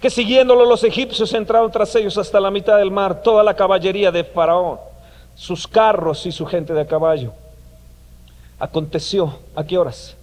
que 0.00 0.08
siguiéndolo 0.08 0.64
los 0.66 0.84
egipcios 0.84 1.34
entraron 1.34 1.72
tras 1.72 1.92
ellos 1.96 2.16
hasta 2.16 2.38
la 2.38 2.52
mitad 2.52 2.76
del 2.78 2.92
mar, 2.92 3.22
toda 3.22 3.42
la 3.42 3.54
caballería 3.54 4.12
de 4.12 4.22
Faraón, 4.22 4.78
sus 5.34 5.66
carros 5.66 6.26
y 6.26 6.30
su 6.30 6.46
gente 6.46 6.72
de 6.72 6.86
caballo. 6.86 7.32
Aconteció, 8.58 9.38
¿a 9.54 9.64
qué 9.64 9.76
horas? 9.76 10.16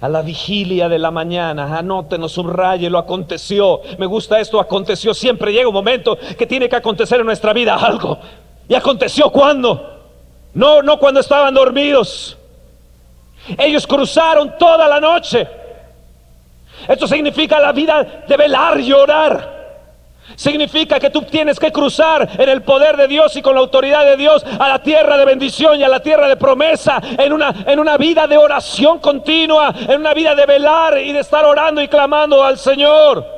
A 0.00 0.08
la 0.08 0.22
vigilia 0.22 0.88
de 0.88 0.98
la 0.98 1.10
mañana, 1.10 1.78
anótenos, 1.78 2.36
lo 2.36 2.98
aconteció. 2.98 3.80
Me 3.98 4.06
gusta 4.06 4.40
esto, 4.40 4.58
aconteció. 4.58 5.14
Siempre 5.14 5.52
llega 5.52 5.68
un 5.68 5.74
momento 5.74 6.18
que 6.36 6.46
tiene 6.46 6.68
que 6.68 6.76
acontecer 6.76 7.20
en 7.20 7.26
nuestra 7.26 7.52
vida 7.52 7.76
algo. 7.76 8.18
¿Y 8.68 8.74
aconteció 8.74 9.30
cuándo? 9.30 10.00
No, 10.52 10.82
no 10.82 10.98
cuando 10.98 11.20
estaban 11.20 11.54
dormidos. 11.54 12.36
Ellos 13.58 13.86
cruzaron 13.86 14.56
toda 14.58 14.88
la 14.88 14.98
noche. 15.00 15.46
Esto 16.88 17.06
significa 17.06 17.60
la 17.60 17.72
vida 17.72 18.24
de 18.26 18.36
velar 18.36 18.80
y 18.80 18.92
orar. 18.92 19.63
Significa 20.36 20.98
que 20.98 21.10
tú 21.10 21.22
tienes 21.22 21.58
que 21.58 21.70
cruzar 21.70 22.28
en 22.38 22.48
el 22.48 22.62
poder 22.62 22.96
de 22.96 23.08
Dios 23.08 23.36
y 23.36 23.42
con 23.42 23.54
la 23.54 23.60
autoridad 23.60 24.04
de 24.04 24.16
Dios 24.16 24.44
a 24.58 24.68
la 24.68 24.82
tierra 24.82 25.16
de 25.16 25.24
bendición 25.24 25.78
y 25.78 25.84
a 25.84 25.88
la 25.88 26.00
tierra 26.00 26.28
de 26.28 26.36
promesa, 26.36 27.00
en 27.18 27.32
una, 27.32 27.54
en 27.66 27.78
una 27.78 27.96
vida 27.96 28.26
de 28.26 28.36
oración 28.36 28.98
continua, 28.98 29.74
en 29.88 30.00
una 30.00 30.14
vida 30.14 30.34
de 30.34 30.46
velar 30.46 30.98
y 30.98 31.12
de 31.12 31.20
estar 31.20 31.44
orando 31.44 31.80
y 31.80 31.88
clamando 31.88 32.42
al 32.42 32.58
Señor. 32.58 33.33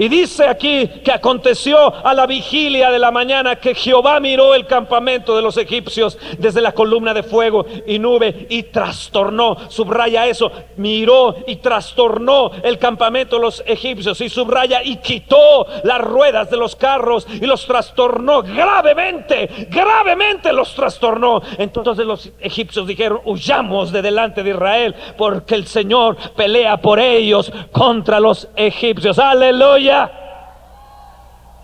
Y 0.00 0.08
dice 0.08 0.48
aquí 0.48 0.88
que 1.04 1.12
aconteció 1.12 1.94
a 1.94 2.14
la 2.14 2.26
vigilia 2.26 2.90
de 2.90 2.98
la 2.98 3.10
mañana 3.10 3.56
que 3.56 3.74
Jehová 3.74 4.18
miró 4.18 4.54
el 4.54 4.66
campamento 4.66 5.36
de 5.36 5.42
los 5.42 5.58
egipcios 5.58 6.16
desde 6.38 6.62
la 6.62 6.72
columna 6.72 7.12
de 7.12 7.22
fuego 7.22 7.66
y 7.86 7.98
nube 7.98 8.46
y 8.48 8.62
trastornó, 8.62 9.58
subraya 9.68 10.26
eso, 10.26 10.50
miró 10.78 11.36
y 11.46 11.56
trastornó 11.56 12.50
el 12.62 12.78
campamento 12.78 13.36
de 13.36 13.42
los 13.42 13.62
egipcios 13.66 14.22
y 14.22 14.30
subraya 14.30 14.82
y 14.82 14.96
quitó 14.96 15.66
las 15.84 16.00
ruedas 16.00 16.48
de 16.48 16.56
los 16.56 16.76
carros 16.76 17.26
y 17.30 17.44
los 17.44 17.66
trastornó 17.66 18.42
gravemente, 18.42 19.68
gravemente 19.68 20.50
los 20.54 20.74
trastornó. 20.74 21.42
Entonces 21.58 22.06
los 22.06 22.32
egipcios 22.40 22.86
dijeron, 22.86 23.20
huyamos 23.26 23.92
de 23.92 24.00
delante 24.00 24.42
de 24.42 24.48
Israel 24.48 24.94
porque 25.18 25.56
el 25.56 25.66
Señor 25.66 26.16
pelea 26.34 26.78
por 26.78 26.98
ellos 26.98 27.52
contra 27.70 28.18
los 28.18 28.48
egipcios. 28.56 29.18
Aleluya. 29.18 29.89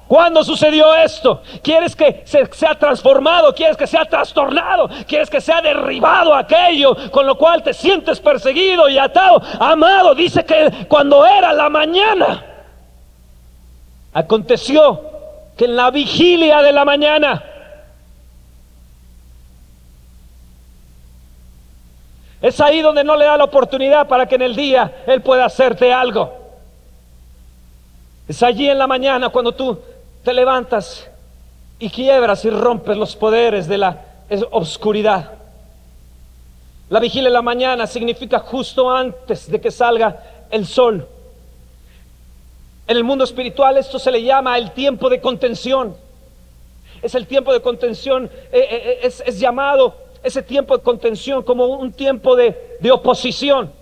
¿Cuándo 0.07 0.45
sucedió 0.45 0.95
esto? 0.95 1.43
¿Quieres 1.63 1.97
que 1.97 2.23
se 2.25 2.47
sea 2.53 2.77
transformado? 2.77 3.53
¿Quieres 3.53 3.77
que 3.77 3.89
sea 3.89 4.05
trastornado? 4.05 4.89
¿Quieres 5.07 5.29
que 5.29 5.41
sea 5.41 5.61
derribado 5.61 6.33
aquello 6.33 6.97
con 7.11 7.27
lo 7.27 7.37
cual 7.37 7.63
te 7.65 7.75
sientes 7.75 8.21
perseguido 8.21 8.89
y 8.89 8.99
atado? 8.99 9.43
Amado, 9.59 10.15
dice 10.15 10.45
que 10.45 10.87
cuando 10.89 11.27
era 11.27 11.53
la 11.53 11.69
mañana, 11.69 12.45
aconteció 14.13 15.01
que 15.57 15.65
en 15.65 15.75
la 15.75 15.91
vigilia 15.91 16.63
de 16.63 16.73
la 16.73 16.85
mañana, 16.85 17.43
es 22.41 22.61
ahí 22.61 22.81
donde 22.81 23.03
no 23.03 23.17
le 23.17 23.25
da 23.25 23.37
la 23.37 23.45
oportunidad 23.45 24.07
para 24.07 24.27
que 24.27 24.37
en 24.37 24.43
el 24.43 24.55
día 24.55 25.03
Él 25.09 25.21
pueda 25.21 25.47
hacerte 25.47 25.93
algo. 25.93 26.46
Es 28.29 28.43
allí 28.43 28.69
en 28.69 28.79
la 28.79 28.87
mañana 28.87 29.29
cuando 29.29 29.53
tú 29.53 29.79
te 30.25 30.33
levantas 30.33 31.09
y 31.79 31.89
quiebras 31.91 32.45
y 32.45 32.51
rompes 32.51 32.97
los 32.97 33.15
poderes 33.15 33.69
de 33.69 33.79
la 33.79 34.05
oscuridad. 34.51 35.33
La 36.89 37.01
vigilia 37.01 37.29
de 37.29 37.35
la 37.35 37.43
mañana 37.43 37.87
significa 37.87 38.41
justo 38.41 38.91
antes 38.91 39.51
de 39.51 39.61
que 39.61 39.71
salga 39.71 40.23
el 40.51 40.67
sol. 40.67 41.07
En 42.89 42.97
el 42.97 43.05
mundo 43.05 43.25
espiritual 43.25 43.77
esto 43.77 43.99
se 43.99 44.11
le 44.11 44.23
llama 44.23 44.59
el 44.59 44.73
tiempo 44.73 45.09
de 45.09 45.21
contención. 45.21 45.97
Es 47.03 47.15
el 47.15 47.27
tiempo 47.27 47.53
de 47.53 47.61
contención, 47.61 48.25
eh, 48.25 48.31
eh, 48.53 48.69
eh, 48.71 48.99
es, 49.03 49.23
es 49.25 49.39
llamado 49.39 49.95
ese 50.23 50.43
tiempo 50.43 50.77
de 50.77 50.83
contención 50.83 51.43
como 51.43 51.67
un 51.67 51.93
tiempo 51.93 52.35
de, 52.35 52.79
de 52.81 52.91
oposición. 52.91 53.73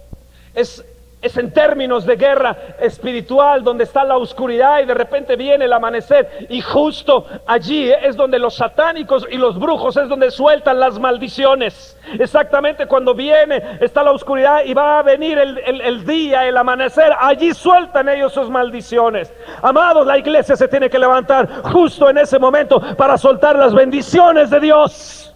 Es, 0.54 0.84
es 1.24 1.36
en 1.38 1.52
términos 1.52 2.04
de 2.04 2.16
guerra 2.16 2.56
espiritual 2.78 3.64
donde 3.64 3.84
está 3.84 4.04
la 4.04 4.16
oscuridad 4.16 4.80
y 4.80 4.84
de 4.84 4.94
repente 4.94 5.36
viene 5.36 5.64
el 5.64 5.72
amanecer 5.72 6.46
y 6.50 6.60
justo 6.60 7.26
allí 7.46 7.90
es 7.90 8.14
donde 8.14 8.38
los 8.38 8.54
satánicos 8.54 9.26
y 9.30 9.38
los 9.38 9.58
brujos 9.58 9.96
es 9.96 10.08
donde 10.08 10.30
sueltan 10.30 10.78
las 10.78 10.98
maldiciones. 10.98 11.98
Exactamente 12.18 12.86
cuando 12.86 13.14
viene 13.14 13.78
está 13.80 14.02
la 14.02 14.12
oscuridad 14.12 14.64
y 14.64 14.74
va 14.74 14.98
a 14.98 15.02
venir 15.02 15.38
el, 15.38 15.58
el 15.80 16.04
día, 16.04 16.46
el 16.46 16.56
amanecer, 16.56 17.12
allí 17.18 17.54
sueltan 17.54 18.08
ellos 18.08 18.32
sus 18.32 18.50
maldiciones. 18.50 19.32
Amados, 19.62 20.06
la 20.06 20.18
iglesia 20.18 20.56
se 20.56 20.68
tiene 20.68 20.90
que 20.90 20.98
levantar 20.98 21.62
justo 21.72 22.10
en 22.10 22.18
ese 22.18 22.38
momento 22.38 22.80
para 22.96 23.16
soltar 23.16 23.56
las 23.56 23.72
bendiciones 23.72 24.50
de 24.50 24.60
Dios. 24.60 25.34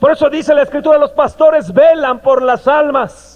Por 0.00 0.10
eso 0.10 0.28
dice 0.28 0.54
la 0.54 0.62
escritura, 0.62 0.98
los 0.98 1.12
pastores 1.12 1.72
velan 1.72 2.20
por 2.20 2.42
las 2.42 2.68
almas. 2.68 3.35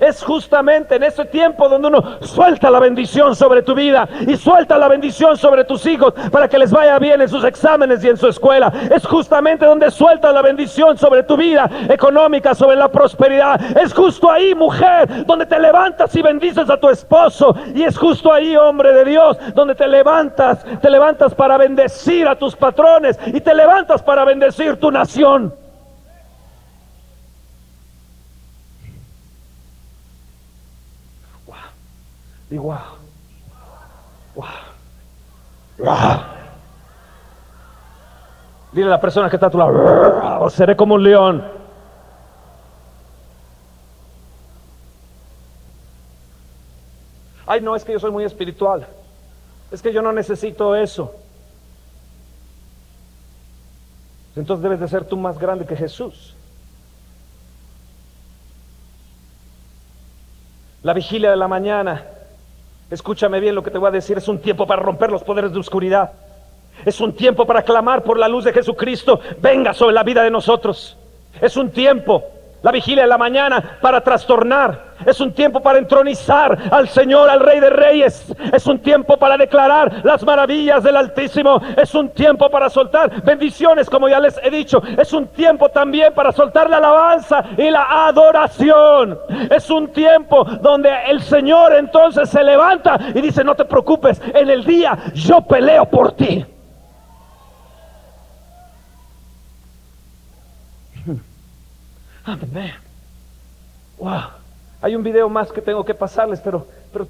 Es 0.00 0.22
justamente 0.22 0.96
en 0.96 1.02
ese 1.02 1.24
tiempo 1.24 1.68
donde 1.68 1.88
uno 1.88 2.18
suelta 2.22 2.70
la 2.70 2.80
bendición 2.80 3.36
sobre 3.36 3.62
tu 3.62 3.74
vida 3.74 4.08
y 4.26 4.36
suelta 4.36 4.78
la 4.78 4.88
bendición 4.88 5.36
sobre 5.36 5.64
tus 5.64 5.84
hijos 5.86 6.14
para 6.30 6.48
que 6.48 6.58
les 6.58 6.70
vaya 6.70 6.98
bien 6.98 7.20
en 7.20 7.28
sus 7.28 7.44
exámenes 7.44 8.02
y 8.04 8.08
en 8.08 8.16
su 8.16 8.28
escuela. 8.28 8.72
Es 8.90 9.06
justamente 9.06 9.66
donde 9.66 9.90
suelta 9.90 10.32
la 10.32 10.42
bendición 10.42 10.96
sobre 10.98 11.22
tu 11.22 11.36
vida 11.36 11.70
económica, 11.88 12.54
sobre 12.54 12.76
la 12.76 12.88
prosperidad. 12.88 13.60
Es 13.76 13.92
justo 13.92 14.30
ahí, 14.30 14.54
mujer, 14.54 15.26
donde 15.26 15.46
te 15.46 15.58
levantas 15.58 16.14
y 16.14 16.22
bendices 16.22 16.68
a 16.70 16.78
tu 16.78 16.88
esposo. 16.88 17.54
Y 17.74 17.82
es 17.82 17.96
justo 17.96 18.32
ahí, 18.32 18.56
hombre 18.56 18.92
de 18.92 19.04
Dios, 19.04 19.36
donde 19.54 19.74
te 19.74 19.86
levantas, 19.86 20.64
te 20.80 20.90
levantas 20.90 21.34
para 21.34 21.56
bendecir 21.56 22.28
a 22.28 22.36
tus 22.36 22.56
patrones 22.56 23.18
y 23.26 23.40
te 23.40 23.54
levantas 23.54 24.02
para 24.02 24.24
bendecir 24.24 24.76
tu 24.76 24.90
nación. 24.90 25.61
Y 32.52 32.58
wow, 32.58 32.76
wow, 34.34 34.46
Dile 38.72 38.88
a 38.88 38.90
la 38.90 39.00
persona 39.00 39.30
que 39.30 39.36
está 39.36 39.46
a 39.46 39.50
tu 39.50 39.56
lado, 39.56 40.50
seré 40.50 40.76
como 40.76 40.96
un 40.96 41.02
león. 41.02 41.42
Ay, 47.46 47.62
no, 47.62 47.74
es 47.74 47.84
que 47.86 47.92
yo 47.92 47.98
soy 47.98 48.10
muy 48.10 48.24
espiritual. 48.24 48.86
Es 49.70 49.80
que 49.80 49.90
yo 49.90 50.02
no 50.02 50.12
necesito 50.12 50.76
eso. 50.76 51.14
Entonces 54.36 54.62
debes 54.62 54.80
de 54.80 54.88
ser 54.88 55.06
tú 55.06 55.16
más 55.16 55.38
grande 55.38 55.64
que 55.64 55.74
Jesús. 55.74 56.34
La 60.82 60.92
vigilia 60.92 61.30
de 61.30 61.36
la 61.36 61.48
mañana 61.48 62.11
Escúchame 62.92 63.40
bien 63.40 63.54
lo 63.54 63.62
que 63.62 63.70
te 63.70 63.78
voy 63.78 63.88
a 63.88 63.90
decir. 63.90 64.18
Es 64.18 64.28
un 64.28 64.38
tiempo 64.38 64.66
para 64.66 64.82
romper 64.82 65.10
los 65.10 65.24
poderes 65.24 65.50
de 65.50 65.58
oscuridad. 65.58 66.12
Es 66.84 67.00
un 67.00 67.14
tiempo 67.14 67.46
para 67.46 67.62
clamar 67.62 68.04
por 68.04 68.18
la 68.18 68.28
luz 68.28 68.44
de 68.44 68.52
Jesucristo. 68.52 69.18
Venga 69.40 69.72
sobre 69.72 69.94
la 69.94 70.02
vida 70.02 70.22
de 70.22 70.30
nosotros. 70.30 70.98
Es 71.40 71.56
un 71.56 71.70
tiempo 71.70 72.22
la 72.62 72.70
vigilia 72.70 73.02
de 73.02 73.08
la 73.08 73.18
mañana 73.18 73.78
para 73.80 74.00
trastornar. 74.00 74.92
Es 75.04 75.20
un 75.20 75.32
tiempo 75.32 75.60
para 75.60 75.78
entronizar 75.78 76.56
al 76.70 76.88
Señor, 76.88 77.28
al 77.28 77.40
Rey 77.40 77.60
de 77.60 77.70
Reyes. 77.70 78.24
Es 78.52 78.66
un 78.66 78.78
tiempo 78.78 79.16
para 79.16 79.36
declarar 79.36 80.00
las 80.04 80.22
maravillas 80.24 80.82
del 80.84 80.96
Altísimo. 80.96 81.60
Es 81.76 81.94
un 81.94 82.10
tiempo 82.10 82.48
para 82.48 82.70
soltar 82.70 83.22
bendiciones, 83.22 83.90
como 83.90 84.08
ya 84.08 84.20
les 84.20 84.38
he 84.42 84.50
dicho. 84.50 84.80
Es 84.96 85.12
un 85.12 85.26
tiempo 85.28 85.68
también 85.70 86.14
para 86.14 86.30
soltar 86.30 86.70
la 86.70 86.76
alabanza 86.76 87.44
y 87.56 87.68
la 87.70 88.06
adoración. 88.06 89.18
Es 89.50 89.68
un 89.70 89.88
tiempo 89.92 90.44
donde 90.44 90.90
el 91.08 91.20
Señor 91.22 91.74
entonces 91.74 92.28
se 92.28 92.44
levanta 92.44 92.98
y 93.14 93.20
dice, 93.20 93.42
no 93.42 93.54
te 93.54 93.64
preocupes, 93.64 94.20
en 94.34 94.50
el 94.50 94.64
día 94.64 94.96
yo 95.14 95.40
peleo 95.40 95.84
por 95.86 96.12
ti. 96.12 96.46
Amén. 102.24 102.74
Wow. 103.98 104.30
Hay 104.80 104.96
un 104.96 105.02
video 105.02 105.28
más 105.28 105.52
que 105.52 105.60
tengo 105.60 105.84
que 105.84 105.94
pasarles, 105.94 106.40
pero, 106.40 106.66
pero 106.92 107.06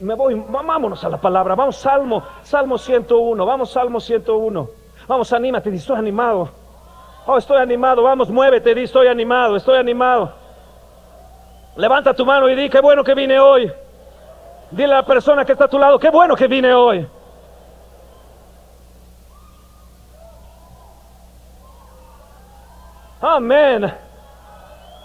me 0.00 0.14
voy, 0.14 0.34
vámonos 0.34 1.04
a 1.04 1.08
la 1.08 1.18
palabra. 1.18 1.54
Vamos, 1.54 1.76
Salmo, 1.76 2.22
Salmo 2.42 2.78
101. 2.78 3.46
Vamos, 3.46 3.70
Salmo 3.70 4.00
101. 4.00 4.70
Vamos, 5.06 5.32
anímate, 5.32 5.74
estoy 5.74 5.96
animado. 5.96 6.50
Oh, 7.26 7.36
estoy 7.36 7.58
animado. 7.58 8.02
Vamos, 8.02 8.30
muévete, 8.30 8.74
di, 8.74 8.82
estoy 8.82 9.08
animado, 9.08 9.56
estoy 9.56 9.78
animado. 9.78 10.32
Levanta 11.76 12.14
tu 12.14 12.24
mano 12.26 12.48
y 12.48 12.54
di, 12.54 12.68
qué 12.68 12.80
bueno 12.80 13.04
que 13.04 13.14
vine 13.14 13.38
hoy. 13.38 13.70
Dile 14.70 14.94
a 14.94 14.98
la 14.98 15.06
persona 15.06 15.44
que 15.44 15.52
está 15.52 15.64
a 15.64 15.68
tu 15.68 15.78
lado, 15.78 15.98
qué 15.98 16.10
bueno 16.10 16.36
que 16.36 16.46
vine 16.46 16.72
hoy. 16.72 17.06
Amén. 23.20 23.92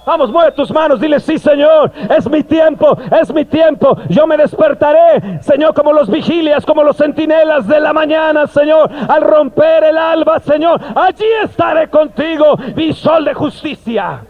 Vamos, 0.06 0.32
mueve 0.32 0.52
tus 0.52 0.72
manos, 0.72 1.00
dile, 1.00 1.20
sí 1.20 1.40
Señor, 1.40 1.92
es 2.16 2.30
mi 2.30 2.44
tiempo, 2.44 2.96
es 3.20 3.34
mi 3.34 3.44
tiempo. 3.44 3.98
Yo 4.10 4.28
me 4.28 4.38
despertaré, 4.38 5.42
Señor, 5.42 5.74
como 5.74 5.92
los 5.94 6.10
vigilias, 6.10 6.64
como 6.64 6.84
los 6.84 6.96
centinelas 6.96 7.68
de 7.68 7.80
la 7.80 7.92
mañana, 7.92 8.46
Señor, 8.46 8.90
al 9.08 9.22
romper 9.22 9.84
el 9.84 9.98
alba, 9.98 10.40
Señor. 10.40 10.80
Allí 10.96 11.26
estaré 11.44 11.90
contigo, 11.90 12.56
mi 12.76 12.94
sol 12.94 13.26
de 13.26 13.34
justicia. 13.34 14.22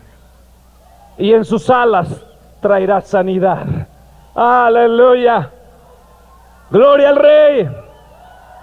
Y 1.17 1.34
en 1.34 1.43
sus 1.43 1.69
alas 1.69 2.26
traerá 2.61 3.01
sanidad. 3.01 3.65
Aleluya. 4.34 5.49
Gloria 6.71 7.09
al 7.09 7.15
Rey. 7.17 7.69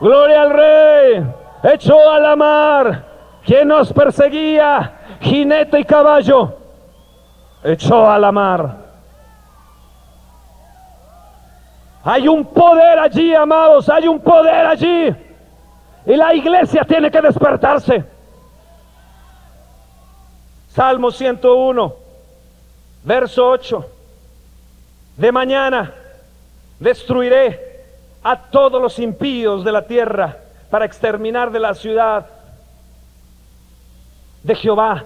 Gloria 0.00 0.42
al 0.42 0.50
Rey. 0.50 1.26
Echó 1.62 2.10
a 2.10 2.18
la 2.18 2.36
mar 2.36 3.04
quien 3.44 3.68
nos 3.68 3.92
perseguía, 3.92 4.92
jinete 5.20 5.80
y 5.80 5.84
caballo 5.84 6.61
echó 7.62 8.10
a 8.10 8.18
la 8.18 8.32
mar. 8.32 8.76
Hay 12.04 12.26
un 12.26 12.44
poder 12.46 12.98
allí, 12.98 13.34
amados, 13.34 13.88
hay 13.88 14.08
un 14.08 14.20
poder 14.20 14.66
allí. 14.66 15.14
Y 16.04 16.16
la 16.16 16.34
iglesia 16.34 16.84
tiene 16.84 17.10
que 17.10 17.20
despertarse. 17.20 18.04
Salmo 20.68 21.10
101, 21.10 21.94
verso 23.04 23.48
8. 23.48 23.86
De 25.16 25.30
mañana 25.30 25.92
destruiré 26.80 27.84
a 28.24 28.36
todos 28.36 28.80
los 28.80 28.98
impíos 28.98 29.64
de 29.64 29.72
la 29.72 29.82
tierra 29.82 30.38
para 30.70 30.84
exterminar 30.84 31.52
de 31.52 31.60
la 31.60 31.74
ciudad 31.74 32.26
de 34.42 34.54
Jehová 34.54 35.04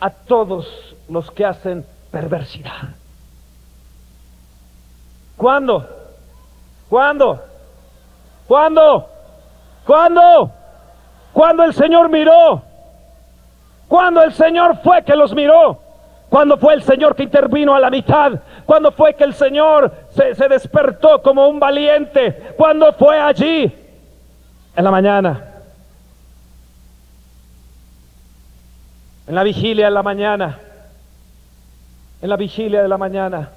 a 0.00 0.10
todos 0.10 0.85
los 1.08 1.30
que 1.30 1.44
hacen 1.44 1.84
perversidad. 2.10 2.94
¿Cuándo? 5.36 5.86
¿Cuándo? 6.88 7.42
¿Cuándo? 8.46 9.08
¿Cuándo? 9.84 10.50
Cuando 11.32 11.64
el 11.64 11.74
Señor 11.74 12.08
miró. 12.08 12.62
Cuando 13.88 14.22
el 14.22 14.32
Señor 14.32 14.78
fue 14.82 15.02
que 15.02 15.14
los 15.14 15.34
miró. 15.34 15.80
Cuando 16.28 16.56
fue 16.56 16.74
el 16.74 16.82
Señor 16.82 17.14
que 17.14 17.22
intervino 17.22 17.74
a 17.74 17.80
la 17.80 17.90
mitad. 17.90 18.32
Cuando 18.64 18.90
fue 18.90 19.14
que 19.14 19.24
el 19.24 19.34
Señor 19.34 19.92
se, 20.10 20.34
se 20.34 20.48
despertó 20.48 21.22
como 21.22 21.48
un 21.48 21.60
valiente. 21.60 22.54
Cuando 22.56 22.92
fue 22.94 23.20
allí. 23.20 23.72
En 24.74 24.84
la 24.84 24.90
mañana. 24.90 25.44
En 29.28 29.34
la 29.34 29.42
vigilia 29.42 29.88
en 29.88 29.94
la 29.94 30.02
mañana 30.02 30.60
en 32.26 32.30
la 32.30 32.36
vigilia 32.36 32.82
de 32.82 32.88
la 32.88 32.98
mañana. 32.98 33.50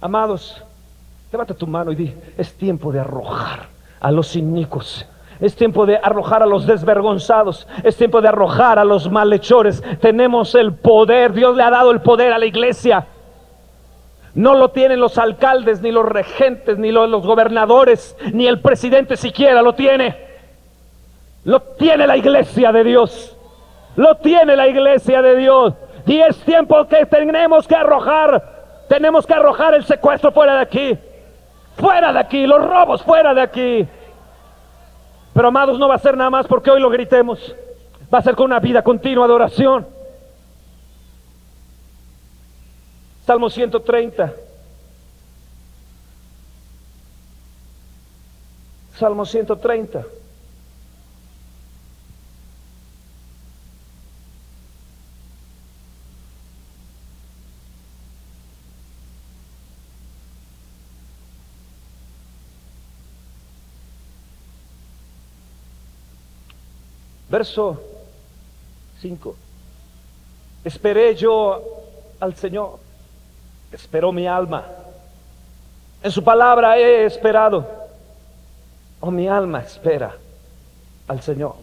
Amados, 0.00 0.60
levanta 1.30 1.54
tu 1.54 1.64
mano 1.64 1.92
y 1.92 1.94
di, 1.94 2.14
es 2.36 2.52
tiempo 2.54 2.90
de 2.90 2.98
arrojar 2.98 3.68
a 4.00 4.10
los 4.10 4.34
inicuos. 4.34 5.06
Es 5.38 5.54
tiempo 5.54 5.86
de 5.86 5.98
arrojar 5.98 6.42
a 6.42 6.46
los 6.46 6.66
desvergonzados. 6.66 7.68
Es 7.84 7.96
tiempo 7.96 8.20
de 8.20 8.28
arrojar 8.28 8.80
a 8.80 8.84
los 8.84 9.08
malhechores. 9.08 9.84
Tenemos 10.00 10.56
el 10.56 10.74
poder. 10.74 11.32
Dios 11.32 11.54
le 11.54 11.62
ha 11.62 11.70
dado 11.70 11.92
el 11.92 12.00
poder 12.00 12.32
a 12.32 12.38
la 12.38 12.46
iglesia. 12.46 13.06
No 14.34 14.54
lo 14.54 14.70
tienen 14.70 14.98
los 14.98 15.16
alcaldes, 15.16 15.82
ni 15.82 15.92
los 15.92 16.06
regentes, 16.06 16.76
ni 16.76 16.90
los, 16.90 17.08
los 17.08 17.24
gobernadores, 17.24 18.16
ni 18.32 18.48
el 18.48 18.60
presidente 18.60 19.16
siquiera 19.16 19.62
lo 19.62 19.74
tiene. 19.74 20.16
Lo 21.44 21.60
tiene 21.60 22.06
la 22.06 22.16
iglesia 22.16 22.72
de 22.72 22.82
Dios. 22.82 23.36
Lo 23.94 24.16
tiene 24.16 24.56
la 24.56 24.66
iglesia 24.66 25.22
de 25.22 25.36
Dios. 25.36 25.74
Y 26.06 26.20
es 26.20 26.38
tiempo 26.44 26.86
que 26.86 27.04
tenemos 27.06 27.66
que 27.66 27.74
arrojar, 27.74 28.84
tenemos 28.88 29.26
que 29.26 29.34
arrojar 29.34 29.74
el 29.74 29.84
secuestro 29.84 30.30
fuera 30.30 30.54
de 30.54 30.60
aquí. 30.60 30.98
Fuera 31.76 32.12
de 32.12 32.18
aquí, 32.20 32.46
los 32.46 32.64
robos 32.64 33.02
fuera 33.02 33.34
de 33.34 33.42
aquí. 33.42 33.88
Pero 35.34 35.48
amados, 35.48 35.78
no 35.78 35.88
va 35.88 35.96
a 35.96 35.98
ser 35.98 36.16
nada 36.16 36.30
más 36.30 36.46
porque 36.46 36.70
hoy 36.70 36.80
lo 36.80 36.88
gritemos. 36.88 37.54
Va 38.12 38.18
a 38.18 38.22
ser 38.22 38.36
con 38.36 38.46
una 38.46 38.60
vida 38.60 38.82
continua 38.82 39.26
de 39.26 39.32
oración. 39.32 39.86
Salmo 43.26 43.50
130. 43.50 44.32
Salmo 48.94 49.26
130. 49.26 50.04
Verso 67.36 67.78
5. 69.02 69.36
Esperé 70.64 71.14
yo 71.14 71.62
al 72.18 72.34
Señor, 72.34 72.78
esperó 73.70 74.10
mi 74.10 74.26
alma. 74.26 74.64
En 76.02 76.10
su 76.10 76.24
palabra 76.24 76.78
he 76.78 77.04
esperado. 77.04 77.66
Oh, 79.00 79.10
mi 79.10 79.28
alma 79.28 79.60
espera 79.60 80.16
al 81.08 81.20
Señor. 81.20 81.56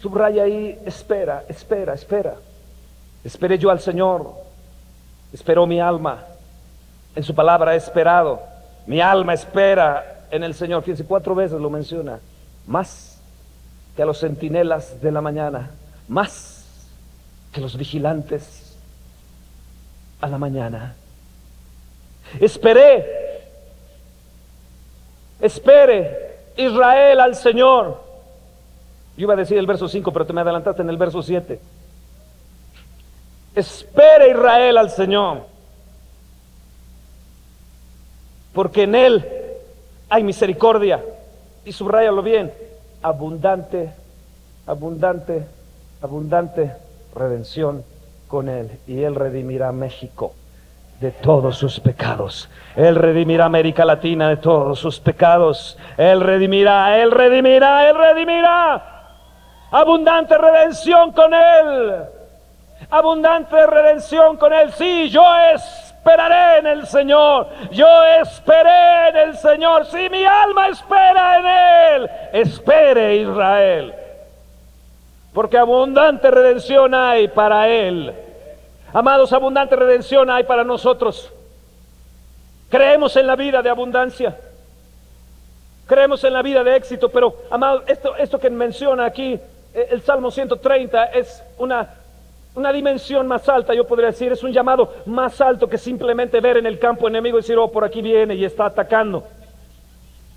Subraya 0.00 0.42
ahí, 0.42 0.76
espera, 0.84 1.44
espera, 1.48 1.94
espera. 1.94 2.34
Esperé 3.22 3.58
yo 3.58 3.70
al 3.70 3.78
Señor, 3.78 4.32
esperó 5.32 5.68
mi 5.68 5.78
alma. 5.78 6.24
En 7.14 7.22
su 7.22 7.32
palabra 7.32 7.74
he 7.74 7.76
esperado. 7.76 8.42
Mi 8.88 9.00
alma 9.00 9.34
espera 9.34 10.24
en 10.32 10.42
el 10.42 10.52
Señor. 10.52 10.82
Fíjense, 10.82 11.04
cuatro 11.04 11.32
veces 11.36 11.60
lo 11.60 11.70
menciona. 11.70 12.18
Más 12.66 13.05
que 13.96 14.02
a 14.02 14.06
los 14.06 14.20
centinelas 14.20 15.00
de 15.00 15.10
la 15.10 15.22
mañana, 15.22 15.70
más 16.06 16.64
que 17.52 17.62
los 17.62 17.76
vigilantes 17.76 18.76
a 20.20 20.28
la 20.28 20.36
mañana. 20.36 20.94
Esperé, 22.38 23.40
espere 25.40 26.36
Israel 26.56 27.20
al 27.20 27.34
Señor. 27.34 28.04
Yo 29.16 29.22
iba 29.22 29.32
a 29.32 29.36
decir 29.36 29.56
el 29.56 29.66
verso 29.66 29.88
5, 29.88 30.12
pero 30.12 30.26
te 30.26 30.34
me 30.34 30.42
adelantaste 30.42 30.82
en 30.82 30.90
el 30.90 30.98
verso 30.98 31.22
7. 31.22 31.58
Espere 33.54 34.30
Israel 34.30 34.76
al 34.76 34.90
Señor, 34.90 35.46
porque 38.52 38.82
en 38.82 38.94
Él 38.94 39.26
hay 40.10 40.22
misericordia. 40.22 41.02
Y 41.64 41.72
subrayalo 41.72 42.22
bien, 42.22 42.52
abundante, 43.02 43.92
abundante, 44.66 45.46
abundante 46.02 46.72
redención 47.14 47.84
con 48.28 48.48
Él. 48.48 48.70
Y 48.86 49.02
Él 49.02 49.14
redimirá 49.14 49.72
México 49.72 50.34
de 51.00 51.10
todos 51.10 51.56
sus 51.56 51.78
pecados. 51.80 52.48
Él 52.74 52.96
redimirá 52.96 53.44
América 53.44 53.84
Latina 53.84 54.28
de 54.28 54.36
todos 54.36 54.78
sus 54.78 54.98
pecados. 54.98 55.78
Él 55.96 56.20
redimirá, 56.20 56.98
Él 56.98 57.10
redimirá, 57.10 57.88
Él 57.88 57.96
redimirá. 57.96 58.92
Abundante 59.70 60.38
redención 60.38 61.12
con 61.12 61.32
Él. 61.34 61.94
Abundante 62.90 63.66
redención 63.66 64.36
con 64.36 64.52
Él. 64.52 64.72
Sí, 64.72 65.08
yo 65.10 65.22
es 65.54 65.85
esperaré 66.06 66.58
en 66.58 66.66
el 66.68 66.86
Señor. 66.86 67.48
Yo 67.72 68.04
esperé 68.22 69.08
en 69.08 69.16
el 69.16 69.36
Señor. 69.36 69.86
Si 69.86 70.08
mi 70.08 70.24
alma 70.24 70.68
espera 70.68 71.38
en 71.38 71.46
Él, 72.02 72.10
espere 72.32 73.16
Israel. 73.16 73.92
Porque 75.34 75.58
abundante 75.58 76.30
redención 76.30 76.94
hay 76.94 77.26
para 77.26 77.68
Él. 77.68 78.14
Amados, 78.92 79.32
abundante 79.32 79.74
redención 79.74 80.30
hay 80.30 80.44
para 80.44 80.62
nosotros. 80.62 81.32
Creemos 82.70 83.16
en 83.16 83.26
la 83.26 83.34
vida 83.34 83.60
de 83.60 83.70
abundancia. 83.70 84.36
Creemos 85.86 86.22
en 86.22 86.32
la 86.32 86.42
vida 86.42 86.62
de 86.62 86.76
éxito, 86.76 87.08
pero, 87.08 87.34
amados, 87.50 87.82
esto, 87.86 88.16
esto 88.16 88.38
que 88.38 88.50
menciona 88.50 89.04
aquí, 89.04 89.38
eh, 89.74 89.88
el 89.90 90.02
Salmo 90.02 90.30
130, 90.30 91.04
es 91.06 91.42
una 91.58 91.88
una 92.56 92.72
dimensión 92.72 93.26
más 93.26 93.46
alta, 93.50 93.74
yo 93.74 93.86
podría 93.86 94.08
decir, 94.08 94.32
es 94.32 94.42
un 94.42 94.50
llamado 94.50 94.94
más 95.04 95.42
alto 95.42 95.68
que 95.68 95.76
simplemente 95.76 96.40
ver 96.40 96.56
en 96.56 96.64
el 96.64 96.78
campo 96.78 97.06
enemigo 97.06 97.36
y 97.36 97.42
decir, 97.42 97.58
oh, 97.58 97.70
por 97.70 97.84
aquí 97.84 98.00
viene 98.00 98.34
y 98.34 98.46
está 98.46 98.64
atacando. 98.64 99.26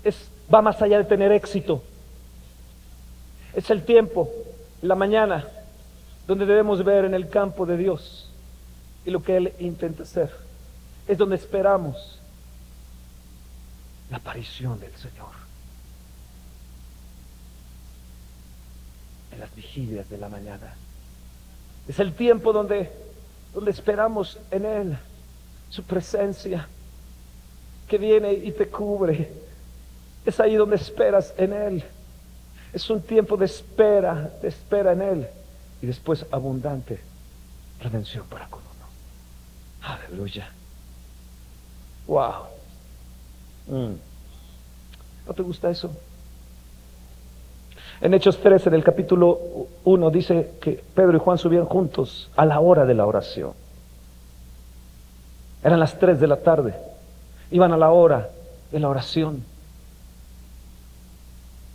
Es, 0.04 0.30
va 0.52 0.60
más 0.60 0.80
allá 0.82 0.98
de 0.98 1.04
tener 1.04 1.32
éxito. 1.32 1.82
Es 3.54 3.70
el 3.70 3.84
tiempo, 3.84 4.30
la 4.82 4.94
mañana, 4.94 5.46
donde 6.26 6.44
debemos 6.44 6.84
ver 6.84 7.06
en 7.06 7.14
el 7.14 7.30
campo 7.30 7.64
de 7.64 7.78
Dios 7.78 8.30
y 9.06 9.10
lo 9.10 9.22
que 9.22 9.38
Él 9.38 9.54
intenta 9.58 10.02
hacer. 10.02 10.30
Es 11.08 11.16
donde 11.16 11.36
esperamos 11.36 12.20
la 14.10 14.18
aparición 14.18 14.78
del 14.78 14.94
Señor. 14.96 15.30
En 19.32 19.40
las 19.40 19.54
vigilias 19.54 20.10
de 20.10 20.18
la 20.18 20.28
mañana. 20.28 20.74
Es 21.90 21.98
el 21.98 22.14
tiempo 22.14 22.52
donde, 22.52 22.88
donde 23.52 23.72
esperamos 23.72 24.38
en 24.52 24.64
Él, 24.64 24.96
su 25.70 25.82
presencia, 25.82 26.68
que 27.88 27.98
viene 27.98 28.32
y 28.32 28.52
te 28.52 28.68
cubre. 28.68 29.28
Es 30.24 30.38
ahí 30.38 30.54
donde 30.54 30.76
esperas 30.76 31.34
en 31.36 31.52
Él. 31.52 31.84
Es 32.72 32.88
un 32.90 33.02
tiempo 33.02 33.36
de 33.36 33.46
espera, 33.46 34.30
de 34.40 34.46
espera 34.46 34.92
en 34.92 35.02
Él. 35.02 35.26
Y 35.82 35.86
después 35.86 36.24
abundante 36.30 37.00
redención 37.80 38.24
para 38.28 38.46
con 38.46 38.60
uno. 38.60 38.86
Aleluya. 39.82 40.48
Wow. 42.06 42.44
Mm. 43.66 43.94
¿No 45.26 45.34
te 45.34 45.42
gusta 45.42 45.68
eso? 45.68 45.90
En 48.00 48.14
Hechos 48.14 48.38
13, 48.38 48.70
del 48.70 48.82
capítulo 48.82 49.38
1, 49.84 50.10
dice 50.10 50.52
que 50.60 50.82
Pedro 50.94 51.18
y 51.18 51.20
Juan 51.20 51.36
subían 51.36 51.66
juntos 51.66 52.30
a 52.34 52.46
la 52.46 52.58
hora 52.58 52.86
de 52.86 52.94
la 52.94 53.04
oración. 53.04 53.52
Eran 55.62 55.78
las 55.78 55.98
3 55.98 56.18
de 56.18 56.26
la 56.26 56.36
tarde. 56.36 56.74
Iban 57.50 57.72
a 57.72 57.76
la 57.76 57.90
hora 57.90 58.30
de 58.72 58.80
la 58.80 58.88
oración. 58.88 59.44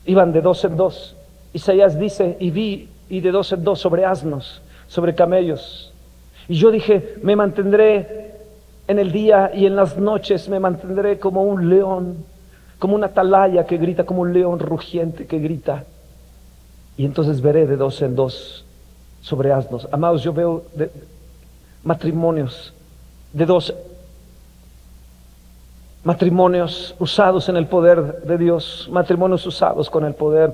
Iban 0.07 0.33
de 0.33 0.41
dos 0.41 0.65
en 0.65 0.75
dos. 0.75 1.15
Isaías 1.53 1.99
dice, 1.99 2.37
y 2.39 2.49
vi, 2.49 2.89
y 3.07 3.21
de 3.21 3.29
dos 3.29 3.51
en 3.51 3.63
dos 3.63 3.79
sobre 3.79 4.03
asnos, 4.03 4.63
sobre 4.87 5.13
camellos. 5.13 5.93
Y 6.47 6.55
yo 6.55 6.71
dije, 6.71 7.17
me 7.21 7.35
mantendré 7.35 8.31
en 8.87 8.97
el 8.97 9.11
día 9.11 9.51
y 9.53 9.67
en 9.67 9.75
las 9.75 9.97
noches, 9.97 10.49
me 10.49 10.59
mantendré 10.59 11.19
como 11.19 11.43
un 11.43 11.69
león, 11.69 12.25
como 12.79 12.95
una 12.95 13.07
atalaya 13.07 13.67
que 13.67 13.77
grita, 13.77 14.05
como 14.05 14.21
un 14.21 14.33
león 14.33 14.57
rugiente 14.57 15.27
que 15.27 15.37
grita. 15.37 15.85
Y 16.97 17.05
entonces 17.05 17.41
veré 17.41 17.67
de 17.67 17.77
dos 17.77 18.01
en 18.01 18.15
dos 18.15 18.65
sobre 19.21 19.51
asnos. 19.51 19.87
Amados, 19.91 20.23
yo 20.23 20.33
veo 20.33 20.63
matrimonios 21.83 22.73
de 23.33 23.45
dos 23.45 23.73
matrimonios 26.05 26.95
usados 26.99 27.49
en 27.49 27.57
el 27.57 27.65
poder 27.65 28.21
de 28.21 28.37
Dios, 28.37 28.87
matrimonios 28.91 29.45
usados 29.45 29.89
con 29.89 30.05
el 30.05 30.13
poder, 30.13 30.53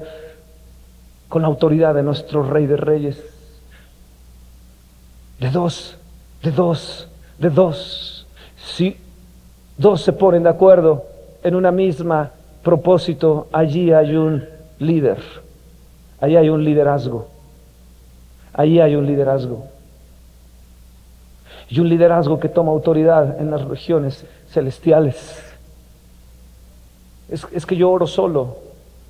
con 1.28 1.42
la 1.42 1.50
autoridad 1.50 1.94
de 1.94 2.02
nuestro 2.02 2.42
Rey 2.42 2.66
de 2.66 2.78
Reyes. 2.78 3.22
De 5.40 5.52
dos, 5.52 5.98
de 6.42 6.52
dos, 6.52 7.08
de 7.38 7.50
dos. 7.50 8.26
Si 8.56 8.98
dos 9.78 10.02
se 10.02 10.14
ponen 10.14 10.44
de 10.44 10.50
acuerdo 10.50 11.06
en 11.44 11.56
una 11.56 11.72
misma 11.72 12.32
propósito, 12.64 13.48
allí 13.52 13.92
hay 13.92 14.16
un 14.16 14.46
líder. 14.80 15.20
Ahí 16.22 16.38
hay 16.38 16.50
un 16.50 16.64
liderazgo. 16.64 17.28
Ahí 18.54 18.80
hay 18.80 18.96
un 18.96 19.06
liderazgo. 19.06 19.66
Y 21.70 21.80
un 21.80 21.90
liderazgo 21.90 22.40
que 22.40 22.50
toma 22.50 22.72
autoridad 22.72 23.40
en 23.40 23.52
las 23.52 23.66
regiones 23.66 24.26
celestiales. 24.50 25.44
Es, 27.30 27.48
es, 27.52 27.66
que 27.66 27.76
yo 27.76 27.90
oro 27.90 28.08
solo, 28.08 28.58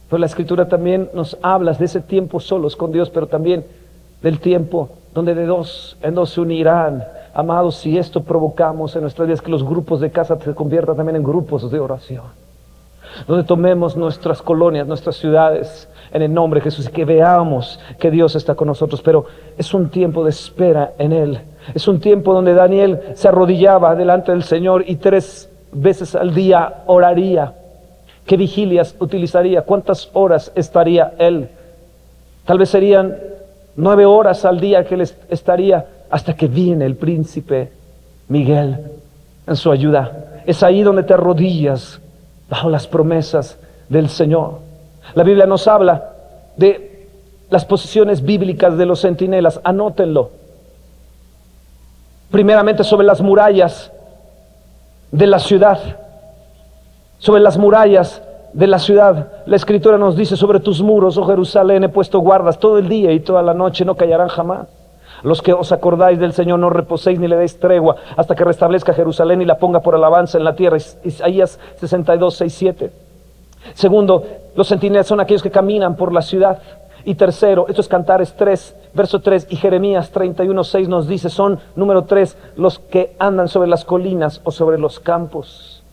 pero 0.10 0.20
la 0.20 0.28
escritura 0.28 0.68
también 0.68 1.10
nos 1.14 1.38
habla 1.42 1.74
de 1.74 1.86
ese 1.86 2.02
tiempo 2.02 2.40
solos 2.40 2.76
con 2.76 2.92
Dios, 2.92 3.10
pero 3.10 3.28
también 3.28 3.66
del 4.22 4.40
tiempo 4.40 4.90
donde 5.14 5.36
de 5.36 5.46
dos 5.46 5.98
en 6.02 6.16
dos 6.16 6.32
se 6.32 6.42
unirán. 6.42 7.04
Amados, 7.34 7.78
si 7.78 7.98
esto 7.98 8.24
provocamos 8.24 8.96
en 8.96 9.02
nuestras 9.02 9.28
vidas 9.28 9.42
que 9.42 9.52
los 9.52 9.64
grupos 9.64 10.02
de 10.02 10.12
casa 10.12 10.38
se 10.40 10.54
conviertan 10.54 10.98
también 10.98 11.16
en 11.16 11.24
grupos 11.24 11.70
de 11.72 11.80
oración, 11.80 12.26
donde 13.28 13.44
tomemos 13.44 13.96
nuestras 13.96 14.42
colonias, 14.42 14.88
nuestras 14.88 15.16
ciudades, 15.16 15.88
en 16.14 16.22
el 16.22 16.34
nombre 16.34 16.60
de 16.60 16.66
Jesús 16.66 16.88
y 16.88 16.92
que 16.92 17.06
veamos 17.06 17.80
que 18.00 18.12
Dios 18.12 18.36
está 18.36 18.56
con 18.56 18.68
nosotros. 18.68 19.02
Pero 19.02 19.26
es 19.58 19.74
un 19.74 19.90
tiempo 19.90 20.24
de 20.24 20.30
espera 20.30 20.94
en 20.98 21.14
Él. 21.14 21.40
Es 21.74 21.88
un 21.88 22.00
tiempo 22.00 22.34
donde 22.34 22.54
Daniel 22.54 23.00
se 23.16 23.28
arrodillaba 23.28 23.96
delante 23.96 24.32
del 24.32 24.44
Señor 24.44 24.84
y 24.88 24.96
tres 24.96 25.50
veces 25.72 26.16
al 26.16 26.34
día 26.34 26.84
oraría. 26.86 27.54
¿Qué 28.26 28.38
vigilias 28.38 28.96
utilizaría? 29.00 29.64
¿Cuántas 29.64 30.10
horas 30.14 30.52
estaría 30.56 31.14
Él 31.18 31.50
Tal 32.46 32.58
vez 32.58 32.70
serían 32.70 33.16
nueve 33.76 34.06
horas 34.06 34.46
al 34.46 34.60
día 34.60 34.84
que 34.84 34.96
él 34.96 35.10
estaría 35.30 35.86
hasta 36.10 36.34
que 36.34 36.48
viene 36.48 36.86
el 36.86 36.96
príncipe 36.96 37.72
Miguel 38.28 38.78
en 39.48 39.56
su 39.56 39.72
ayuda. 39.72 40.42
Es 40.46 40.64
ahí 40.64 40.82
donde 40.82 41.04
te 41.04 41.14
arrodillas 41.14 42.00
bajo 42.50 42.70
las 42.70 42.88
promesas 42.88 43.58
del 43.90 44.10
Señor. 44.10 44.60
La 45.14 45.24
Biblia 45.24 45.46
nos 45.46 45.68
habla 45.68 46.12
de 46.56 47.08
las 47.50 47.66
posiciones 47.66 48.24
bíblicas 48.24 48.78
de 48.78 48.86
los 48.86 49.02
centinelas, 49.02 49.60
anótenlo. 49.64 50.32
Primeramente 52.30 52.84
sobre 52.84 53.06
las 53.06 53.22
murallas 53.22 53.92
de 55.12 55.28
la 55.28 55.40
ciudad, 55.40 55.80
sobre 57.18 57.42
las 57.42 57.58
murallas 57.58 58.22
de 58.54 58.68
la 58.68 58.80
ciudad. 58.80 59.32
La 59.46 59.58
escritura 59.58 59.98
nos 59.98 60.16
dice, 60.16 60.38
sobre 60.38 60.60
tus 60.60 60.82
muros, 60.82 61.18
oh 61.18 61.26
Jerusalén, 61.26 61.84
he 61.84 61.90
puesto 61.90 62.20
guardas 62.20 62.58
todo 62.58 62.78
el 62.78 62.88
día 62.88 63.12
y 63.12 63.20
toda 63.20 63.42
la 63.42 63.54
noche, 63.54 63.86
no 63.86 63.96
callarán 63.96 64.30
jamás. 64.30 64.68
Los 65.24 65.42
que 65.42 65.54
os 65.54 65.72
acordáis 65.72 66.20
del 66.20 66.34
Señor 66.34 66.60
no 66.60 66.70
reposéis 66.70 67.20
ni 67.20 67.28
le 67.28 67.36
deis 67.36 67.60
tregua 67.60 67.98
hasta 68.18 68.36
que 68.36 68.44
restablezca 68.44 68.94
Jerusalén 68.94 69.42
y 69.42 69.46
la 69.46 69.58
ponga 69.58 69.82
por 69.82 69.94
alabanza 69.94 70.38
en 70.38 70.44
la 70.44 70.56
tierra. 70.56 70.78
Isaías 71.04 71.60
62, 71.80 72.36
6, 72.36 72.54
7. 72.54 72.92
Segundo, 73.74 74.26
los 74.56 74.68
centinelas 74.68 75.08
son 75.08 75.20
aquellos 75.20 75.44
que 75.44 75.52
caminan 75.52 75.96
por 75.96 76.14
la 76.14 76.22
ciudad. 76.22 76.62
Y 77.04 77.16
tercero, 77.16 77.66
esto 77.68 77.82
es 77.82 77.88
Cantares 77.88 78.36
3, 78.36 78.76
verso 78.94 79.22
3, 79.22 79.48
y 79.50 79.56
Jeremías 79.56 80.12
31, 80.12 80.64
6 80.64 80.88
nos 80.88 81.08
dice, 81.08 81.30
son 81.30 81.60
número 81.76 82.04
3, 82.04 82.38
los 82.58 82.78
que 82.80 83.16
andan 83.18 83.48
sobre 83.48 83.70
las 83.70 83.86
colinas 83.86 84.42
o 84.44 84.52
sobre 84.52 84.78
los 84.78 85.00
campos. 85.00 85.84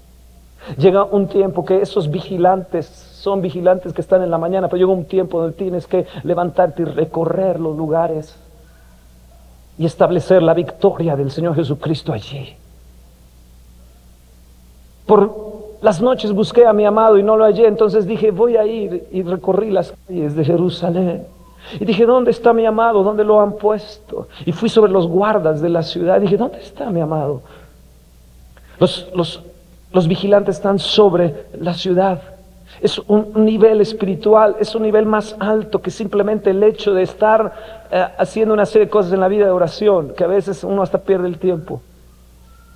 Llega 0.76 1.04
un 1.04 1.28
tiempo 1.28 1.64
que 1.64 1.80
esos 1.80 2.10
vigilantes 2.10 2.86
son 2.86 3.40
vigilantes 3.40 3.92
que 3.92 4.00
están 4.00 4.22
en 4.22 4.30
la 4.30 4.38
mañana, 4.38 4.68
pero 4.68 4.78
llega 4.78 4.92
un 4.92 5.06
tiempo 5.06 5.40
donde 5.40 5.56
tienes 5.56 5.86
que 5.86 6.06
levantarte 6.24 6.82
y 6.82 6.84
recorrer 6.84 7.58
los 7.58 7.76
lugares 7.76 8.36
y 9.78 9.86
establecer 9.86 10.42
la 10.42 10.54
victoria 10.54 11.16
del 11.16 11.30
Señor 11.30 11.54
Jesucristo 11.54 12.12
allí. 12.12 12.56
Por 15.06 15.47
las 15.80 16.00
noches 16.00 16.32
busqué 16.32 16.66
a 16.66 16.72
mi 16.72 16.84
amado 16.84 17.18
y 17.18 17.22
no 17.22 17.36
lo 17.36 17.44
hallé, 17.44 17.66
entonces 17.66 18.06
dije, 18.06 18.30
voy 18.30 18.56
a 18.56 18.66
ir 18.66 19.06
y 19.12 19.22
recorrí 19.22 19.70
las 19.70 19.94
calles 20.06 20.34
de 20.34 20.44
Jerusalén. 20.44 21.26
Y 21.78 21.84
dije, 21.84 22.06
¿dónde 22.06 22.30
está 22.30 22.52
mi 22.52 22.66
amado? 22.66 23.02
¿Dónde 23.02 23.24
lo 23.24 23.40
han 23.40 23.52
puesto? 23.52 24.28
Y 24.46 24.52
fui 24.52 24.68
sobre 24.68 24.90
los 24.90 25.06
guardas 25.06 25.60
de 25.60 25.68
la 25.68 25.82
ciudad. 25.82 26.18
Y 26.18 26.22
dije, 26.22 26.36
¿dónde 26.36 26.58
está 26.58 26.90
mi 26.90 27.00
amado? 27.00 27.42
Los, 28.80 29.08
los, 29.14 29.42
los 29.92 30.08
vigilantes 30.08 30.56
están 30.56 30.78
sobre 30.78 31.46
la 31.60 31.74
ciudad. 31.74 32.22
Es 32.80 32.98
un 32.98 33.44
nivel 33.44 33.80
espiritual, 33.80 34.56
es 34.60 34.74
un 34.74 34.82
nivel 34.82 35.04
más 35.06 35.36
alto 35.38 35.80
que 35.80 35.90
simplemente 35.90 36.50
el 36.50 36.62
hecho 36.62 36.94
de 36.94 37.02
estar 37.02 37.52
eh, 37.90 38.06
haciendo 38.18 38.54
una 38.54 38.66
serie 38.66 38.86
de 38.86 38.90
cosas 38.90 39.12
en 39.12 39.20
la 39.20 39.28
vida 39.28 39.46
de 39.46 39.50
oración, 39.50 40.14
que 40.16 40.24
a 40.24 40.28
veces 40.28 40.62
uno 40.64 40.82
hasta 40.82 40.98
pierde 40.98 41.28
el 41.28 41.38
tiempo. 41.38 41.82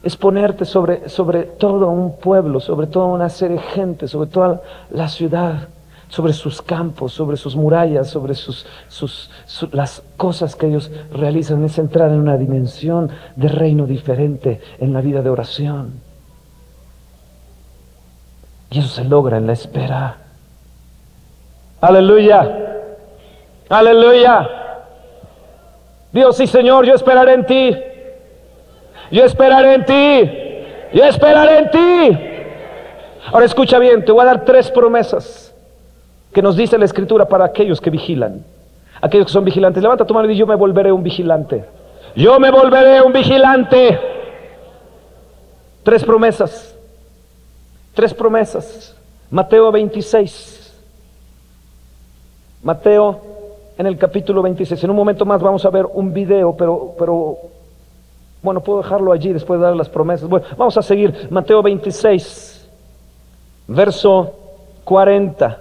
Es 0.02 0.16
ponerte 0.16 0.64
sobre, 0.64 1.08
sobre 1.08 1.44
todo 1.44 1.88
un 1.88 2.16
pueblo, 2.16 2.60
sobre 2.60 2.86
toda 2.88 3.06
una 3.06 3.28
serie 3.28 3.56
de 3.56 3.62
gente, 3.62 4.08
sobre 4.08 4.28
toda 4.28 4.62
la 4.90 5.08
ciudad, 5.08 5.68
sobre 6.08 6.32
sus 6.32 6.60
campos, 6.60 7.12
sobre 7.12 7.36
sus 7.36 7.54
murallas, 7.54 8.10
sobre 8.10 8.34
sus, 8.34 8.66
sus, 8.88 9.30
las 9.70 10.02
cosas 10.16 10.56
que 10.56 10.66
ellos 10.66 10.90
realizan. 11.12 11.64
Es 11.64 11.78
entrar 11.78 12.10
en 12.10 12.18
una 12.18 12.36
dimensión 12.36 13.10
de 13.36 13.48
reino 13.48 13.86
diferente 13.86 14.60
en 14.78 14.92
la 14.92 15.00
vida 15.00 15.22
de 15.22 15.30
oración. 15.30 16.00
Y 18.70 18.80
eso 18.80 18.88
se 18.88 19.04
logra 19.04 19.36
en 19.36 19.46
la 19.46 19.52
espera. 19.52 20.16
Aleluya. 21.80 22.72
Aleluya. 23.68 24.48
Dios 26.12 26.36
sí, 26.36 26.46
Señor, 26.46 26.84
yo 26.84 26.94
esperaré 26.94 27.34
en 27.34 27.46
ti. 27.46 27.76
Yo 29.12 29.24
esperaré 29.24 29.74
en 29.74 29.84
ti. 29.84 30.98
Yo 30.98 31.04
esperaré 31.04 31.58
en 31.58 31.70
ti. 31.70 32.18
Ahora 33.30 33.44
escucha 33.44 33.78
bien, 33.78 34.04
te 34.04 34.10
voy 34.10 34.22
a 34.22 34.24
dar 34.24 34.44
tres 34.44 34.70
promesas 34.70 35.54
que 36.32 36.40
nos 36.40 36.56
dice 36.56 36.78
la 36.78 36.86
Escritura 36.86 37.26
para 37.26 37.44
aquellos 37.44 37.80
que 37.80 37.90
vigilan. 37.90 38.42
Aquellos 39.02 39.26
que 39.26 39.32
son 39.32 39.44
vigilantes. 39.44 39.82
Levanta 39.82 40.06
tu 40.06 40.14
mano 40.14 40.30
y 40.30 40.36
yo 40.36 40.46
me 40.46 40.54
volveré 40.54 40.90
un 40.90 41.02
vigilante. 41.02 41.64
Yo 42.16 42.40
me 42.40 42.50
volveré 42.50 43.02
un 43.02 43.12
vigilante. 43.12 44.00
Tres 45.82 46.04
promesas. 46.04 46.74
Tres 47.94 48.14
promesas. 48.14 48.96
Mateo 49.30 49.70
26. 49.70 50.74
Mateo 52.62 53.20
en 53.76 53.86
el 53.86 53.98
capítulo 53.98 54.40
26. 54.40 54.84
En 54.84 54.90
un 54.90 54.96
momento 54.96 55.26
más 55.26 55.42
vamos 55.42 55.64
a 55.66 55.70
ver 55.70 55.84
un 55.92 56.14
video, 56.14 56.56
pero, 56.56 56.94
pero 56.98 57.51
bueno, 58.42 58.60
puedo 58.60 58.82
dejarlo 58.82 59.12
allí 59.12 59.32
después 59.32 59.60
de 59.60 59.66
dar 59.66 59.76
las 59.76 59.88
promesas. 59.88 60.28
Bueno, 60.28 60.46
vamos 60.56 60.76
a 60.76 60.82
seguir. 60.82 61.28
Mateo 61.30 61.62
26, 61.62 62.68
verso 63.68 64.34
40. 64.84 65.60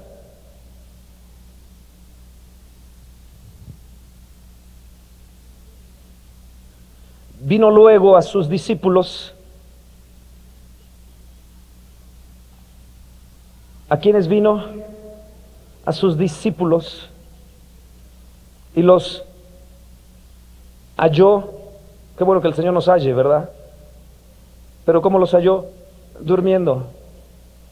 Vino 7.41 7.71
luego 7.71 8.15
a 8.15 8.21
sus 8.21 8.47
discípulos 8.47 9.33
¿A 13.91 13.97
quiénes 13.97 14.29
vino? 14.29 14.63
A 15.85 15.91
sus 15.91 16.17
discípulos 16.17 17.09
y 18.73 18.81
los 18.81 19.21
halló. 20.95 21.60
Qué 22.21 22.25
bueno 22.25 22.39
que 22.39 22.49
el 22.49 22.53
Señor 22.53 22.75
nos 22.75 22.87
halle, 22.87 23.15
¿verdad? 23.15 23.49
Pero 24.85 25.01
¿cómo 25.01 25.17
los 25.17 25.31
halló? 25.31 25.65
Durmiendo. 26.19 26.85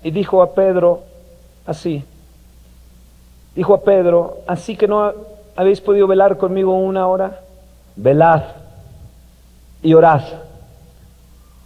Y 0.02 0.10
dijo 0.10 0.41
a 0.41 0.56
Pedro 0.56 1.04
así. 1.68 2.04
Dijo 3.54 3.76
a 3.76 3.82
Pedro, 3.84 4.39
así 4.47 4.76
que 4.76 4.88
no 4.88 5.14
habéis 5.56 5.82
podido 5.82 6.08
velar 6.08 6.39
conmigo 6.39 6.74
una 6.74 7.06
hora. 7.06 7.41
Velad 7.95 8.41
y 9.84 9.93
orad 9.93 10.24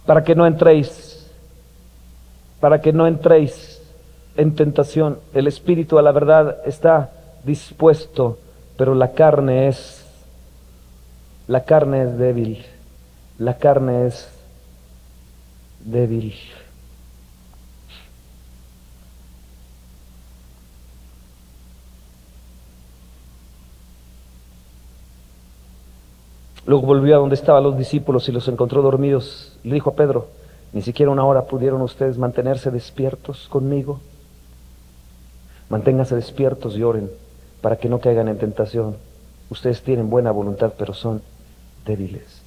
para 0.04 0.22
que 0.22 0.34
no 0.34 0.46
entréis, 0.46 1.26
para 2.60 2.82
que 2.82 2.92
no 2.92 3.06
entréis 3.06 3.80
en 4.36 4.54
tentación. 4.54 5.20
El 5.32 5.46
espíritu 5.46 5.98
a 5.98 6.02
la 6.02 6.12
verdad 6.12 6.58
está 6.66 7.12
dispuesto, 7.44 8.36
pero 8.76 8.94
la 8.94 9.12
carne 9.12 9.68
es 9.68 10.04
la 11.46 11.64
carne 11.64 12.02
es 12.02 12.18
débil. 12.18 12.73
La 13.38 13.58
carne 13.58 14.06
es 14.06 14.28
débil. 15.80 16.34
Luego 26.66 26.86
volvió 26.86 27.16
a 27.16 27.18
donde 27.18 27.34
estaban 27.34 27.62
los 27.62 27.76
discípulos 27.76 28.28
y 28.28 28.32
los 28.32 28.48
encontró 28.48 28.82
dormidos. 28.82 29.58
Le 29.64 29.74
dijo 29.74 29.90
a 29.90 29.94
Pedro, 29.94 30.28
ni 30.72 30.82
siquiera 30.82 31.12
una 31.12 31.24
hora 31.24 31.46
pudieron 31.46 31.82
ustedes 31.82 32.16
mantenerse 32.16 32.70
despiertos 32.70 33.48
conmigo. 33.48 34.00
Manténganse 35.68 36.14
despiertos 36.14 36.76
y 36.76 36.82
oren 36.82 37.10
para 37.60 37.76
que 37.76 37.88
no 37.88 37.98
caigan 37.98 38.28
en 38.28 38.38
tentación. 38.38 38.96
Ustedes 39.50 39.82
tienen 39.82 40.08
buena 40.08 40.30
voluntad, 40.30 40.72
pero 40.78 40.94
son 40.94 41.20
débiles. 41.84 42.43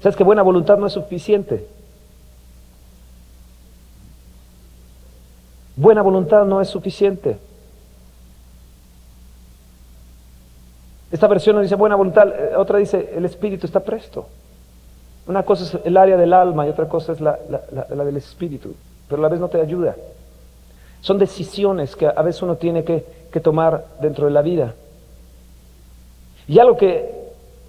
¿Sabes 0.00 0.16
que 0.16 0.24
buena 0.24 0.42
voluntad 0.42 0.78
no 0.78 0.86
es 0.86 0.92
suficiente? 0.92 1.66
Buena 5.76 6.02
voluntad 6.02 6.44
no 6.44 6.60
es 6.60 6.68
suficiente. 6.68 7.38
Esta 11.10 11.26
versión 11.26 11.56
nos 11.56 11.62
dice 11.62 11.74
buena 11.74 11.96
voluntad, 11.96 12.28
eh, 12.28 12.56
otra 12.56 12.78
dice 12.78 13.12
el 13.14 13.24
espíritu 13.24 13.66
está 13.66 13.80
presto. 13.80 14.26
Una 15.26 15.42
cosa 15.42 15.64
es 15.64 15.84
el 15.84 15.96
área 15.96 16.16
del 16.16 16.32
alma 16.32 16.66
y 16.66 16.70
otra 16.70 16.88
cosa 16.88 17.12
es 17.12 17.20
la, 17.20 17.38
del 17.38 18.16
espíritu, 18.16 18.74
pero 19.08 19.20
a 19.20 19.22
la 19.22 19.28
vez 19.28 19.40
no 19.40 19.48
te 19.48 19.60
ayuda. 19.60 19.94
Son 21.00 21.18
decisiones 21.18 21.94
que 21.94 22.06
a 22.06 22.22
veces 22.22 22.42
uno 22.42 22.56
tiene 22.56 22.84
que, 22.84 23.18
tomar 23.40 23.84
dentro 24.00 24.24
de 24.24 24.32
la 24.32 24.42
vida. 24.42 24.74
Y 26.48 26.58
algo 26.58 26.76
que 26.76 27.14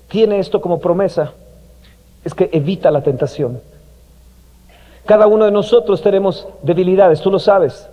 tiene 0.07 0.39
esto 0.39 0.61
como 0.61 0.79
promesa 0.79 1.33
es 2.23 2.33
que 2.33 2.49
evita 2.51 2.91
la 2.91 3.01
tentación. 3.01 3.61
Cada 5.05 5.27
uno 5.27 5.45
de 5.45 5.51
nosotros 5.51 6.01
tenemos 6.01 6.47
debilidades, 6.61 7.21
tú 7.21 7.31
lo 7.31 7.39
sabes. 7.39 7.89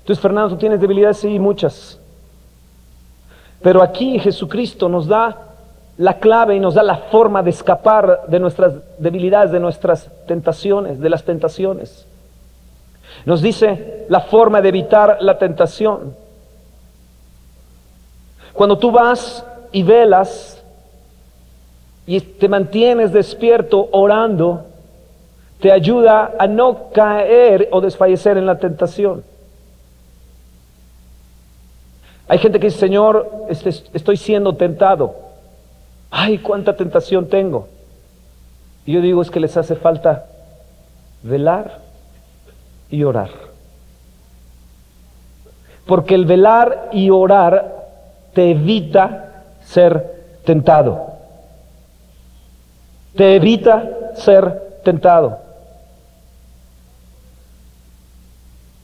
Entonces, 0.00 0.20
Fernando, 0.20 0.50
¿tú 0.50 0.56
tienes 0.56 0.80
debilidades? 0.80 1.18
Sí, 1.18 1.38
muchas. 1.38 1.98
Pero 3.62 3.82
aquí 3.82 4.18
Jesucristo 4.18 4.88
nos 4.88 5.06
da 5.06 5.54
la 5.96 6.18
clave 6.18 6.56
y 6.56 6.60
nos 6.60 6.74
da 6.74 6.82
la 6.82 6.96
forma 6.96 7.42
de 7.42 7.50
escapar 7.50 8.24
de 8.26 8.40
nuestras 8.40 8.74
debilidades, 8.98 9.52
de 9.52 9.60
nuestras 9.60 10.10
tentaciones, 10.26 11.00
de 11.00 11.08
las 11.08 11.24
tentaciones. 11.24 12.06
Nos 13.24 13.40
dice 13.40 14.06
la 14.08 14.20
forma 14.20 14.60
de 14.60 14.68
evitar 14.68 15.18
la 15.20 15.38
tentación. 15.38 16.14
Cuando 18.52 18.76
tú 18.76 18.90
vas 18.90 19.46
y 19.72 19.82
velas 19.82 20.62
y 22.06 22.20
te 22.20 22.48
mantienes 22.48 23.12
despierto 23.12 23.88
orando, 23.92 24.66
te 25.60 25.72
ayuda 25.72 26.34
a 26.38 26.46
no 26.46 26.90
caer 26.90 27.68
o 27.72 27.80
desfallecer 27.80 28.36
en 28.36 28.46
la 28.46 28.58
tentación. 28.58 29.24
Hay 32.28 32.38
gente 32.38 32.58
que 32.58 32.66
dice, 32.66 32.78
Señor, 32.78 33.46
este, 33.48 33.70
estoy 33.92 34.16
siendo 34.16 34.56
tentado. 34.56 35.14
Ay, 36.10 36.38
cuánta 36.38 36.76
tentación 36.76 37.28
tengo. 37.28 37.68
Y 38.86 38.92
yo 38.92 39.00
digo, 39.00 39.22
es 39.22 39.30
que 39.30 39.40
les 39.40 39.56
hace 39.56 39.74
falta 39.74 40.26
velar 41.22 41.80
y 42.90 43.04
orar. 43.04 43.30
Porque 45.86 46.14
el 46.14 46.24
velar 46.24 46.90
y 46.92 47.10
orar 47.10 47.86
te 48.32 48.50
evita 48.50 49.44
ser 49.62 50.40
tentado. 50.44 51.13
Te 53.16 53.36
evita 53.36 54.12
ser 54.16 54.80
tentado. 54.84 55.38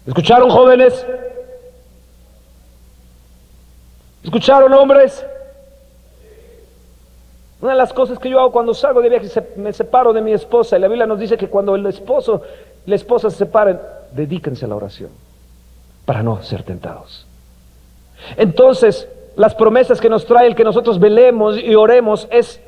¿Escucharon 0.07 0.51
jóvenes? 0.51 1.07
¿Escucharon 4.25 4.73
hombres? 4.73 5.25
Una 7.61 7.73
de 7.73 7.79
las 7.79 7.93
cosas 7.93 8.19
que 8.19 8.31
yo 8.31 8.41
hago 8.41 8.53
cuando 8.53 8.73
salgo 8.73 9.03
de 9.03 9.09
viaje, 9.11 9.29
me 9.57 9.73
separo 9.73 10.13
de 10.13 10.23
mi 10.23 10.33
esposa. 10.33 10.77
Y 10.77 10.81
la 10.81 10.89
Biblia 10.89 11.07
nos 11.07 11.19
dice 11.19 11.37
que 11.37 11.49
cuando 11.49 11.75
el 11.75 11.85
esposo 11.87 12.43
y 12.87 12.91
la 12.91 12.97
esposa 12.97 13.31
se 13.31 13.37
separen, 13.37 13.79
dedíquense 14.13 14.65
a 14.65 14.69
la 14.69 14.77
oración 14.77 15.11
para 16.07 16.23
no 16.23 16.43
ser 16.43 16.63
tentados. 16.63 17.27
Entonces, 18.37 19.09
las 19.37 19.55
promesas 19.55 20.01
que 20.01 20.09
nos 20.09 20.25
trae 20.25 20.47
el 20.47 20.55
que 20.55 20.65
nosotros 20.65 20.99
velemos 20.99 21.59
y 21.59 21.75
oremos 21.75 22.27
es 22.31 22.61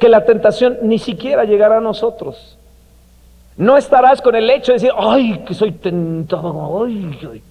que 0.00 0.08
la 0.08 0.24
tentación 0.24 0.78
ni 0.82 0.98
siquiera 0.98 1.44
llegará 1.44 1.76
a 1.76 1.80
nosotros. 1.80 2.56
No 3.56 3.76
estarás 3.76 4.22
con 4.22 4.34
el 4.34 4.48
hecho 4.48 4.72
de 4.72 4.76
decir, 4.78 4.92
ay, 4.96 5.44
que 5.46 5.54
soy 5.54 5.72
tentado, 5.72 6.84
ay, 6.84 7.18
ay. 7.30 7.42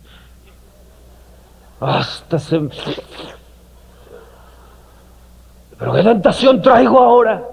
Hasta 1.79 2.39
se... 2.39 2.59
Pero 5.77 5.93
qué 5.93 6.03
tentación 6.03 6.61
traigo 6.61 6.99
ahora. 6.99 7.45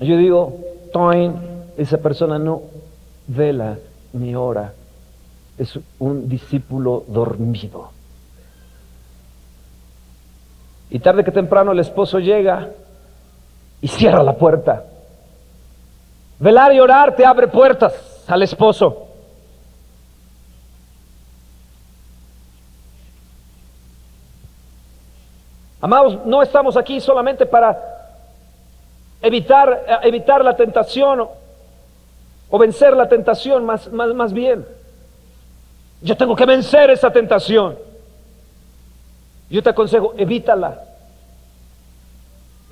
Yo 0.00 0.16
digo, 0.16 0.58
Toin, 0.92 1.36
esa 1.76 1.98
persona 1.98 2.38
no 2.38 2.62
vela 3.28 3.78
ni 4.14 4.34
ora. 4.34 4.72
Es 5.58 5.78
un 5.98 6.28
discípulo 6.28 7.04
dormido. 7.06 7.93
Y 10.90 10.98
tarde 10.98 11.24
que 11.24 11.30
temprano 11.30 11.72
el 11.72 11.80
esposo 11.80 12.18
llega 12.18 12.70
y 13.80 13.88
cierra 13.88 14.22
la 14.22 14.34
puerta. 14.34 14.84
Velar 16.38 16.72
y 16.72 16.80
orar 16.80 17.14
te 17.16 17.24
abre 17.24 17.48
puertas 17.48 18.24
al 18.26 18.42
esposo. 18.42 19.08
Amados, 25.80 26.24
no 26.24 26.42
estamos 26.42 26.78
aquí 26.78 26.98
solamente 26.98 27.44
para 27.44 27.78
evitar, 29.20 30.00
evitar 30.02 30.42
la 30.42 30.56
tentación 30.56 31.28
o, 32.48 32.58
vencer 32.58 32.96
la 32.96 33.06
tentación, 33.06 33.66
más, 33.66 33.92
más, 33.92 34.14
más 34.14 34.32
bien. 34.32 34.66
Yo 36.00 36.16
tengo 36.16 36.34
que 36.36 36.46
vencer 36.46 36.88
esa 36.88 37.10
tentación. 37.10 37.76
Yo 39.54 39.62
te 39.62 39.70
aconsejo, 39.70 40.14
evítala. 40.16 40.82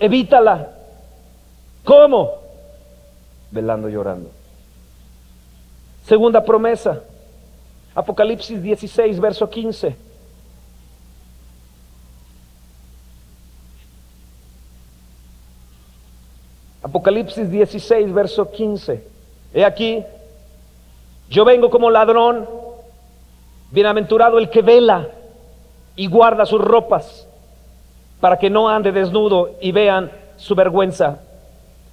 Evítala. 0.00 0.68
¿Cómo? 1.84 2.32
Velando 3.52 3.88
y 3.88 3.92
llorando. 3.92 4.28
Segunda 6.04 6.44
promesa. 6.44 7.00
Apocalipsis 7.94 8.60
16, 8.60 9.20
verso 9.20 9.48
15. 9.48 9.94
Apocalipsis 16.82 17.48
16, 17.48 18.12
verso 18.12 18.50
15. 18.50 19.06
He 19.54 19.64
aquí, 19.64 20.02
yo 21.30 21.44
vengo 21.44 21.70
como 21.70 21.92
ladrón, 21.92 22.48
bienaventurado 23.70 24.40
el 24.40 24.50
que 24.50 24.62
vela 24.62 25.21
y 25.96 26.06
guarda 26.06 26.46
sus 26.46 26.60
ropas, 26.60 27.28
para 28.20 28.38
que 28.38 28.50
no 28.50 28.68
ande 28.68 28.92
desnudo 28.92 29.50
y 29.60 29.72
vean 29.72 30.10
su 30.36 30.54
vergüenza. 30.54 31.20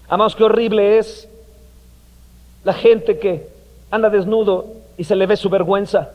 Amados, 0.08 0.36
qué 0.36 0.44
horrible 0.44 0.98
es 0.98 1.30
la 2.64 2.74
gente 2.74 3.20
que 3.20 3.50
anda 3.92 4.10
desnudo 4.10 4.68
y 4.98 5.04
se 5.04 5.16
le 5.16 5.26
ve 5.26 5.38
su 5.38 5.50
vergüenza. 5.50 6.12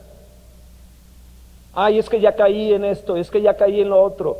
Ay, 1.73 1.99
es 1.99 2.09
que 2.09 2.21
ya 2.21 2.35
caí 2.35 2.73
en 2.73 2.85
esto, 2.85 3.17
es 3.17 3.29
que 3.29 3.41
ya 3.41 3.55
caí 3.55 3.81
en 3.81 3.89
lo 3.89 4.01
otro, 4.01 4.37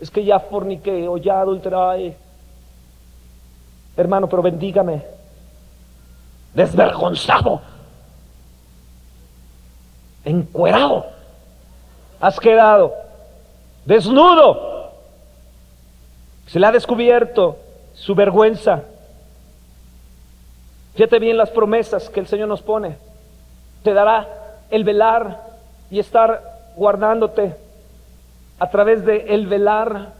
es 0.00 0.10
que 0.10 0.24
ya 0.24 0.40
forniqué 0.40 1.06
o 1.06 1.16
ya 1.16 1.40
adulteré. 1.40 2.16
Hermano, 3.96 4.28
pero 4.28 4.42
bendígame. 4.42 5.02
Desvergonzado. 6.54 7.60
Encuerado. 10.24 11.06
Has 12.20 12.38
quedado 12.38 12.94
desnudo. 13.84 14.92
Se 16.46 16.60
le 16.60 16.66
ha 16.66 16.72
descubierto 16.72 17.56
su 17.94 18.14
vergüenza. 18.14 18.82
Fíjate 20.94 21.18
bien 21.18 21.36
las 21.36 21.50
promesas 21.50 22.08
que 22.10 22.20
el 22.20 22.26
Señor 22.26 22.48
nos 22.48 22.62
pone. 22.62 22.96
Te 23.82 23.94
dará 23.94 24.28
el 24.70 24.84
velar 24.84 25.40
y 25.90 25.98
estar 25.98 26.42
guardándote 26.76 27.56
a 28.58 28.70
través 28.70 29.04
de 29.04 29.26
el 29.28 29.46
velar. 29.46 30.12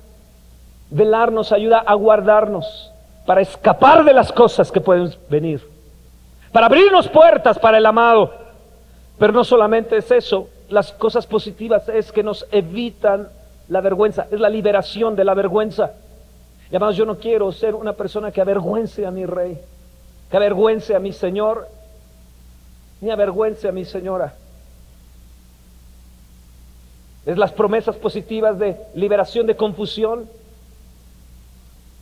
Velar 0.90 1.30
nos 1.30 1.53
ayuda 1.53 1.78
a 1.78 1.94
guardarnos 1.94 2.90
para 3.26 3.42
escapar 3.42 4.05
de 4.05 4.12
las 4.12 4.32
cosas 4.32 4.72
que 4.72 4.80
pueden 4.80 5.14
venir, 5.28 5.64
para 6.53 6.66
abrirnos 6.66 7.07
puertas 7.09 7.59
para 7.59 7.78
el 7.78 7.86
amado. 7.86 8.32
Pero 9.18 9.32
no 9.32 9.44
solamente 9.44 9.98
es 9.98 10.11
eso, 10.11 10.48
las 10.70 10.92
cosas 10.92 11.26
positivas 11.26 11.88
es 11.88 12.12
que 12.12 12.22
nos 12.22 12.46
evitan 12.52 13.28
la 13.68 13.80
vergüenza, 13.80 14.26
es 14.30 14.40
la 14.40 14.48
liberación 14.48 15.16
de 15.16 15.24
la 15.24 15.34
vergüenza. 15.34 15.92
Y 16.70 16.76
además 16.76 16.96
yo 16.96 17.04
no 17.04 17.18
quiero 17.18 17.50
ser 17.52 17.74
una 17.74 17.92
persona 17.92 18.30
que 18.30 18.40
avergüence 18.40 19.04
a 19.04 19.10
mi 19.10 19.26
rey, 19.26 19.58
que 20.30 20.36
avergüence 20.36 20.94
a 20.94 21.00
mi 21.00 21.12
Señor, 21.12 21.68
ni 23.00 23.10
avergüence 23.10 23.68
a 23.68 23.72
mi 23.72 23.84
señora. 23.84 24.34
Es 27.26 27.36
las 27.36 27.52
promesas 27.52 27.96
positivas 27.96 28.58
de 28.58 28.76
liberación 28.94 29.46
de 29.46 29.56
confusión, 29.56 30.28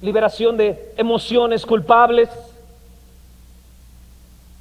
liberación 0.00 0.56
de 0.56 0.92
emociones 0.96 1.64
culpables. 1.64 2.28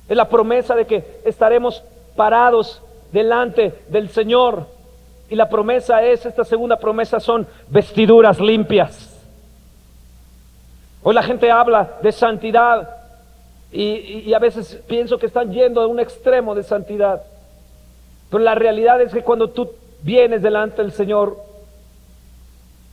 Es 0.08 0.16
la 0.16 0.30
promesa 0.30 0.76
de 0.76 0.86
que 0.86 1.22
estaremos 1.26 1.84
parados 2.16 2.82
delante 3.12 3.74
del 3.90 4.10
Señor. 4.10 4.68
Y 5.30 5.36
la 5.36 5.50
promesa 5.50 6.04
es, 6.04 6.26
esta 6.26 6.44
segunda 6.44 6.78
promesa 6.78 7.20
son 7.20 7.48
vestiduras 7.70 8.40
limpias. 8.40 9.14
Hoy 11.04 11.14
la 11.14 11.24
gente 11.24 11.52
habla 11.52 11.98
de 12.02 12.12
santidad 12.12 12.90
y, 13.72 14.34
a 14.34 14.40
veces 14.40 14.82
pienso 14.88 15.18
que 15.18 15.26
están 15.26 15.52
yendo 15.52 15.82
a 15.82 15.88
un 15.88 16.00
extremo 16.00 16.56
de 16.56 16.64
santidad. 16.64 17.22
Pero 18.30 18.44
la 18.44 18.56
realidad 18.56 19.02
es 19.02 19.14
que 19.14 19.24
cuando 19.24 19.50
tú 19.50 19.72
vienes 20.02 20.42
delante 20.42 20.82
del 20.82 20.92
Señor 20.92 21.38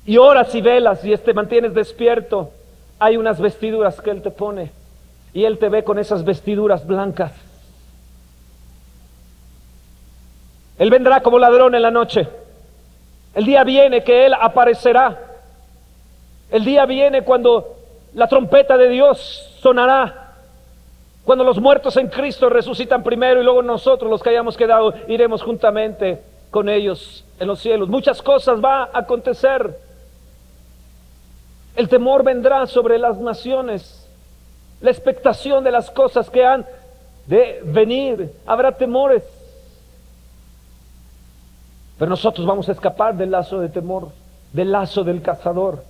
y 0.06 0.16
oras 0.16 0.54
y 0.54 0.60
velas 0.60 1.04
y 1.04 1.16
te 1.16 1.34
mantienes 1.34 1.74
despierto, 1.74 2.50
hay 2.98 3.16
unas 3.16 3.40
vestiduras 3.40 4.00
que 4.00 4.10
Él 4.10 4.22
te 4.22 4.30
pone 4.30 4.70
y 5.32 5.44
Él 5.44 5.58
te 5.58 5.68
ve 5.68 5.84
con 5.84 5.98
esas 5.98 6.24
vestiduras 6.24 6.86
blancas. 6.86 7.32
Él 10.78 10.90
vendrá 10.90 11.20
como 11.20 11.38
ladrón 11.38 11.74
en 11.74 11.82
la 11.82 11.90
noche. 11.90 12.28
El 13.34 13.44
día 13.44 13.64
viene 13.64 14.02
que 14.02 14.26
Él 14.26 14.34
aparecerá. 14.34 15.18
El 16.50 16.64
día 16.64 16.86
viene 16.86 17.22
cuando 17.22 17.76
la 18.14 18.28
trompeta 18.28 18.76
de 18.76 18.88
Dios 18.88 19.58
sonará. 19.60 20.32
Cuando 21.24 21.42
los 21.42 21.58
muertos 21.58 21.96
en 21.96 22.08
Cristo 22.08 22.48
resucitan 22.48 23.02
primero 23.02 23.40
y 23.40 23.44
luego 23.44 23.62
nosotros 23.62 24.10
los 24.10 24.22
que 24.22 24.30
hayamos 24.30 24.56
quedado 24.56 24.94
iremos 25.08 25.42
juntamente 25.42 26.20
con 26.50 26.68
ellos 26.68 27.24
en 27.40 27.48
los 27.48 27.60
cielos. 27.60 27.88
Muchas 27.88 28.20
cosas 28.22 28.62
va 28.62 28.84
a 28.84 28.98
acontecer. 29.00 29.78
El 31.74 31.88
temor 31.88 32.22
vendrá 32.22 32.66
sobre 32.66 32.98
las 32.98 33.18
naciones. 33.18 34.08
La 34.80 34.90
expectación 34.90 35.64
de 35.64 35.70
las 35.70 35.90
cosas 35.90 36.30
que 36.30 36.44
han 36.44 36.66
de 37.26 37.60
venir. 37.64 38.30
Habrá 38.46 38.72
temores. 38.72 39.22
Pero 42.04 42.10
nosotros 42.10 42.46
vamos 42.46 42.68
a 42.68 42.72
escapar 42.72 43.14
del 43.14 43.30
lazo 43.30 43.60
de 43.60 43.70
temor, 43.70 44.10
del 44.52 44.70
lazo 44.70 45.04
del 45.04 45.22
cazador, 45.22 45.82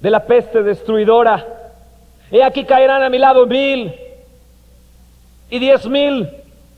de 0.00 0.10
la 0.10 0.26
peste 0.26 0.60
destruidora. 0.60 1.46
He 2.32 2.42
aquí 2.42 2.64
caerán 2.64 3.00
a 3.00 3.08
mi 3.08 3.18
lado 3.18 3.46
mil 3.46 3.94
y 5.50 5.58
diez 5.60 5.86
mil 5.86 6.28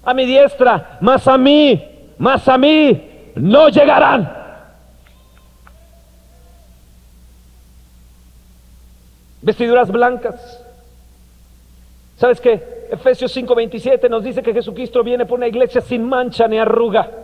a 0.05 0.13
mi 0.13 0.27
diestra, 0.27 0.99
mas 1.01 1.27
a 1.27 1.39
mí, 1.39 1.83
mas 2.19 2.47
a 2.47 2.59
mí 2.59 3.33
no 3.37 3.71
llegarán. 3.71 4.31
Vestiduras 9.41 9.91
blancas. 9.91 10.63
¿Sabes 12.19 12.39
qué? 12.39 12.89
Efesios 12.91 13.35
5:27 13.35 14.11
nos 14.11 14.23
dice 14.23 14.43
que 14.43 14.53
Jesucristo 14.53 15.03
viene 15.03 15.25
por 15.25 15.39
una 15.39 15.49
iglesia 15.49 15.81
sin 15.81 16.07
mancha 16.07 16.47
ni 16.47 16.59
arruga. 16.59 17.23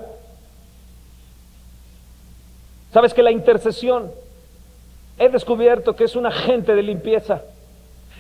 ¿Sabes 2.93 3.15
que 3.15 3.23
la 3.23 3.31
intercesión 3.31 4.11
he 5.19 5.31
descubierto 5.31 5.97
que 5.97 6.05
es 6.05 6.15
un 6.15 6.27
agente 6.27 6.75
de 6.75 6.83
limpieza? 6.83 7.43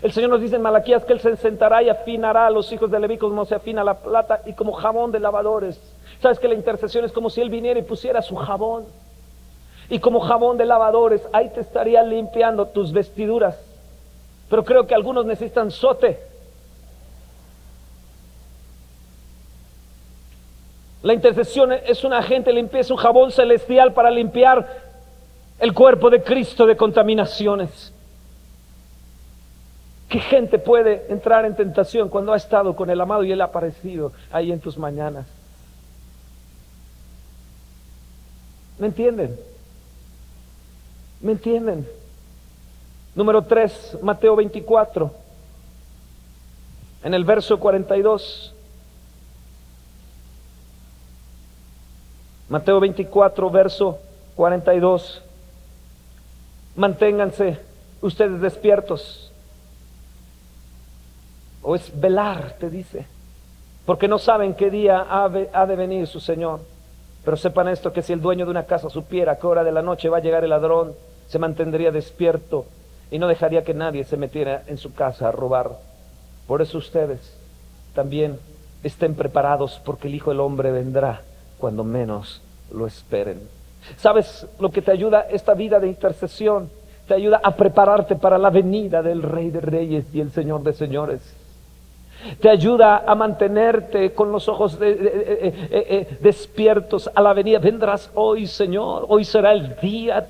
El 0.00 0.12
Señor 0.12 0.30
nos 0.30 0.40
dice 0.40 0.56
en 0.56 0.62
Malaquías 0.62 1.04
que 1.04 1.12
Él 1.12 1.20
se 1.20 1.36
sentará 1.36 1.82
y 1.82 1.90
afinará 1.90 2.46
a 2.46 2.50
los 2.50 2.72
hijos 2.72 2.90
de 2.90 2.98
Leví 2.98 3.18
como 3.18 3.44
se 3.44 3.54
afina 3.54 3.84
la 3.84 3.98
plata 3.98 4.40
y 4.46 4.54
como 4.54 4.72
jabón 4.72 5.12
de 5.12 5.20
lavadores. 5.20 5.78
¿Sabes 6.20 6.38
que 6.38 6.48
la 6.48 6.54
intercesión 6.54 7.04
es 7.04 7.12
como 7.12 7.28
si 7.28 7.40
Él 7.42 7.50
viniera 7.50 7.78
y 7.78 7.82
pusiera 7.82 8.22
su 8.22 8.34
jabón? 8.34 8.86
Y 9.90 9.98
como 9.98 10.20
jabón 10.20 10.56
de 10.56 10.64
lavadores, 10.64 11.20
ahí 11.32 11.50
te 11.50 11.60
estaría 11.60 12.02
limpiando 12.02 12.66
tus 12.66 12.92
vestiduras. 12.92 13.62
Pero 14.48 14.64
creo 14.64 14.86
que 14.86 14.94
algunos 14.94 15.26
necesitan 15.26 15.70
sote. 15.70 16.18
La 21.02 21.14
intercesión 21.14 21.72
es 21.72 22.04
un 22.04 22.12
agente 22.12 22.52
limpieza, 22.52 22.94
un 22.94 23.00
jabón 23.00 23.32
celestial 23.32 23.92
para 23.92 24.10
limpiar 24.10 24.82
el 25.58 25.74
cuerpo 25.74 26.10
de 26.10 26.22
Cristo 26.22 26.64
de 26.64 26.76
contaminaciones. 26.76 27.92
¿Qué 30.08 30.20
gente 30.20 30.58
puede 30.58 31.06
entrar 31.08 31.44
en 31.44 31.56
tentación 31.56 32.08
cuando 32.08 32.32
ha 32.32 32.36
estado 32.36 32.76
con 32.76 32.90
el 32.90 33.00
amado 33.00 33.24
y 33.24 33.32
Él 33.32 33.40
ha 33.40 33.46
aparecido 33.46 34.12
ahí 34.30 34.52
en 34.52 34.60
tus 34.60 34.78
mañanas? 34.78 35.26
¿Me 38.78 38.88
entienden? 38.88 39.38
¿Me 41.20 41.32
entienden? 41.32 41.88
Número 43.14 43.42
3, 43.42 43.98
Mateo 44.02 44.36
24, 44.36 45.10
en 47.04 47.14
el 47.14 47.24
verso 47.24 47.58
42. 47.58 48.54
Mateo 52.52 52.80
24, 52.80 53.48
verso 53.48 53.98
42. 54.36 55.22
Manténganse 56.76 57.58
ustedes 58.02 58.42
despiertos. 58.42 59.32
O 61.62 61.74
es 61.74 61.98
velar, 61.98 62.56
te 62.60 62.68
dice. 62.68 63.06
Porque 63.86 64.06
no 64.06 64.18
saben 64.18 64.52
qué 64.52 64.70
día 64.70 65.06
ha 65.08 65.66
de 65.66 65.76
venir 65.76 66.06
su 66.06 66.20
Señor. 66.20 66.60
Pero 67.24 67.38
sepan 67.38 67.68
esto, 67.68 67.90
que 67.90 68.02
si 68.02 68.12
el 68.12 68.20
dueño 68.20 68.44
de 68.44 68.50
una 68.50 68.66
casa 68.66 68.90
supiera 68.90 69.38
qué 69.38 69.46
hora 69.46 69.64
de 69.64 69.72
la 69.72 69.80
noche 69.80 70.10
va 70.10 70.18
a 70.18 70.22
llegar 70.22 70.44
el 70.44 70.50
ladrón, 70.50 70.92
se 71.28 71.38
mantendría 71.38 71.90
despierto 71.90 72.66
y 73.10 73.18
no 73.18 73.28
dejaría 73.28 73.64
que 73.64 73.72
nadie 73.72 74.04
se 74.04 74.18
metiera 74.18 74.62
en 74.66 74.76
su 74.76 74.92
casa 74.92 75.28
a 75.28 75.32
robar. 75.32 75.70
Por 76.46 76.60
eso 76.60 76.76
ustedes 76.76 77.34
también 77.94 78.38
estén 78.84 79.14
preparados 79.14 79.80
porque 79.82 80.08
el 80.08 80.16
Hijo 80.16 80.32
del 80.32 80.40
Hombre 80.40 80.70
vendrá 80.70 81.22
cuando 81.62 81.84
menos 81.84 82.42
lo 82.74 82.88
esperen. 82.88 83.40
¿Sabes 83.96 84.48
lo 84.58 84.72
que 84.72 84.82
te 84.82 84.90
ayuda 84.90 85.28
esta 85.30 85.54
vida 85.54 85.78
de 85.78 85.86
intercesión? 85.86 86.68
Te 87.06 87.14
ayuda 87.14 87.40
a 87.40 87.54
prepararte 87.54 88.16
para 88.16 88.36
la 88.36 88.50
venida 88.50 89.00
del 89.00 89.22
Rey 89.22 89.50
de 89.50 89.60
Reyes 89.60 90.12
y 90.12 90.20
el 90.20 90.32
Señor 90.32 90.64
de 90.64 90.72
Señores. 90.72 91.20
Te 92.40 92.50
ayuda 92.50 93.04
a 93.06 93.14
mantenerte 93.14 94.12
con 94.12 94.32
los 94.32 94.48
ojos 94.48 94.76
eh, 94.80 94.90
eh, 94.90 95.68
eh, 95.70 96.18
despiertos 96.20 97.08
a 97.14 97.22
la 97.22 97.32
venida. 97.32 97.60
Vendrás 97.60 98.10
hoy, 98.14 98.48
Señor. 98.48 99.06
Hoy 99.08 99.24
será 99.24 99.52
el 99.52 99.76
día. 99.80 100.26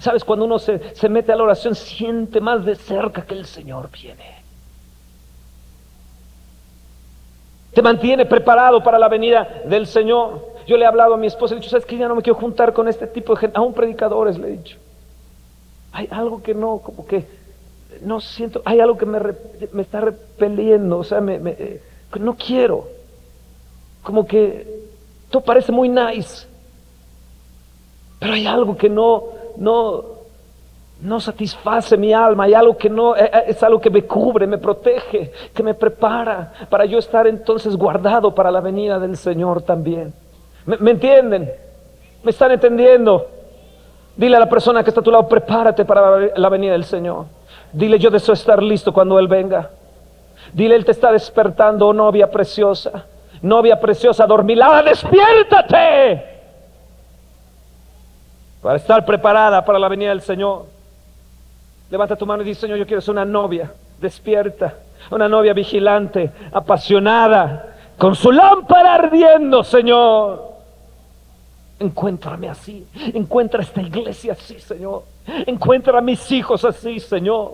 Sabes, 0.00 0.24
cuando 0.24 0.46
uno 0.46 0.58
se 0.58 1.08
mete 1.08 1.30
a 1.30 1.36
la 1.36 1.44
oración, 1.44 1.76
siente 1.76 2.40
más 2.40 2.64
de 2.64 2.74
cerca 2.74 3.22
que 3.22 3.34
el 3.34 3.46
Señor 3.46 3.88
viene. 3.92 4.34
Te 7.72 7.82
mantiene 7.82 8.26
preparado 8.26 8.82
para 8.82 8.98
la 8.98 9.08
venida 9.08 9.62
del 9.66 9.86
Señor. 9.86 10.55
Yo 10.66 10.76
le 10.76 10.84
he 10.84 10.88
hablado 10.88 11.14
a 11.14 11.16
mi 11.16 11.26
esposa, 11.26 11.54
le 11.54 11.58
he 11.58 11.60
dicho, 11.60 11.70
¿sabes 11.70 11.86
que 11.86 11.96
ya 11.96 12.08
no 12.08 12.16
me 12.16 12.22
quiero 12.22 12.38
juntar 12.38 12.72
con 12.72 12.88
este 12.88 13.06
tipo 13.06 13.34
de 13.34 13.40
gente? 13.40 13.58
Aún 13.58 13.72
predicadores, 13.72 14.38
le 14.38 14.48
he 14.48 14.50
dicho. 14.52 14.78
Hay 15.92 16.08
algo 16.10 16.42
que 16.42 16.54
no, 16.54 16.78
como 16.78 17.06
que, 17.06 17.24
no 18.02 18.20
siento, 18.20 18.62
hay 18.64 18.80
algo 18.80 18.98
que 18.98 19.06
me, 19.06 19.20
me 19.72 19.82
está 19.82 20.00
repeliendo, 20.00 20.98
o 20.98 21.04
sea, 21.04 21.20
me, 21.20 21.38
me, 21.38 21.80
no 22.18 22.34
quiero. 22.34 22.88
Como 24.02 24.26
que 24.26 24.66
todo 25.30 25.42
parece 25.42 25.72
muy 25.72 25.88
nice, 25.88 26.46
pero 28.18 28.34
hay 28.34 28.46
algo 28.46 28.76
que 28.76 28.88
no, 28.88 29.24
no, 29.56 30.04
no 31.00 31.20
satisface 31.20 31.96
mi 31.96 32.12
alma, 32.12 32.44
hay 32.44 32.54
algo 32.54 32.76
que 32.76 32.88
no, 32.88 33.16
eh, 33.16 33.30
eh, 33.32 33.44
es 33.48 33.62
algo 33.62 33.80
que 33.80 33.90
me 33.90 34.02
cubre, 34.02 34.46
me 34.46 34.58
protege, 34.58 35.32
que 35.52 35.62
me 35.62 35.74
prepara 35.74 36.52
para 36.68 36.84
yo 36.84 36.98
estar 36.98 37.26
entonces 37.26 37.76
guardado 37.76 38.34
para 38.34 38.50
la 38.50 38.60
venida 38.60 38.98
del 38.98 39.16
Señor 39.16 39.62
también. 39.62 40.12
¿Me, 40.66 40.90
entienden? 40.90 41.52
¿Me 42.22 42.30
están 42.30 42.50
entendiendo? 42.50 43.28
Dile 44.16 44.36
a 44.36 44.40
la 44.40 44.48
persona 44.48 44.82
que 44.82 44.90
está 44.90 45.00
a 45.00 45.04
tu 45.04 45.10
lado, 45.10 45.28
prepárate 45.28 45.84
para 45.84 46.32
la 46.36 46.48
venida 46.48 46.72
del 46.72 46.84
Señor. 46.84 47.26
Dile, 47.72 47.98
yo 47.98 48.10
deseo 48.10 48.34
estar 48.34 48.62
listo 48.62 48.92
cuando 48.92 49.18
Él 49.18 49.28
venga. 49.28 49.70
Dile, 50.52 50.74
Él 50.74 50.84
te 50.84 50.92
está 50.92 51.12
despertando, 51.12 51.86
oh 51.86 51.92
novia 51.92 52.30
preciosa. 52.30 53.04
Novia 53.42 53.78
preciosa, 53.78 54.26
dormilada, 54.26 54.82
despiértate. 54.82 56.36
Para 58.62 58.76
estar 58.76 59.04
preparada 59.04 59.64
para 59.64 59.78
la 59.78 59.88
venida 59.88 60.08
del 60.08 60.22
Señor. 60.22 60.64
Levanta 61.90 62.16
tu 62.16 62.26
mano 62.26 62.42
y 62.42 62.46
dice, 62.46 62.62
Señor, 62.62 62.78
yo 62.78 62.86
quiero 62.86 63.00
ser 63.00 63.12
una 63.12 63.24
novia 63.24 63.70
despierta, 64.00 64.74
una 65.10 65.28
novia 65.28 65.52
vigilante, 65.52 66.30
apasionada, 66.52 67.76
con 67.96 68.14
su 68.14 68.32
lámpara 68.32 68.94
ardiendo, 68.94 69.62
Señor. 69.62 70.55
Encuéntrame 71.78 72.48
así, 72.48 72.86
encuentra 73.12 73.62
esta 73.62 73.82
iglesia 73.82 74.32
así, 74.32 74.58
Señor. 74.58 75.02
Encuentra 75.46 75.98
a 75.98 76.00
mis 76.00 76.30
hijos 76.32 76.64
así, 76.64 77.00
Señor. 77.00 77.52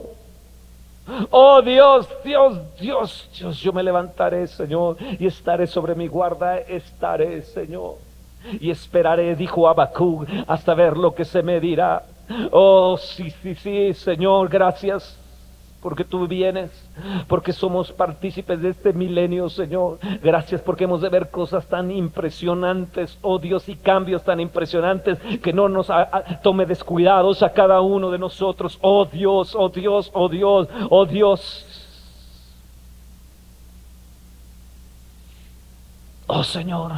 Oh 1.31 1.61
Dios, 1.61 2.09
Dios, 2.25 2.59
Dios, 2.81 3.29
Dios, 3.37 3.59
yo 3.59 3.73
me 3.73 3.83
levantaré, 3.83 4.47
Señor, 4.47 4.97
y 5.19 5.27
estaré 5.27 5.67
sobre 5.67 5.97
mi 5.97 6.07
guarda, 6.07 6.59
estaré, 6.59 7.43
Señor. 7.43 7.97
Y 8.61 8.71
esperaré, 8.71 9.35
dijo 9.35 9.69
Abacú, 9.69 10.25
hasta 10.47 10.75
ver 10.75 10.97
lo 10.97 11.15
que 11.15 11.25
se 11.25 11.43
me 11.43 11.59
dirá. 11.59 12.05
Oh, 12.53 12.97
sí, 12.97 13.31
sí, 13.43 13.57
sí, 13.57 13.93
Señor, 13.95 14.49
gracias 14.49 15.19
porque 15.83 16.05
tú 16.05 16.29
vienes, 16.29 16.71
porque 17.27 17.53
somos 17.53 17.91
partícipes 17.91 18.63
de 18.63 18.71
este 18.71 18.93
milenio, 18.93 19.51
Señor. 19.51 19.99
Gracias 20.23 20.61
porque 20.61 20.85
hemos 20.85 21.03
de 21.03 21.09
ver 21.09 21.29
cosas 21.31 21.67
tan 21.67 21.91
impresionantes, 21.91 23.19
oh 23.21 23.41
Dios, 23.41 23.69
y 23.69 23.75
cambios 23.75 24.23
tan 24.23 24.39
impresionantes 24.39 25.19
que 25.43 25.53
no 25.53 25.69
nos 25.69 25.89
tome 26.43 26.67
descuidados 26.67 27.43
a 27.43 27.53
cada 27.53 27.81
uno 27.81 28.13
de 28.13 28.19
nosotros. 28.19 28.79
Oh 28.81 29.05
Dios, 29.07 29.57
oh 29.59 29.69
Dios, 29.69 30.11
oh 30.15 30.29
Dios, 30.29 30.69
oh 30.89 31.05
Dios. 31.05 31.67
Oh 36.29 36.45
Señor, 36.45 36.93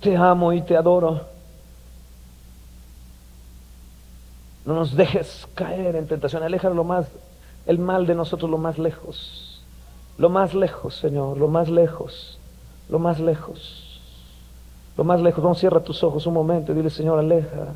te 0.00 0.14
amo 0.14 0.52
y 0.52 0.60
te 0.60 0.76
adoro. 0.76 1.33
No 4.64 4.74
nos 4.74 4.96
dejes 4.96 5.46
caer 5.54 5.96
en 5.96 6.06
tentación. 6.06 6.42
Aleja 6.42 6.70
lo 6.70 6.84
más, 6.84 7.06
el 7.66 7.78
mal 7.78 8.06
de 8.06 8.14
nosotros 8.14 8.50
lo 8.50 8.58
más 8.58 8.78
lejos. 8.78 9.62
Lo 10.16 10.28
más 10.28 10.54
lejos, 10.54 10.94
Señor, 10.96 11.36
lo 11.38 11.48
más 11.48 11.68
lejos. 11.68 12.38
Lo 12.88 12.98
más 12.98 13.20
lejos. 13.20 14.00
Lo 14.96 15.04
más 15.04 15.20
lejos. 15.20 15.42
Vamos, 15.42 15.58
cierra 15.58 15.80
tus 15.80 16.02
ojos 16.04 16.26
un 16.26 16.34
momento 16.34 16.72
y 16.72 16.76
dile, 16.76 16.90
Señor, 16.90 17.18
aleja. 17.18 17.74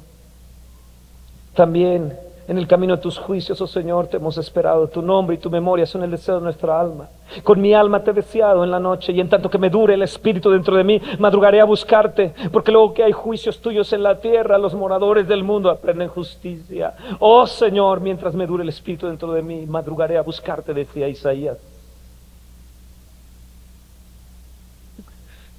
También 1.54 2.16
en 2.48 2.56
el 2.56 2.66
camino 2.66 2.96
de 2.96 3.02
tus 3.02 3.18
juicios, 3.18 3.60
oh 3.60 3.66
Señor, 3.66 4.06
te 4.06 4.16
hemos 4.16 4.38
esperado. 4.38 4.88
Tu 4.88 5.02
nombre 5.02 5.36
y 5.36 5.38
tu 5.38 5.50
memoria 5.50 5.84
son 5.84 6.02
el 6.02 6.10
deseo 6.10 6.36
de 6.36 6.40
nuestra 6.40 6.80
alma. 6.80 7.10
Con 7.44 7.60
mi 7.60 7.74
alma 7.74 8.02
te 8.02 8.10
he 8.10 8.14
deseado 8.14 8.64
en 8.64 8.70
la 8.70 8.80
noche 8.80 9.12
y 9.12 9.20
en 9.20 9.28
tanto 9.28 9.50
que 9.50 9.58
me 9.58 9.68
dure 9.68 9.92
el 9.92 10.02
espíritu 10.02 10.50
dentro 10.50 10.74
de 10.74 10.82
mí, 10.82 10.98
madrugaré 11.18 11.60
a 11.60 11.64
buscarte, 11.64 12.32
porque 12.50 12.72
luego 12.72 12.94
que 12.94 13.04
hay 13.04 13.12
juicios 13.12 13.60
tuyos 13.60 13.92
en 13.92 14.02
la 14.02 14.18
tierra, 14.18 14.56
los 14.56 14.74
moradores 14.74 15.28
del 15.28 15.44
mundo 15.44 15.68
aprenden 15.68 16.08
justicia. 16.08 16.94
Oh 17.18 17.46
Señor, 17.46 18.00
mientras 18.00 18.34
me 18.34 18.46
dure 18.46 18.62
el 18.62 18.70
espíritu 18.70 19.06
dentro 19.06 19.30
de 19.32 19.42
mí, 19.42 19.66
madrugaré 19.66 20.16
a 20.16 20.22
buscarte, 20.22 20.72
decía 20.72 21.06
Isaías. 21.06 21.58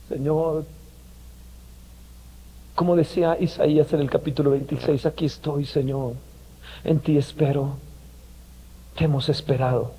Señor, 0.09 0.63
Como 2.73 2.95
decía 2.95 3.37
Isaías 3.39 3.93
en 3.93 3.99
el 3.99 4.09
capítulo 4.09 4.49
26, 4.51 5.05
aquí 5.05 5.25
estoy, 5.25 5.65
Señor, 5.65 6.13
en 6.83 6.99
ti 6.99 7.17
espero, 7.17 7.77
te 8.97 9.05
hemos 9.05 9.29
esperado. 9.29 9.91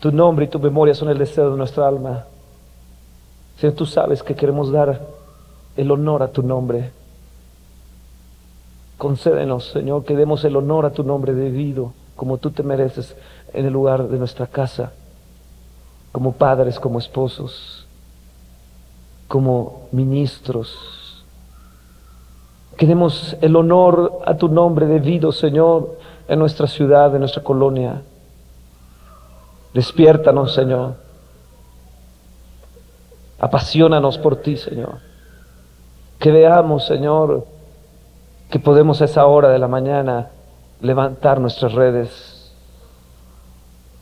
Tu 0.00 0.12
nombre 0.12 0.44
y 0.44 0.48
tu 0.48 0.58
memoria 0.58 0.94
son 0.94 1.08
el 1.08 1.18
deseo 1.18 1.50
de 1.50 1.56
nuestra 1.56 1.88
alma. 1.88 2.26
Señor, 3.58 3.74
tú 3.74 3.86
sabes 3.86 4.22
que 4.22 4.34
queremos 4.34 4.70
dar 4.70 5.00
el 5.76 5.90
honor 5.90 6.22
a 6.22 6.28
tu 6.28 6.42
nombre. 6.42 6.90
Concédenos, 8.98 9.70
Señor, 9.70 10.04
que 10.04 10.16
demos 10.16 10.44
el 10.44 10.56
honor 10.56 10.86
a 10.86 10.90
tu 10.90 11.02
nombre 11.02 11.34
debido, 11.34 11.92
como 12.14 12.38
tú 12.38 12.50
te 12.50 12.62
mereces, 12.62 13.14
en 13.52 13.66
el 13.66 13.72
lugar 13.72 14.08
de 14.08 14.18
nuestra 14.18 14.46
casa, 14.46 14.92
como 16.12 16.32
padres, 16.32 16.80
como 16.80 16.98
esposos, 16.98 17.86
como 19.28 19.88
ministros. 19.92 20.95
Que 22.76 22.86
demos 22.86 23.36
el 23.40 23.56
honor 23.56 24.20
a 24.26 24.36
tu 24.36 24.48
nombre 24.48 24.86
debido, 24.86 25.32
Señor, 25.32 25.98
en 26.28 26.38
nuestra 26.38 26.66
ciudad, 26.66 27.14
en 27.14 27.20
nuestra 27.20 27.42
colonia. 27.42 28.02
Despiértanos, 29.72 30.54
Señor. 30.54 30.94
Apasionanos 33.38 34.18
por 34.18 34.36
ti, 34.36 34.56
Señor. 34.56 34.98
Que 36.18 36.30
veamos, 36.30 36.86
Señor, 36.86 37.46
que 38.50 38.58
podemos 38.58 39.02
a 39.02 39.06
esa 39.06 39.26
hora 39.26 39.48
de 39.48 39.58
la 39.58 39.68
mañana 39.68 40.30
levantar 40.80 41.40
nuestras 41.40 41.72
redes 41.72 42.52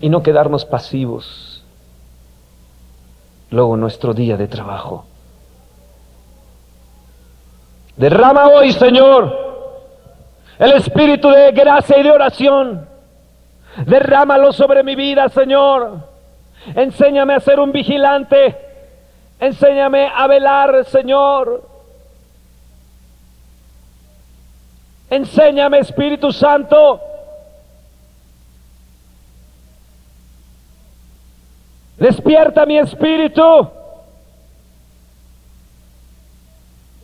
y 0.00 0.08
no 0.08 0.22
quedarnos 0.22 0.64
pasivos 0.64 1.64
luego 3.50 3.76
nuestro 3.76 4.14
día 4.14 4.36
de 4.36 4.48
trabajo. 4.48 5.06
Derrama 7.96 8.48
hoy, 8.48 8.72
Señor, 8.72 9.44
el 10.58 10.72
espíritu 10.72 11.30
de 11.30 11.52
gracia 11.52 11.98
y 11.98 12.02
de 12.02 12.10
oración. 12.10 12.88
Derrámalo 13.86 14.52
sobre 14.52 14.82
mi 14.82 14.94
vida, 14.94 15.28
Señor. 15.28 15.98
Enséñame 16.74 17.34
a 17.34 17.40
ser 17.40 17.60
un 17.60 17.72
vigilante. 17.72 18.56
Enséñame 19.40 20.10
a 20.14 20.26
velar, 20.26 20.84
Señor. 20.86 21.68
Enséñame, 25.10 25.78
Espíritu 25.78 26.32
Santo. 26.32 27.00
Despierta 31.98 32.66
mi 32.66 32.78
espíritu. 32.78 33.70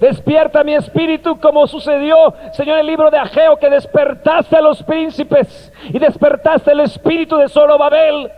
Despierta 0.00 0.64
mi 0.64 0.74
espíritu 0.74 1.38
como 1.38 1.66
sucedió, 1.66 2.32
Señor, 2.54 2.76
en 2.76 2.80
el 2.80 2.86
libro 2.86 3.10
de 3.10 3.18
Ageo, 3.18 3.58
que 3.58 3.68
despertaste 3.68 4.56
a 4.56 4.62
los 4.62 4.82
príncipes 4.82 5.70
y 5.90 5.98
despertaste 5.98 6.72
el 6.72 6.80
espíritu 6.80 7.36
de 7.36 7.50
Zorobabel. 7.50 8.32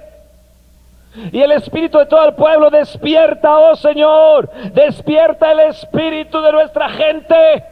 Y 1.30 1.40
el 1.40 1.52
espíritu 1.52 1.98
de 1.98 2.06
todo 2.06 2.24
el 2.26 2.34
pueblo 2.34 2.68
despierta, 2.68 3.58
oh 3.58 3.76
Señor, 3.76 4.50
despierta 4.72 5.52
el 5.52 5.60
espíritu 5.60 6.40
de 6.40 6.50
nuestra 6.50 6.88
gente. 6.88 7.64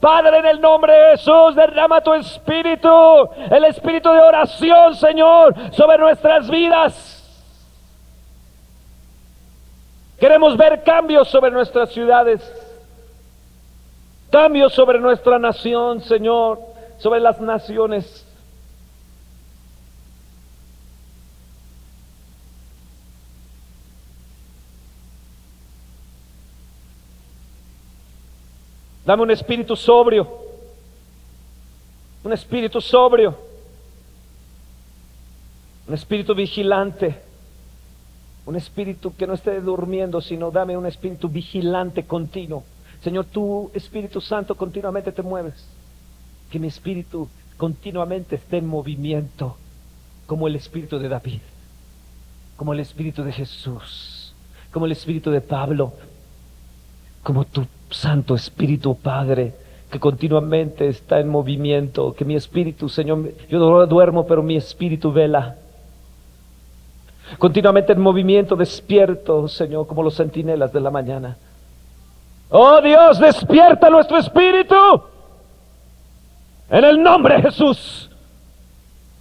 Padre, 0.00 0.38
en 0.38 0.46
el 0.46 0.60
nombre 0.60 0.92
de 0.92 1.10
Jesús, 1.12 1.54
derrama 1.54 2.00
tu 2.00 2.12
espíritu, 2.12 3.30
el 3.52 3.64
espíritu 3.66 4.10
de 4.10 4.20
oración, 4.20 4.96
Señor, 4.96 5.54
sobre 5.72 5.96
nuestras 5.96 6.50
vidas. 6.50 7.16
Queremos 10.18 10.56
ver 10.56 10.82
cambios 10.82 11.28
sobre 11.28 11.52
nuestras 11.52 11.90
ciudades. 11.90 12.66
Cambios 14.30 14.72
sobre 14.72 15.00
nuestra 15.00 15.38
nación, 15.38 16.02
Señor, 16.02 16.60
sobre 16.98 17.18
las 17.18 17.40
naciones. 17.40 18.24
Dame 29.04 29.24
un 29.24 29.30
espíritu 29.32 29.74
sobrio, 29.74 30.28
un 32.22 32.32
espíritu 32.32 32.80
sobrio, 32.80 33.36
un 35.88 35.94
espíritu 35.94 36.32
vigilante, 36.32 37.20
un 38.46 38.54
espíritu 38.54 39.12
que 39.16 39.26
no 39.26 39.34
esté 39.34 39.60
durmiendo, 39.60 40.20
sino 40.20 40.52
dame 40.52 40.76
un 40.76 40.86
espíritu 40.86 41.28
vigilante 41.28 42.04
continuo. 42.06 42.62
Señor, 43.02 43.26
tu 43.26 43.70
Espíritu 43.74 44.20
Santo 44.20 44.54
continuamente 44.54 45.12
te 45.12 45.22
mueves. 45.22 45.66
Que 46.50 46.58
mi 46.58 46.68
espíritu 46.68 47.28
continuamente 47.56 48.36
esté 48.36 48.58
en 48.58 48.66
movimiento, 48.66 49.56
como 50.26 50.46
el 50.48 50.56
espíritu 50.56 50.98
de 50.98 51.08
David, 51.08 51.40
como 52.56 52.72
el 52.72 52.80
espíritu 52.80 53.22
de 53.22 53.32
Jesús, 53.32 54.34
como 54.72 54.86
el 54.86 54.92
espíritu 54.92 55.30
de 55.30 55.40
Pablo, 55.40 55.92
como 57.22 57.44
tu 57.44 57.66
Santo 57.90 58.34
Espíritu 58.34 58.96
Padre, 58.96 59.54
que 59.90 59.98
continuamente 59.98 60.88
está 60.88 61.20
en 61.20 61.28
movimiento, 61.28 62.14
que 62.14 62.24
mi 62.24 62.36
espíritu, 62.36 62.88
Señor, 62.88 63.32
yo 63.48 63.86
duermo, 63.86 64.26
pero 64.26 64.42
mi 64.42 64.56
espíritu 64.56 65.12
vela. 65.12 65.56
Continuamente 67.38 67.92
en 67.92 68.00
movimiento, 68.00 68.56
despierto, 68.56 69.48
Señor, 69.48 69.86
como 69.86 70.02
los 70.02 70.16
centinelas 70.16 70.72
de 70.72 70.80
la 70.80 70.90
mañana. 70.90 71.36
Oh 72.50 72.80
Dios, 72.80 73.18
despierta 73.18 73.88
nuestro 73.88 74.18
espíritu. 74.18 74.74
En 76.68 76.84
el 76.84 77.02
nombre 77.02 77.36
de 77.36 77.42
Jesús. 77.42 78.10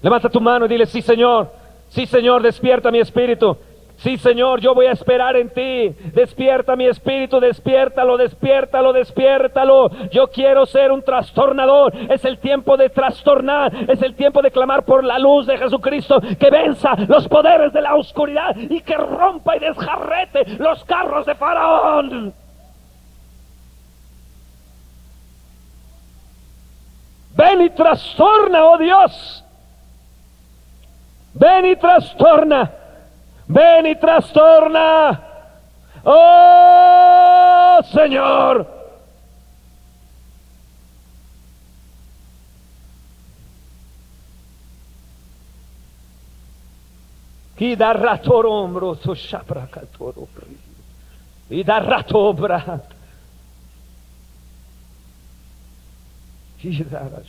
Levanta 0.01 0.29
tu 0.29 0.41
mano 0.41 0.65
y 0.65 0.69
dile, 0.69 0.85
sí 0.85 1.01
Señor, 1.01 1.51
sí 1.89 2.05
Señor, 2.05 2.41
despierta 2.41 2.89
mi 2.91 2.99
espíritu. 2.99 3.57
Sí, 3.97 4.15
Señor, 4.15 4.61
yo 4.61 4.73
voy 4.73 4.85
a 4.85 4.93
esperar 4.93 5.35
en 5.35 5.49
ti. 5.49 5.93
Despierta 6.13 6.77
mi 6.77 6.85
espíritu, 6.85 7.41
despiértalo, 7.41 8.15
despiértalo, 8.15 8.93
despiértalo. 8.93 9.91
Yo 10.09 10.29
quiero 10.29 10.65
ser 10.65 10.93
un 10.93 11.03
trastornador. 11.03 11.93
Es 12.09 12.23
el 12.23 12.37
tiempo 12.37 12.77
de 12.77 12.89
trastornar. 12.89 13.73
Es 13.89 14.01
el 14.01 14.15
tiempo 14.15 14.41
de 14.41 14.51
clamar 14.51 14.85
por 14.85 15.03
la 15.03 15.19
luz 15.19 15.47
de 15.47 15.57
Jesucristo 15.57 16.21
que 16.39 16.49
venza 16.49 16.95
los 17.09 17.27
poderes 17.27 17.73
de 17.73 17.81
la 17.81 17.95
oscuridad 17.95 18.55
y 18.55 18.79
que 18.79 18.95
rompa 18.95 19.57
y 19.57 19.59
desjarrete 19.59 20.45
los 20.59 20.81
carros 20.85 21.25
de 21.25 21.35
Faraón. 21.35 22.33
Ven 27.39 27.61
y 27.61 27.69
trastorna, 27.69 28.65
oh 28.65 28.77
Dios. 28.77 29.45
Ven 31.35 31.67
y 31.67 31.75
trastorna. 31.77 32.69
Ven 33.47 33.85
y 33.85 33.95
trastorna. 33.95 35.21
Oh 36.03 37.79
Señor. 37.93 38.67
Y 47.57 47.75
da 47.77 47.93
rato 47.93 48.33
hombro, 48.33 48.95
shapracatoro. 48.95 50.27
Y 51.49 51.63
da 56.61 56.99
rato 56.99 57.09
brat. 57.09 57.25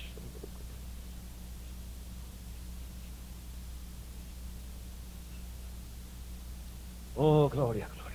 Oh, 7.15 7.49
gloria, 7.49 7.89
gloria. 7.95 8.11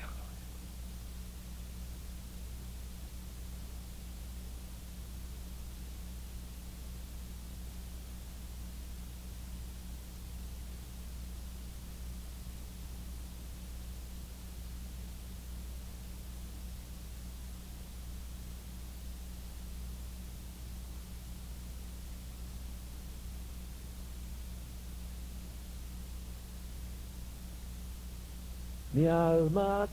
Mi 28.95 29.07
alma 29.07 29.87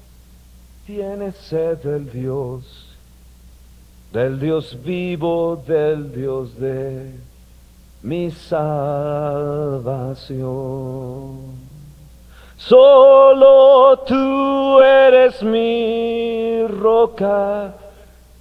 tiene 0.86 1.32
sed 1.32 1.82
del 1.82 2.08
Dios, 2.08 2.86
del 4.12 4.38
Dios 4.38 4.78
vivo, 4.84 5.60
del 5.66 6.12
Dios 6.12 6.56
de 6.56 7.10
mi 8.02 8.30
salvación. 8.30 8.92
Solo 12.56 13.98
tú 14.06 14.78
eres 14.80 15.42
mi 15.42 16.64
roca 16.68 17.74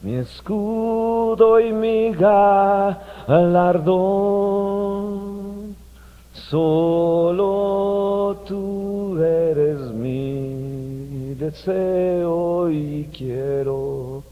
mi 0.04 0.16
escudo 0.16 1.60
y 1.60 1.72
mi 1.72 2.12
galardón. 2.12 3.36
Solo 6.34 8.38
tú 8.48 8.81
deseo 11.42 12.70
y 12.70 13.10
quiero 13.12 14.24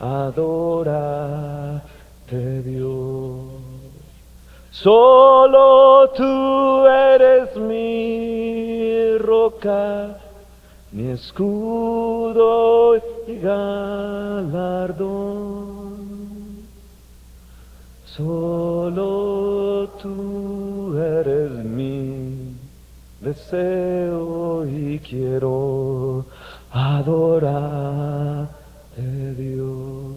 adorarte 0.00 1.82
Dios. 2.62 3.36
Solo 4.70 6.10
tú 6.16 6.86
eres 6.86 7.54
mi 7.56 9.18
roca, 9.18 10.16
mi 10.90 11.10
escudo 11.10 12.96
y 12.96 13.36
galardón. 13.42 15.04
Solo 18.06 19.88
tú 20.00 20.96
eres 20.98 21.50
mi 21.50 22.54
deseo 23.20 24.66
y 24.66 24.98
quiero 25.00 26.24
adorar 26.74 28.50
Dios. 28.96 30.14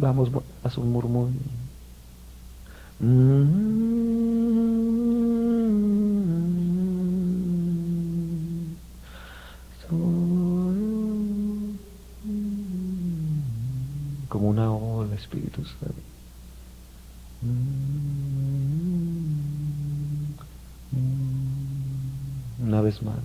Vamos 0.00 0.30
a 0.62 0.70
su 0.70 0.80
murmullo. 0.80 1.34
Como 14.28 14.48
una 14.48 14.72
ola, 14.72 15.14
Espíritu 15.14 15.64
Santo. 15.64 15.94
Una 22.60 22.80
vez 22.80 23.02
más. 23.02 23.18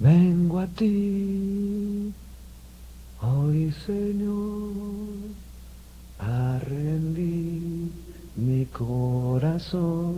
Vengo 0.00 0.60
a 0.60 0.66
ti, 0.78 2.14
hoy 3.20 3.72
Señor, 3.84 5.34
a 6.20 6.60
mi 8.36 8.64
corazón. 8.66 10.14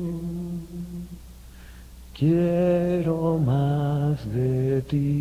Quiero 2.13 3.39
más 3.39 4.31
de 4.35 4.83
ti. 4.83 5.20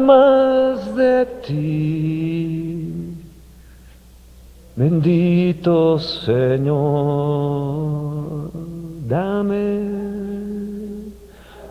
Dame 0.00 0.06
más 0.06 0.96
de 0.96 1.26
ti. 1.46 3.16
Bendito 4.76 5.98
Señor, 5.98 6.70
dame, 9.06 9.80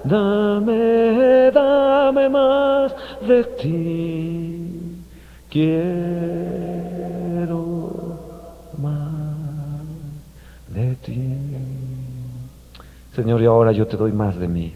dame, 0.03 1.51
dame 1.51 2.29
más 2.29 2.93
de 3.27 3.43
ti. 3.43 4.95
Quiero 5.49 6.39
más 8.77 9.03
de 10.67 10.95
ti. 10.95 11.35
Señor, 13.15 13.41
y 13.41 13.45
ahora 13.45 13.71
yo 13.71 13.87
te 13.87 13.97
doy 13.97 14.11
más 14.11 14.37
de 14.37 14.47
mí. 14.47 14.75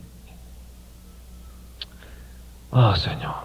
Oh, 2.76 2.96
Señor. 2.96 3.36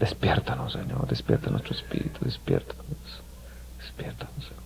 Despiértanos, 0.00 0.72
Señor. 0.72 1.06
Despierta 1.06 1.50
nuestro 1.50 1.74
espíritu. 1.74 2.24
Despiértanos. 2.24 2.86
Despiértanos, 3.78 4.44
Señor. 4.44 4.64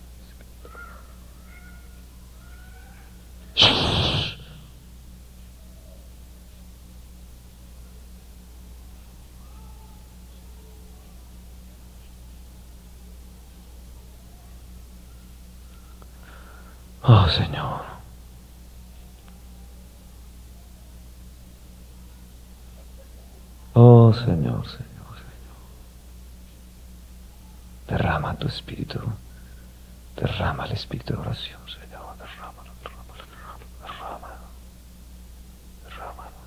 Oh 17.03 17.27
Señor. 17.27 17.78
Señor, 24.13 24.65
Señor, 24.67 24.67
Señor. 24.67 25.59
Derrama 27.87 28.35
tu 28.35 28.47
espíritu. 28.47 28.99
Derrama 30.15 30.65
el 30.65 30.71
espíritu 30.73 31.13
de 31.13 31.19
oración, 31.19 31.61
Señor. 31.67 32.17
Derrámalo, 32.17 32.71
derrámalo, 32.83 33.23
derrámalo. 33.81 34.47
Derrámalo. 35.85 36.37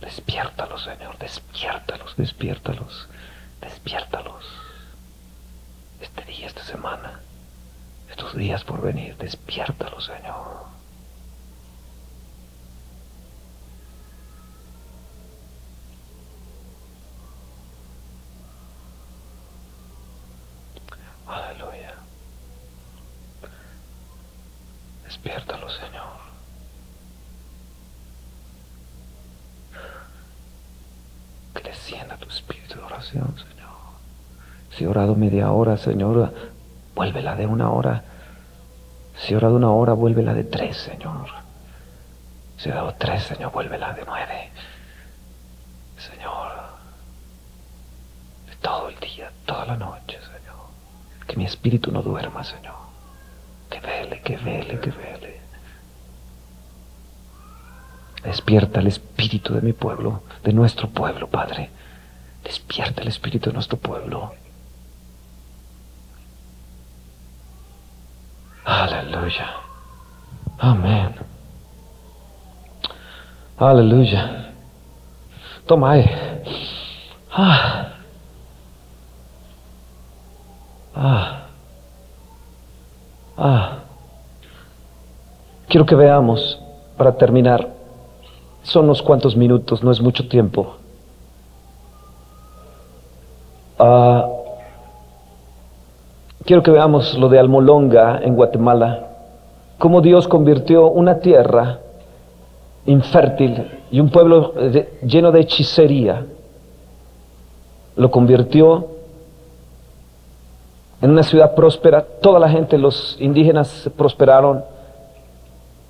Despiértalos, 0.00 0.82
Señor. 0.84 1.18
Despiértalos, 1.18 2.16
despiértalos. 2.16 3.08
Despiértalos. 3.60 4.44
Este 6.00 6.24
día, 6.24 6.46
esta 6.46 6.64
semana 6.64 7.20
estos 8.14 8.34
días 8.36 8.62
por 8.62 8.80
venir. 8.80 9.16
Despiértalo, 9.16 10.00
Señor. 10.00 10.66
Aleluya. 21.26 21.94
Despiértalo, 25.24 25.70
Señor. 25.70 26.04
Que 31.54 31.62
descienda 31.62 32.18
tu 32.18 32.28
espíritu 32.28 32.74
de 32.74 32.82
oración, 32.82 33.34
Señor. 33.38 33.74
Si 34.70 34.84
he 34.84 34.86
orado 34.86 35.14
media 35.14 35.50
hora, 35.50 35.78
Señor, 35.78 36.34
vuélvela 36.94 37.36
de 37.36 37.46
una 37.46 37.70
hora 37.70 38.04
Si 39.16 39.32
he 39.32 39.36
orado 39.36 39.56
una 39.56 39.70
hora, 39.70 39.94
vuélvela 39.94 40.34
de 40.34 40.44
tres, 40.44 40.76
Señor. 40.76 41.28
Si 42.58 42.68
he 42.68 42.72
dado 42.72 42.94
tres, 42.98 43.22
Señor, 43.22 43.50
vuélvela 43.52 43.94
de 43.94 44.04
nueve. 44.04 44.50
Señor, 45.96 46.52
de 48.46 48.56
todo 48.56 48.90
el 48.90 48.98
día, 49.00 49.30
toda 49.46 49.64
la 49.64 49.76
noche, 49.76 50.18
Señor. 50.20 50.66
Que 51.26 51.36
mi 51.36 51.46
espíritu 51.46 51.90
no 51.90 52.02
duerma, 52.02 52.44
Señor. 52.44 52.74
Que 53.70 53.80
vele, 53.80 54.20
que 54.20 54.36
vele, 54.36 54.78
que 54.80 54.90
vele. 54.90 55.13
Despierta 58.24 58.80
el 58.80 58.86
espíritu 58.86 59.54
de 59.54 59.60
mi 59.60 59.72
pueblo, 59.72 60.22
de 60.42 60.52
nuestro 60.52 60.88
pueblo, 60.88 61.28
Padre. 61.28 61.70
Despierta 62.42 63.02
el 63.02 63.08
espíritu 63.08 63.50
de 63.50 63.54
nuestro 63.54 63.76
pueblo. 63.76 64.32
Aleluya. 68.64 69.46
Amén. 70.58 71.14
Aleluya. 73.58 74.52
Toma 75.66 75.92
ahí. 75.92 76.10
Ah. 77.30 77.88
Ah. 80.94 81.46
Ah. 83.36 83.78
Quiero 85.68 85.84
que 85.84 85.94
veamos, 85.94 86.58
para 86.96 87.16
terminar, 87.16 87.73
son 88.64 88.86
unos 88.86 89.02
cuantos 89.02 89.36
minutos, 89.36 89.82
no 89.84 89.90
es 89.92 90.00
mucho 90.00 90.26
tiempo. 90.26 90.74
Ah, 93.78 94.28
quiero 96.44 96.62
que 96.62 96.70
veamos 96.70 97.16
lo 97.18 97.28
de 97.28 97.38
Almolonga 97.38 98.20
en 98.22 98.34
Guatemala, 98.34 99.08
cómo 99.78 100.00
Dios 100.00 100.26
convirtió 100.26 100.88
una 100.88 101.20
tierra 101.20 101.80
infértil 102.86 103.70
y 103.90 104.00
un 104.00 104.10
pueblo 104.10 104.54
lleno 105.02 105.30
de 105.30 105.40
hechicería, 105.40 106.26
lo 107.96 108.10
convirtió 108.10 108.88
en 111.00 111.10
una 111.10 111.22
ciudad 111.22 111.54
próspera. 111.54 112.04
Toda 112.20 112.40
la 112.40 112.48
gente, 112.48 112.78
los 112.78 113.16
indígenas, 113.20 113.90
prosperaron 113.96 114.64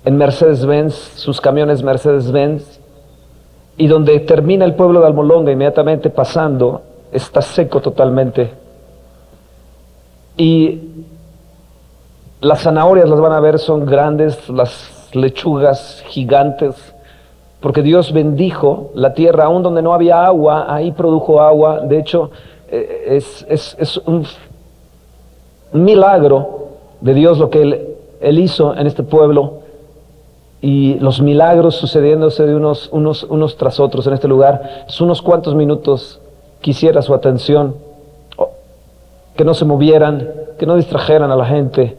en 0.05 0.17
Mercedes-Benz, 0.17 0.93
sus 1.15 1.41
camiones 1.41 1.81
Mercedes-Benz, 1.81 2.79
y 3.77 3.87
donde 3.87 4.19
termina 4.19 4.63
el 4.63 4.75
pueblo 4.75 5.01
de 5.01 5.07
Almolonga, 5.07 5.51
inmediatamente 5.51 6.09
pasando, 6.11 6.81
está 7.11 7.41
seco 7.41 7.81
totalmente. 7.81 8.51
Y 10.37 10.79
las 12.39 12.61
zanahorias 12.61 13.09
las 13.09 13.19
van 13.19 13.33
a 13.33 13.39
ver, 13.39 13.57
son 13.57 13.85
grandes, 13.85 14.47
las 14.47 15.09
lechugas 15.13 16.03
gigantes, 16.07 16.75
porque 17.59 17.81
Dios 17.81 18.13
bendijo 18.13 18.91
la 18.93 19.15
tierra, 19.15 19.45
aún 19.45 19.63
donde 19.63 19.81
no 19.81 19.93
había 19.93 20.23
agua, 20.23 20.73
ahí 20.73 20.91
produjo 20.91 21.41
agua. 21.41 21.79
De 21.79 21.97
hecho, 21.97 22.29
eh, 22.69 23.19
es, 23.47 24.01
un 24.05 24.25
milagro 25.73 26.67
de 27.01 27.13
Dios 27.15 27.39
lo 27.39 27.49
que 27.49 27.61
Él, 27.63 27.87
él 28.21 28.39
hizo 28.39 28.75
en 28.75 28.85
este 28.85 29.01
pueblo 29.01 29.64
y 30.65 30.95
los 30.95 31.21
milagros 31.21 31.75
sucediéndose 31.75 32.43
de 32.43 32.55
unos, 32.55 33.55
tras 33.55 33.79
otros 33.79 34.07
en 34.07 34.13
este 34.13 34.27
lugar. 34.27 34.85
Es 34.87 34.99
unos 34.99 35.21
cuantos 35.21 35.53
minutos 35.53 36.19
quisiera 36.59 37.03
su 37.03 37.13
atención, 37.13 37.75
que 39.35 39.45
no 39.45 39.53
se 39.53 39.63
movieran, 39.63 40.27
que 40.57 40.65
no 40.65 40.75
distrajeran 40.75 41.29
a 41.29 41.35
la 41.35 41.45
gente 41.45 41.97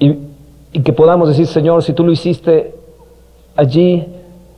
y, 0.00 0.18
y 0.72 0.82
que 0.82 0.92
podamos 0.92 1.28
decir, 1.28 1.46
Señor, 1.46 1.84
si 1.84 1.92
tú 1.92 2.02
lo 2.04 2.10
hiciste 2.10 2.74
allí, 3.54 4.04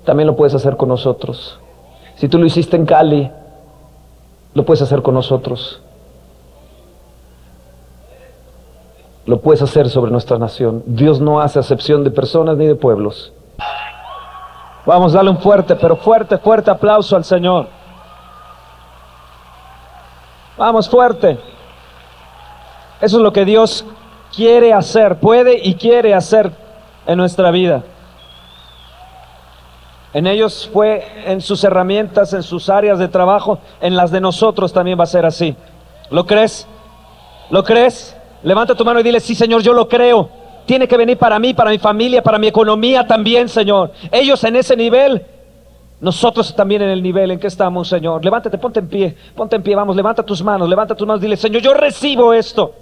también 0.07 0.27
lo 0.27 0.35
puedes 0.35 0.55
hacer 0.55 0.79
con 0.79 0.89
nosotros. 0.89 1.61
Si 2.15 2.29
tú 2.29 2.39
lo 2.39 2.47
hiciste 2.47 2.77
en 2.77 2.87
Cali, 2.87 3.31
lo 4.55 4.65
puedes 4.65 4.81
hacer 4.81 5.03
con 5.03 5.13
nosotros. 5.13 5.83
Lo 9.27 9.41
puedes 9.41 9.61
hacer 9.61 9.91
sobre 9.91 10.11
nuestra 10.11 10.39
nación. 10.39 10.83
Dios 10.87 11.21
no 11.21 11.41
hace 11.41 11.59
acepción 11.59 12.05
de 12.05 12.11
personas 12.11 12.57
ni 12.57 12.67
de 12.67 12.77
pueblos. 12.77 13.33
Vamos, 14.87 15.13
a 15.13 15.17
darle 15.17 15.33
un 15.33 15.39
fuerte, 15.39 15.75
pero 15.75 15.97
fuerte, 15.97 16.39
fuerte 16.39 16.71
aplauso 16.71 17.17
al 17.17 17.25
Señor. 17.25 17.67
Vamos, 20.57 20.89
fuerte. 20.89 21.39
Eso 23.01 23.17
es 23.17 23.23
lo 23.23 23.33
que 23.33 23.45
Dios 23.45 23.85
quiere 24.35 24.73
hacer, 24.73 25.19
puede 25.19 25.59
y 25.63 25.75
quiere 25.75 26.15
hacer 26.15 26.53
en 27.05 27.19
nuestra 27.19 27.51
vida. 27.51 27.83
En 30.15 30.27
ellos 30.27 30.71
fue 30.73 31.05
en 31.27 31.41
sus 31.41 31.63
herramientas, 31.65 32.33
en 32.33 32.43
sus 32.43 32.71
áreas 32.71 32.99
de 32.99 33.09
trabajo, 33.09 33.59
en 33.81 33.97
las 33.97 34.13
de 34.13 34.21
nosotros 34.21 34.73
también 34.73 34.99
va 34.99 35.03
a 35.03 35.09
ser 35.09 35.27
así. 35.27 35.57
¿Lo 36.11 36.25
crees? 36.25 36.67
¿Lo 37.51 37.65
crees? 37.65 38.16
Levanta 38.43 38.75
tu 38.75 38.85
mano 38.85 39.01
y 39.01 39.03
dile, 39.03 39.21
sí 39.21 39.35
Señor, 39.35 39.63
yo 39.63 39.73
lo 39.73 39.89
creo. 39.89 40.29
Tiene 40.67 40.89
que 40.89 40.97
venir 40.97 41.17
para 41.17 41.39
mí, 41.39 41.55
para 41.55 41.71
mi 41.71 41.79
familia, 41.79 42.23
para 42.23 42.39
mi 42.39 42.49
economía 42.49 43.07
también, 43.07 43.49
Señor. 43.49 43.93
Ellos 44.11 44.43
en 44.45 44.57
ese 44.57 44.77
nivel, 44.77 45.25
nosotros 46.01 46.55
también 46.55 46.83
en 46.83 46.91
el 46.91 47.03
nivel 47.03 47.31
en 47.31 47.39
que 47.39 47.47
estamos, 47.47 47.89
Señor. 47.89 48.25
Levántate, 48.25 48.59
ponte 48.59 48.81
en 48.81 48.89
pie, 48.89 49.17
ponte 49.35 49.57
en 49.57 49.63
pie, 49.63 49.77
vamos, 49.77 49.95
levanta 49.95 50.25
tus 50.25 50.43
manos, 50.43 50.69
levanta 50.69 50.95
tus 50.95 51.07
manos, 51.07 51.21
dile, 51.21 51.37
Señor, 51.37 51.63
yo 51.63 51.73
recibo 51.75 52.33
esto. 52.35 52.75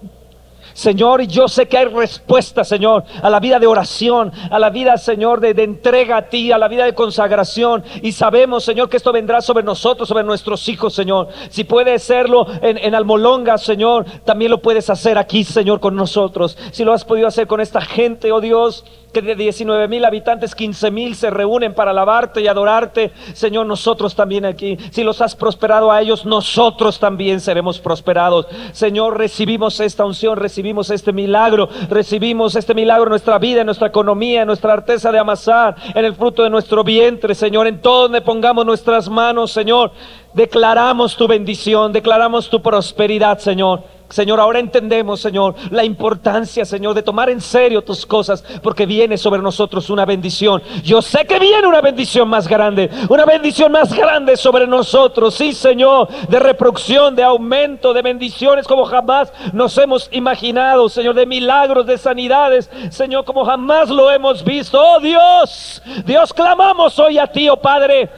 Señor, 0.74 1.22
y 1.22 1.28
yo 1.28 1.48
sé 1.48 1.66
que 1.66 1.78
hay 1.78 1.86
respuesta, 1.86 2.64
Señor, 2.64 3.05
a 3.22 3.30
la 3.30 3.40
vida 3.40 3.59
de 3.59 3.66
oración, 3.66 4.32
a 4.51 4.59
la 4.59 4.70
vida, 4.70 4.98
Señor, 4.98 5.40
de, 5.40 5.51
entrega 5.62 6.16
a 6.18 6.28
ti, 6.28 6.51
a 6.52 6.59
la 6.59 6.68
vida 6.68 6.84
de 6.84 6.94
consagración. 6.94 7.84
Y 8.02 8.12
sabemos, 8.12 8.64
Señor, 8.64 8.88
que 8.88 8.96
esto 8.96 9.12
vendrá 9.12 9.40
sobre 9.40 9.62
nosotros, 9.62 10.09
sobre 10.09 10.24
nuestros 10.24 10.68
hijos, 10.68 10.92
Señor. 10.92 11.28
Si 11.48 11.64
puede 11.64 11.98
serlo 11.98 12.46
en, 12.60 12.76
en 12.78 12.94
Almolonga, 12.94 13.56
Señor, 13.56 14.05
también 14.24 14.51
lo 14.51 14.60
puedes 14.60 14.90
hacer 14.90 15.16
aquí, 15.16 15.44
Señor, 15.44 15.78
con 15.78 15.94
nosotros. 15.94 16.59
Si 16.72 16.84
lo 16.84 16.92
has 16.92 17.05
podido 17.05 17.28
hacer 17.28 17.46
con 17.46 17.60
esta 17.60 17.80
gente, 17.80 18.32
oh 18.32 18.40
Dios, 18.40 18.84
que 19.15 19.23
de 19.23 19.35
19 19.35 19.89
mil 19.89 20.05
habitantes, 20.05 20.55
15 20.55 20.91
mil 20.91 21.15
se 21.15 21.31
reúnen 21.31 21.73
para 21.73 21.93
alabarte 21.93 22.43
y 22.43 22.49
adorarte. 22.49 23.12
Señor, 23.32 23.65
nosotros 23.65 24.15
también 24.15 24.45
aquí. 24.45 24.77
Si 24.91 25.03
los 25.03 25.23
has 25.23 25.35
prosperado 25.35 25.91
a 25.91 26.03
ellos, 26.03 26.27
nosotros 26.27 26.99
también 26.99 27.41
seremos 27.41 27.78
prosperados. 27.78 28.47
Señor, 28.73 29.16
recibimos 29.16 29.81
esta 29.81 30.05
unción, 30.05 30.36
recibimos 30.36 30.91
este 30.91 31.12
milagro, 31.12 31.70
recibimos 31.89 32.57
este 32.57 32.74
milagro 32.74 33.05
en 33.05 33.11
nuestra 33.11 33.39
vida, 33.39 33.61
en 33.61 33.66
nuestra 33.66 33.89
economía, 33.89 34.43
en 34.43 34.49
nuestra 34.49 34.74
arteza 34.74 35.11
de 35.11 35.19
amasar, 35.19 35.77
en 35.95 36.05
el 36.05 36.15
fruto 36.15 36.43
de 36.43 36.51
nuestro 36.51 36.85
vientre, 36.85 37.35
Señor, 37.35 37.66
en 37.66 37.81
todo 37.81 38.03
donde 38.03 38.20
pongamos 38.20 38.66
nuestras 38.66 39.09
manos, 39.09 39.53
Señor. 39.53 39.93
Declaramos 40.35 41.16
tu 41.16 41.28
bendición, 41.28 41.93
declaramos 41.93 42.51
tu 42.51 42.61
prosperidad, 42.61 43.39
Señor. 43.39 43.85
Señor, 44.09 44.39
ahora 44.39 44.59
entendemos, 44.59 45.20
Señor, 45.20 45.55
la 45.70 45.82
importancia, 45.82 46.65
Señor, 46.65 46.94
de 46.94 47.02
tomar 47.02 47.31
en 47.31 47.40
serio 47.40 47.82
tus 47.82 48.05
cosas, 48.05 48.44
porque 48.62 48.85
viene 48.85 49.16
sobre 49.16 49.40
nosotros 49.40 49.90
una 49.90 50.05
bendición. 50.05 50.62
Yo 50.82 51.02
sé 51.02 51.24
que 51.24 51.39
viene 51.39 51.66
una 51.66 51.81
bendición 51.81 52.28
más 52.28 52.47
grande, 52.47 52.90
una 53.09 53.24
bendición 53.24 53.73
más 53.73 53.93
grande 53.93 54.36
sobre 54.36 54.66
nosotros, 54.66 55.35
sí, 55.35 55.52
Señor, 55.52 56.09
de 56.28 56.39
reproducción, 56.39 57.16
de 57.16 57.23
aumento, 57.23 57.93
de 57.93 58.02
bendiciones 58.02 58.66
como 58.66 58.85
jamás 58.85 59.32
nos 59.52 59.77
hemos 59.78 60.09
imaginado, 60.12 60.89
Señor, 60.89 61.15
de 61.15 61.27
milagros, 61.27 61.86
de 61.86 61.97
sanidades, 61.97 62.70
Señor, 62.90 63.24
como 63.24 63.44
jamás 63.44 63.89
lo 63.89 64.11
hemos 64.11 64.44
visto. 64.44 64.81
Oh 64.81 65.01
Dios, 65.01 65.82
Dios, 66.05 66.32
clamamos 66.32 66.98
hoy 66.98 67.19
a 67.19 67.27
ti, 67.27 67.48
oh 67.48 67.56
Padre. 67.56 68.11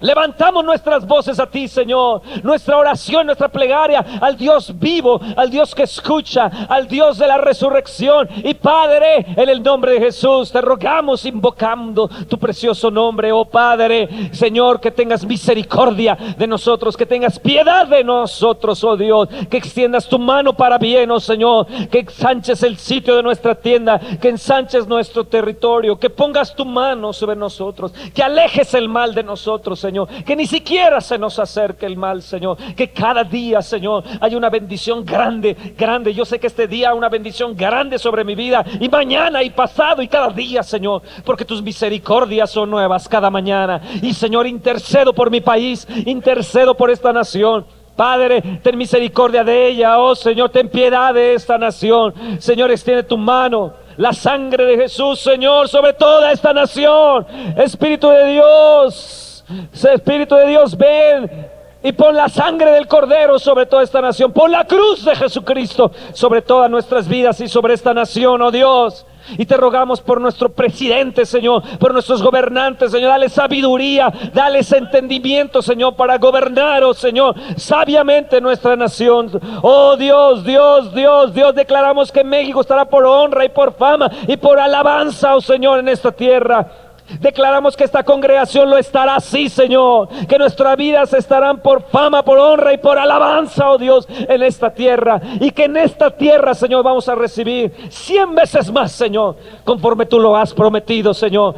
Levantamos 0.00 0.62
nuestras 0.62 1.06
voces 1.06 1.40
a 1.40 1.46
ti, 1.46 1.68
Señor. 1.68 2.20
Nuestra 2.42 2.76
oración, 2.76 3.24
nuestra 3.26 3.48
plegaria 3.48 4.04
al 4.20 4.36
Dios 4.36 4.78
vivo, 4.78 5.18
al 5.36 5.50
Dios 5.50 5.74
que 5.74 5.84
escucha, 5.84 6.50
al 6.68 6.86
Dios 6.86 7.16
de 7.16 7.26
la 7.26 7.38
resurrección. 7.38 8.28
Y 8.44 8.52
Padre, 8.54 9.24
en 9.36 9.48
el 9.48 9.62
nombre 9.62 9.92
de 9.92 10.00
Jesús, 10.00 10.52
te 10.52 10.60
rogamos 10.60 11.24
invocando 11.24 12.08
tu 12.28 12.38
precioso 12.38 12.90
nombre, 12.90 13.32
oh 13.32 13.46
Padre. 13.46 14.30
Señor, 14.32 14.80
que 14.80 14.90
tengas 14.90 15.24
misericordia 15.24 16.16
de 16.36 16.46
nosotros, 16.46 16.94
que 16.94 17.06
tengas 17.06 17.38
piedad 17.38 17.86
de 17.86 18.04
nosotros, 18.04 18.84
oh 18.84 18.98
Dios. 18.98 19.28
Que 19.48 19.56
extiendas 19.56 20.06
tu 20.06 20.18
mano 20.18 20.54
para 20.54 20.76
bien, 20.76 21.10
oh 21.10 21.20
Señor. 21.20 21.66
Que 21.90 22.00
ensanches 22.00 22.62
el 22.62 22.76
sitio 22.76 23.16
de 23.16 23.22
nuestra 23.22 23.54
tienda, 23.54 23.98
que 24.20 24.28
ensanches 24.28 24.86
nuestro 24.86 25.24
territorio, 25.24 25.98
que 25.98 26.10
pongas 26.10 26.54
tu 26.54 26.66
mano 26.66 27.14
sobre 27.14 27.34
nosotros, 27.34 27.94
que 28.14 28.22
alejes 28.22 28.74
el 28.74 28.90
mal 28.90 29.14
de 29.14 29.22
nosotros. 29.22 29.85
Señor. 29.86 30.08
Que 30.24 30.34
ni 30.34 30.46
siquiera 30.46 31.00
se 31.00 31.16
nos 31.16 31.38
acerque 31.38 31.86
el 31.86 31.96
mal, 31.96 32.20
Señor. 32.20 32.56
Que 32.74 32.90
cada 32.90 33.22
día, 33.22 33.62
Señor, 33.62 34.02
haya 34.20 34.36
una 34.36 34.50
bendición 34.50 35.04
grande, 35.04 35.56
grande. 35.78 36.12
Yo 36.12 36.24
sé 36.24 36.40
que 36.40 36.48
este 36.48 36.66
día 36.66 36.92
una 36.92 37.08
bendición 37.08 37.56
grande 37.56 37.98
sobre 37.98 38.24
mi 38.24 38.34
vida. 38.34 38.64
Y 38.80 38.88
mañana 38.88 39.44
y 39.44 39.50
pasado 39.50 40.02
y 40.02 40.08
cada 40.08 40.30
día, 40.30 40.64
Señor. 40.64 41.02
Porque 41.24 41.44
tus 41.44 41.62
misericordias 41.62 42.50
son 42.50 42.68
nuevas 42.68 43.08
cada 43.08 43.30
mañana. 43.30 43.80
Y 44.02 44.12
Señor, 44.12 44.46
intercedo 44.46 45.12
por 45.12 45.30
mi 45.30 45.40
país. 45.40 45.86
Intercedo 46.04 46.76
por 46.76 46.90
esta 46.90 47.12
nación. 47.12 47.64
Padre, 47.96 48.42
ten 48.62 48.76
misericordia 48.76 49.42
de 49.42 49.68
ella. 49.68 49.98
Oh 49.98 50.14
Señor, 50.14 50.50
ten 50.50 50.68
piedad 50.68 51.14
de 51.14 51.34
esta 51.34 51.56
nación. 51.56 52.12
Señor, 52.38 52.70
extiende 52.70 53.02
tu 53.02 53.16
mano 53.16 53.72
La 53.96 54.12
sangre 54.12 54.66
de 54.66 54.76
Jesús, 54.76 55.18
Señor, 55.20 55.68
sobre 55.68 55.94
toda 55.94 56.30
esta 56.30 56.52
nación. 56.52 57.26
Espíritu 57.56 58.10
de 58.10 58.32
Dios, 58.32 59.25
Espíritu 59.72 60.34
de 60.34 60.46
Dios, 60.46 60.76
ven 60.76 61.50
y 61.82 61.92
pon 61.92 62.16
la 62.16 62.28
sangre 62.28 62.72
del 62.72 62.88
Cordero 62.88 63.38
sobre 63.38 63.66
toda 63.66 63.84
esta 63.84 64.00
nación. 64.00 64.32
Pon 64.32 64.50
la 64.50 64.64
cruz 64.64 65.04
de 65.04 65.14
Jesucristo 65.14 65.92
sobre 66.12 66.42
todas 66.42 66.68
nuestras 66.68 67.06
vidas 67.06 67.40
y 67.40 67.48
sobre 67.48 67.74
esta 67.74 67.94
nación, 67.94 68.42
oh 68.42 68.50
Dios. 68.50 69.06
Y 69.38 69.46
te 69.46 69.56
rogamos 69.56 70.00
por 70.00 70.20
nuestro 70.20 70.48
presidente, 70.48 71.26
Señor, 71.26 71.62
por 71.78 71.92
nuestros 71.92 72.22
gobernantes, 72.22 72.90
Señor. 72.90 73.10
Dale 73.10 73.28
sabiduría, 73.28 74.12
dale 74.32 74.60
entendimiento, 74.68 75.62
Señor, 75.62 75.94
para 75.94 76.18
gobernar, 76.18 76.82
oh 76.82 76.94
Señor, 76.94 77.34
sabiamente 77.56 78.40
nuestra 78.40 78.74
nación. 78.74 79.30
Oh 79.62 79.96
Dios, 79.96 80.44
Dios, 80.44 80.92
Dios, 80.92 81.34
Dios, 81.34 81.54
declaramos 81.54 82.10
que 82.10 82.24
México 82.24 82.60
estará 82.60 82.84
por 82.84 83.04
honra 83.04 83.44
y 83.44 83.48
por 83.48 83.74
fama 83.74 84.10
y 84.26 84.36
por 84.36 84.58
alabanza, 84.58 85.36
oh 85.36 85.40
Señor, 85.40 85.78
en 85.80 85.88
esta 85.88 86.10
tierra. 86.10 86.85
Declaramos 87.20 87.76
que 87.76 87.84
esta 87.84 88.02
congregación 88.02 88.68
lo 88.68 88.76
estará 88.76 89.16
así, 89.16 89.48
Señor. 89.48 90.08
Que 90.26 90.38
nuestras 90.38 90.76
vidas 90.76 91.12
estarán 91.12 91.60
por 91.60 91.82
fama, 91.82 92.24
por 92.24 92.38
honra 92.38 92.72
y 92.72 92.78
por 92.78 92.98
alabanza, 92.98 93.70
oh 93.70 93.78
Dios, 93.78 94.08
en 94.08 94.42
esta 94.42 94.70
tierra. 94.70 95.20
Y 95.40 95.52
que 95.52 95.64
en 95.64 95.76
esta 95.76 96.10
tierra, 96.10 96.54
Señor, 96.54 96.82
vamos 96.82 97.08
a 97.08 97.14
recibir 97.14 97.72
cien 97.90 98.34
veces 98.34 98.72
más, 98.72 98.92
Señor, 98.92 99.36
conforme 99.64 100.06
tú 100.06 100.18
lo 100.18 100.36
has 100.36 100.52
prometido, 100.52 101.14
Señor. 101.14 101.54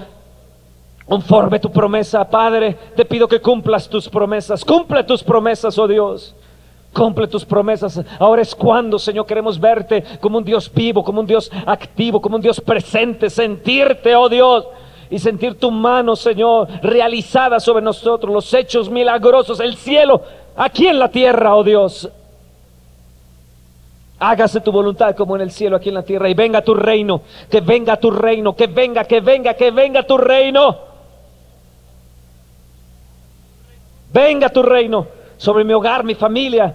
Conforme 1.06 1.58
tu 1.58 1.72
promesa, 1.72 2.28
Padre, 2.28 2.76
te 2.94 3.06
pido 3.06 3.26
que 3.26 3.40
cumplas 3.40 3.88
tus 3.88 4.06
promesas. 4.06 4.62
Cumple 4.62 5.02
tus 5.04 5.24
promesas, 5.24 5.78
oh 5.78 5.88
Dios. 5.88 6.34
Cumple 6.92 7.26
tus 7.26 7.46
promesas. 7.46 8.02
Ahora 8.18 8.42
es 8.42 8.54
cuando, 8.54 8.98
Señor, 8.98 9.24
queremos 9.24 9.58
verte 9.58 10.04
como 10.20 10.36
un 10.36 10.44
Dios 10.44 10.70
vivo, 10.70 11.02
como 11.02 11.20
un 11.20 11.26
Dios 11.26 11.50
activo, 11.64 12.20
como 12.20 12.36
un 12.36 12.42
Dios 12.42 12.60
presente, 12.60 13.30
sentirte, 13.30 14.14
oh 14.14 14.28
Dios 14.28 14.66
y 15.10 15.18
sentir 15.18 15.58
tu 15.58 15.70
mano, 15.70 16.16
Señor, 16.16 16.68
realizada 16.82 17.60
sobre 17.60 17.82
nosotros, 17.82 18.32
los 18.32 18.52
hechos 18.54 18.90
milagrosos, 18.90 19.60
el 19.60 19.76
cielo, 19.76 20.22
aquí 20.56 20.86
en 20.86 20.98
la 20.98 21.08
tierra, 21.08 21.54
oh 21.54 21.64
Dios. 21.64 22.08
Hágase 24.18 24.60
tu 24.60 24.72
voluntad 24.72 25.14
como 25.14 25.36
en 25.36 25.42
el 25.42 25.50
cielo, 25.50 25.76
aquí 25.76 25.90
en 25.90 25.94
la 25.94 26.02
tierra, 26.02 26.28
y 26.28 26.34
venga 26.34 26.62
tu 26.62 26.74
reino, 26.74 27.22
que 27.50 27.60
venga 27.60 27.96
tu 27.96 28.10
reino, 28.10 28.54
que 28.56 28.66
venga, 28.66 29.04
que 29.04 29.20
venga, 29.20 29.54
que 29.54 29.70
venga 29.70 30.02
tu 30.02 30.18
reino. 30.18 30.76
Venga 34.12 34.48
tu 34.48 34.62
reino 34.62 35.06
sobre 35.36 35.64
mi 35.64 35.72
hogar, 35.72 36.02
mi 36.02 36.14
familia, 36.14 36.74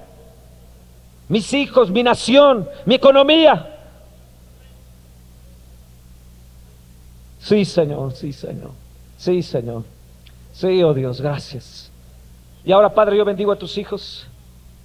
mis 1.28 1.54
hijos, 1.54 1.90
mi 1.90 2.04
nación, 2.04 2.70
mi 2.86 2.96
economía. 2.96 3.73
Sí, 7.44 7.66
Señor, 7.66 8.14
sí, 8.14 8.32
Señor. 8.32 8.72
Sí, 9.18 9.44
Señor. 9.44 9.84
Sí, 10.54 10.82
oh 10.82 10.94
Dios, 10.94 11.20
gracias. 11.20 11.92
Y 12.64 12.72
ahora, 12.72 12.94
Padre, 12.94 13.18
yo 13.18 13.26
bendigo 13.26 13.52
a 13.52 13.58
tus 13.58 13.78
hijos, 13.78 14.26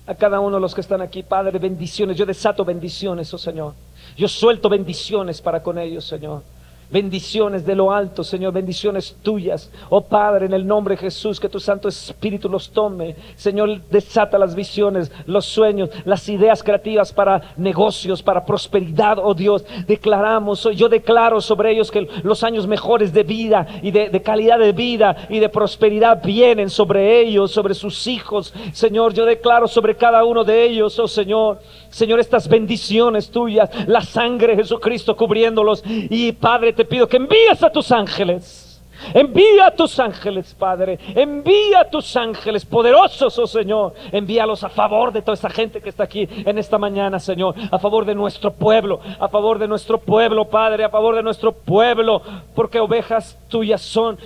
a 0.09 0.15
cada 0.17 0.41
uno 0.41 0.57
de 0.57 0.61
los 0.63 0.75
que 0.75 0.81
están 0.81 1.01
aquí, 1.01 1.23
Padre, 1.23 1.61
bendiciones. 1.61 2.17
Yo 2.17 2.27
desato 2.27 2.65
bendiciones, 2.65 3.33
oh 3.33 3.39
Señor. 3.39 3.75
Yo 4.17 4.27
suelto 4.27 4.69
bendiciones 4.69 5.41
para 5.41 5.63
con 5.63 5.79
ellos, 5.79 6.05
Señor. 6.05 6.43
Bendiciones 6.91 7.67
de 7.67 7.75
lo 7.75 7.93
alto, 7.93 8.25
Señor, 8.25 8.55
bendiciones 8.55 9.15
tuyas. 9.23 9.71
Oh 9.91 10.01
Padre, 10.01 10.47
en 10.47 10.55
el 10.55 10.67
nombre 10.67 10.95
de 10.95 11.03
Jesús, 11.03 11.39
que 11.39 11.51
tu 11.51 11.61
Santo 11.61 11.87
Espíritu 11.87 12.49
los 12.49 12.71
tome. 12.71 13.15
Señor, 13.37 13.83
desata 13.91 14.39
las 14.39 14.55
visiones, 14.55 15.13
los 15.27 15.45
sueños, 15.45 15.91
las 16.07 16.27
ideas 16.31 16.63
creativas 16.63 17.13
para 17.13 17.53
negocios, 17.59 18.23
para 18.23 18.47
prosperidad, 18.47 19.19
oh 19.19 19.35
Dios. 19.35 19.67
Declaramos, 19.87 20.67
yo 20.75 20.89
declaro 20.89 21.43
sobre 21.43 21.73
ellos 21.73 21.91
que 21.91 22.09
los 22.23 22.43
años 22.43 22.67
mejores 22.67 23.13
de 23.13 23.23
vida 23.23 23.67
y 23.83 23.91
de, 23.91 24.09
de 24.09 24.23
calidad 24.23 24.59
de 24.59 24.73
vida 24.73 25.27
y 25.29 25.41
de 25.41 25.51
prosperidad 25.51 26.23
vienen 26.25 26.71
sobre 26.71 27.21
ellos, 27.21 27.51
sobre 27.51 27.75
sus 27.75 28.07
hijos. 28.07 28.55
Señor, 28.73 29.13
yo 29.13 29.27
declaro 29.27 29.69
sobre 29.69 29.95
cada 29.95 30.25
uno 30.25 30.43
de 30.43 30.65
ellos, 30.65 30.99
oh 30.99 31.07
Señor. 31.09 31.59
Señor, 31.91 32.21
estas 32.21 32.49
bendiciones 32.49 33.31
tuyas, 33.31 33.71
la 33.87 34.03
sangre 34.03 34.49
de 34.49 34.63
Jesucristo 34.63 35.17
cubriéndolos. 35.17 35.83
Y 35.87 36.33
Padre, 36.33 36.75
te 36.79 36.85
pido 36.85 37.09
que 37.09 37.17
envíes 37.17 37.61
a 37.65 37.71
tus 37.71 37.91
ángeles. 37.91 38.81
Envía 39.13 39.67
a 39.67 39.71
tus 39.73 39.99
ángeles, 39.99 40.55
Padre. 40.57 40.97
Envía 41.13 41.81
a 41.81 41.91
tus 41.91 42.17
ángeles 42.17 42.65
poderosos, 42.65 43.37
oh 43.37 43.49
Señor. 43.49 43.95
Envíalos 44.13 44.63
a 44.63 44.69
favor 44.69 45.13
de 45.13 45.21
toda 45.21 45.35
esta 45.35 45.51
gente 45.51 45.81
que 45.81 45.89
está 45.89 46.05
aquí 46.05 46.29
en 46.31 46.57
esta 46.57 46.79
mañana, 46.79 47.19
Señor. 47.19 47.57
A 47.73 47.81
favor 47.81 48.05
de 48.05 48.15
nuestro 48.15 48.53
pueblo. 48.53 49.01
A 49.19 49.27
favor 49.27 49.59
de 49.59 49.67
nuestro 49.67 49.99
pueblo, 49.99 50.45
Padre. 50.45 50.85
A 50.85 50.89
favor 50.89 51.17
de 51.17 51.23
nuestro 51.25 51.51
pueblo. 51.51 52.23
Porque 52.55 52.79
ovejas 52.79 53.37
tuyas 53.49 53.83
son. 53.83 54.17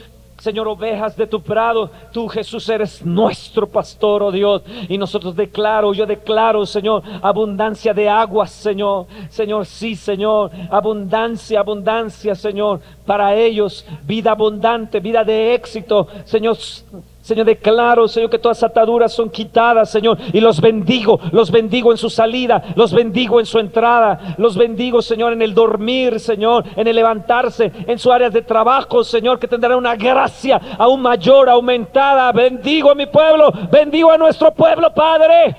Señor, 0.43 0.66
ovejas 0.66 1.16
de 1.16 1.28
tu 1.28 1.40
prado, 1.40 1.89
tú 2.10 2.27
Jesús 2.27 2.69
eres 2.69 3.06
nuestro 3.06 3.64
pastor, 3.64 4.24
oh 4.24 4.32
Dios. 4.32 4.62
Y 4.89 4.98
nosotros 4.98 5.36
declaro, 5.36 5.94
yo 5.94 6.05
declaro, 6.05 6.66
Señor, 6.66 7.05
abundancia 7.23 7.94
de 7.94 8.09
aguas, 8.09 8.51
Señor. 8.51 9.06
Señor, 9.28 9.66
sí, 9.66 9.94
Señor, 9.94 10.51
abundancia, 10.69 11.60
abundancia, 11.60 12.35
Señor, 12.35 12.81
para 13.06 13.36
ellos, 13.36 13.86
vida 14.05 14.32
abundante, 14.32 14.98
vida 14.98 15.23
de 15.23 15.55
éxito, 15.55 16.09
Señor 16.24 16.56
Señor, 17.22 17.46
declaro, 17.46 18.08
Señor, 18.08 18.30
que 18.30 18.38
todas 18.38 18.64
ataduras 18.64 19.12
son 19.12 19.30
quitadas, 19.30 19.88
Señor, 19.90 20.18
y 20.32 20.40
los 20.40 20.60
bendigo, 20.60 21.20
los 21.30 21.52
bendigo 21.52 21.92
en 21.92 21.96
su 21.96 22.10
salida, 22.10 22.64
los 22.74 22.92
bendigo 22.92 23.38
en 23.38 23.46
su 23.46 23.60
entrada, 23.60 24.34
los 24.38 24.56
bendigo, 24.56 25.00
Señor, 25.00 25.32
en 25.32 25.40
el 25.40 25.54
dormir, 25.54 26.18
Señor, 26.18 26.64
en 26.74 26.88
el 26.88 26.96
levantarse, 26.96 27.70
en 27.86 27.96
su 28.00 28.10
área 28.10 28.28
de 28.28 28.42
trabajo, 28.42 29.04
Señor, 29.04 29.38
que 29.38 29.46
tendrá 29.46 29.76
una 29.76 29.94
gracia 29.94 30.60
aún 30.76 31.00
mayor, 31.00 31.48
aumentada. 31.48 32.32
Bendigo 32.32 32.90
a 32.90 32.96
mi 32.96 33.06
pueblo, 33.06 33.52
bendigo 33.70 34.10
a 34.10 34.18
nuestro 34.18 34.52
pueblo, 34.52 34.92
Padre. 34.92 35.56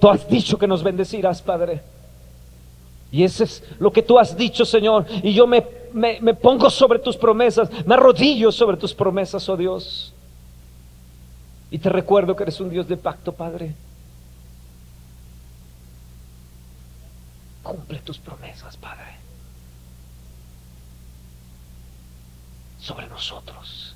Tú 0.00 0.08
has 0.08 0.26
dicho 0.26 0.56
que 0.56 0.66
nos 0.66 0.82
bendecirás, 0.82 1.42
Padre. 1.42 1.93
Y 3.14 3.22
eso 3.22 3.44
es 3.44 3.62
lo 3.78 3.92
que 3.92 4.02
tú 4.02 4.18
has 4.18 4.36
dicho, 4.36 4.64
Señor. 4.64 5.06
Y 5.22 5.32
yo 5.32 5.46
me, 5.46 5.64
me, 5.92 6.34
pongo 6.34 6.68
sobre 6.68 6.98
tus 6.98 7.16
promesas, 7.16 7.70
me 7.86 7.94
arrodillo 7.94 8.50
sobre 8.50 8.76
tus 8.76 8.92
promesas, 8.92 9.48
oh 9.48 9.56
Dios. 9.56 10.12
Y 11.70 11.78
te 11.78 11.90
recuerdo 11.90 12.34
que 12.34 12.42
eres 12.42 12.58
un 12.58 12.70
Dios 12.70 12.88
de 12.88 12.96
pacto, 12.96 13.30
Padre. 13.30 13.72
Cumple 17.62 18.00
tus 18.00 18.18
promesas, 18.18 18.76
Padre. 18.78 19.14
Sobre 22.80 23.06
nosotros. 23.06 23.94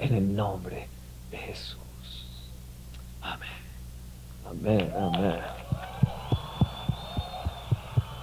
En 0.00 0.16
el 0.16 0.34
nombre 0.34 0.88
de 1.30 1.38
Jesús. 1.38 1.78
Amén. 3.22 3.48
Amén, 4.44 4.92
amén. 4.96 5.38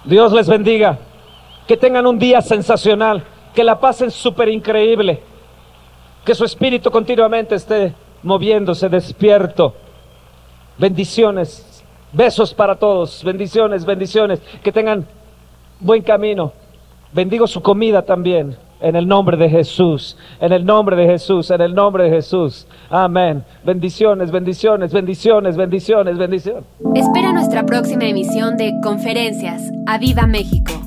Dios 0.06 0.32
les 0.32 0.48
bendiga. 0.48 0.98
Que 1.66 1.76
tengan 1.76 2.06
un 2.06 2.18
día 2.18 2.40
sensacional. 2.40 3.24
Que 3.54 3.64
la 3.64 3.78
pasen 3.78 4.10
súper 4.10 4.48
increíble. 4.48 5.20
Que 6.24 6.34
su 6.34 6.44
espíritu 6.44 6.90
continuamente 6.90 7.54
esté 7.54 7.92
moviéndose, 8.22 8.88
despierto. 8.88 9.74
Bendiciones. 10.78 11.84
Besos 12.12 12.54
para 12.54 12.76
todos. 12.76 13.22
Bendiciones, 13.24 13.84
bendiciones. 13.84 14.40
Que 14.62 14.72
tengan 14.72 15.06
buen 15.80 16.02
camino. 16.02 16.52
Bendigo 17.12 17.46
su 17.46 17.60
comida 17.60 18.02
también. 18.02 18.56
En 18.80 18.94
el 18.94 19.08
nombre 19.08 19.36
de 19.36 19.48
Jesús, 19.48 20.16
en 20.40 20.52
el 20.52 20.64
nombre 20.64 20.96
de 20.96 21.06
Jesús, 21.06 21.50
en 21.50 21.60
el 21.60 21.74
nombre 21.74 22.04
de 22.04 22.10
Jesús. 22.10 22.66
Amén. 22.90 23.42
Bendiciones, 23.64 24.30
bendiciones, 24.30 24.92
bendiciones, 24.92 25.56
bendiciones, 25.56 26.18
bendiciones. 26.18 26.64
Espera 26.94 27.32
nuestra 27.32 27.64
próxima 27.64 28.04
emisión 28.04 28.56
de 28.56 28.72
Conferencias. 28.82 29.72
¡A 29.86 29.98
Viva 29.98 30.26
México! 30.26 30.85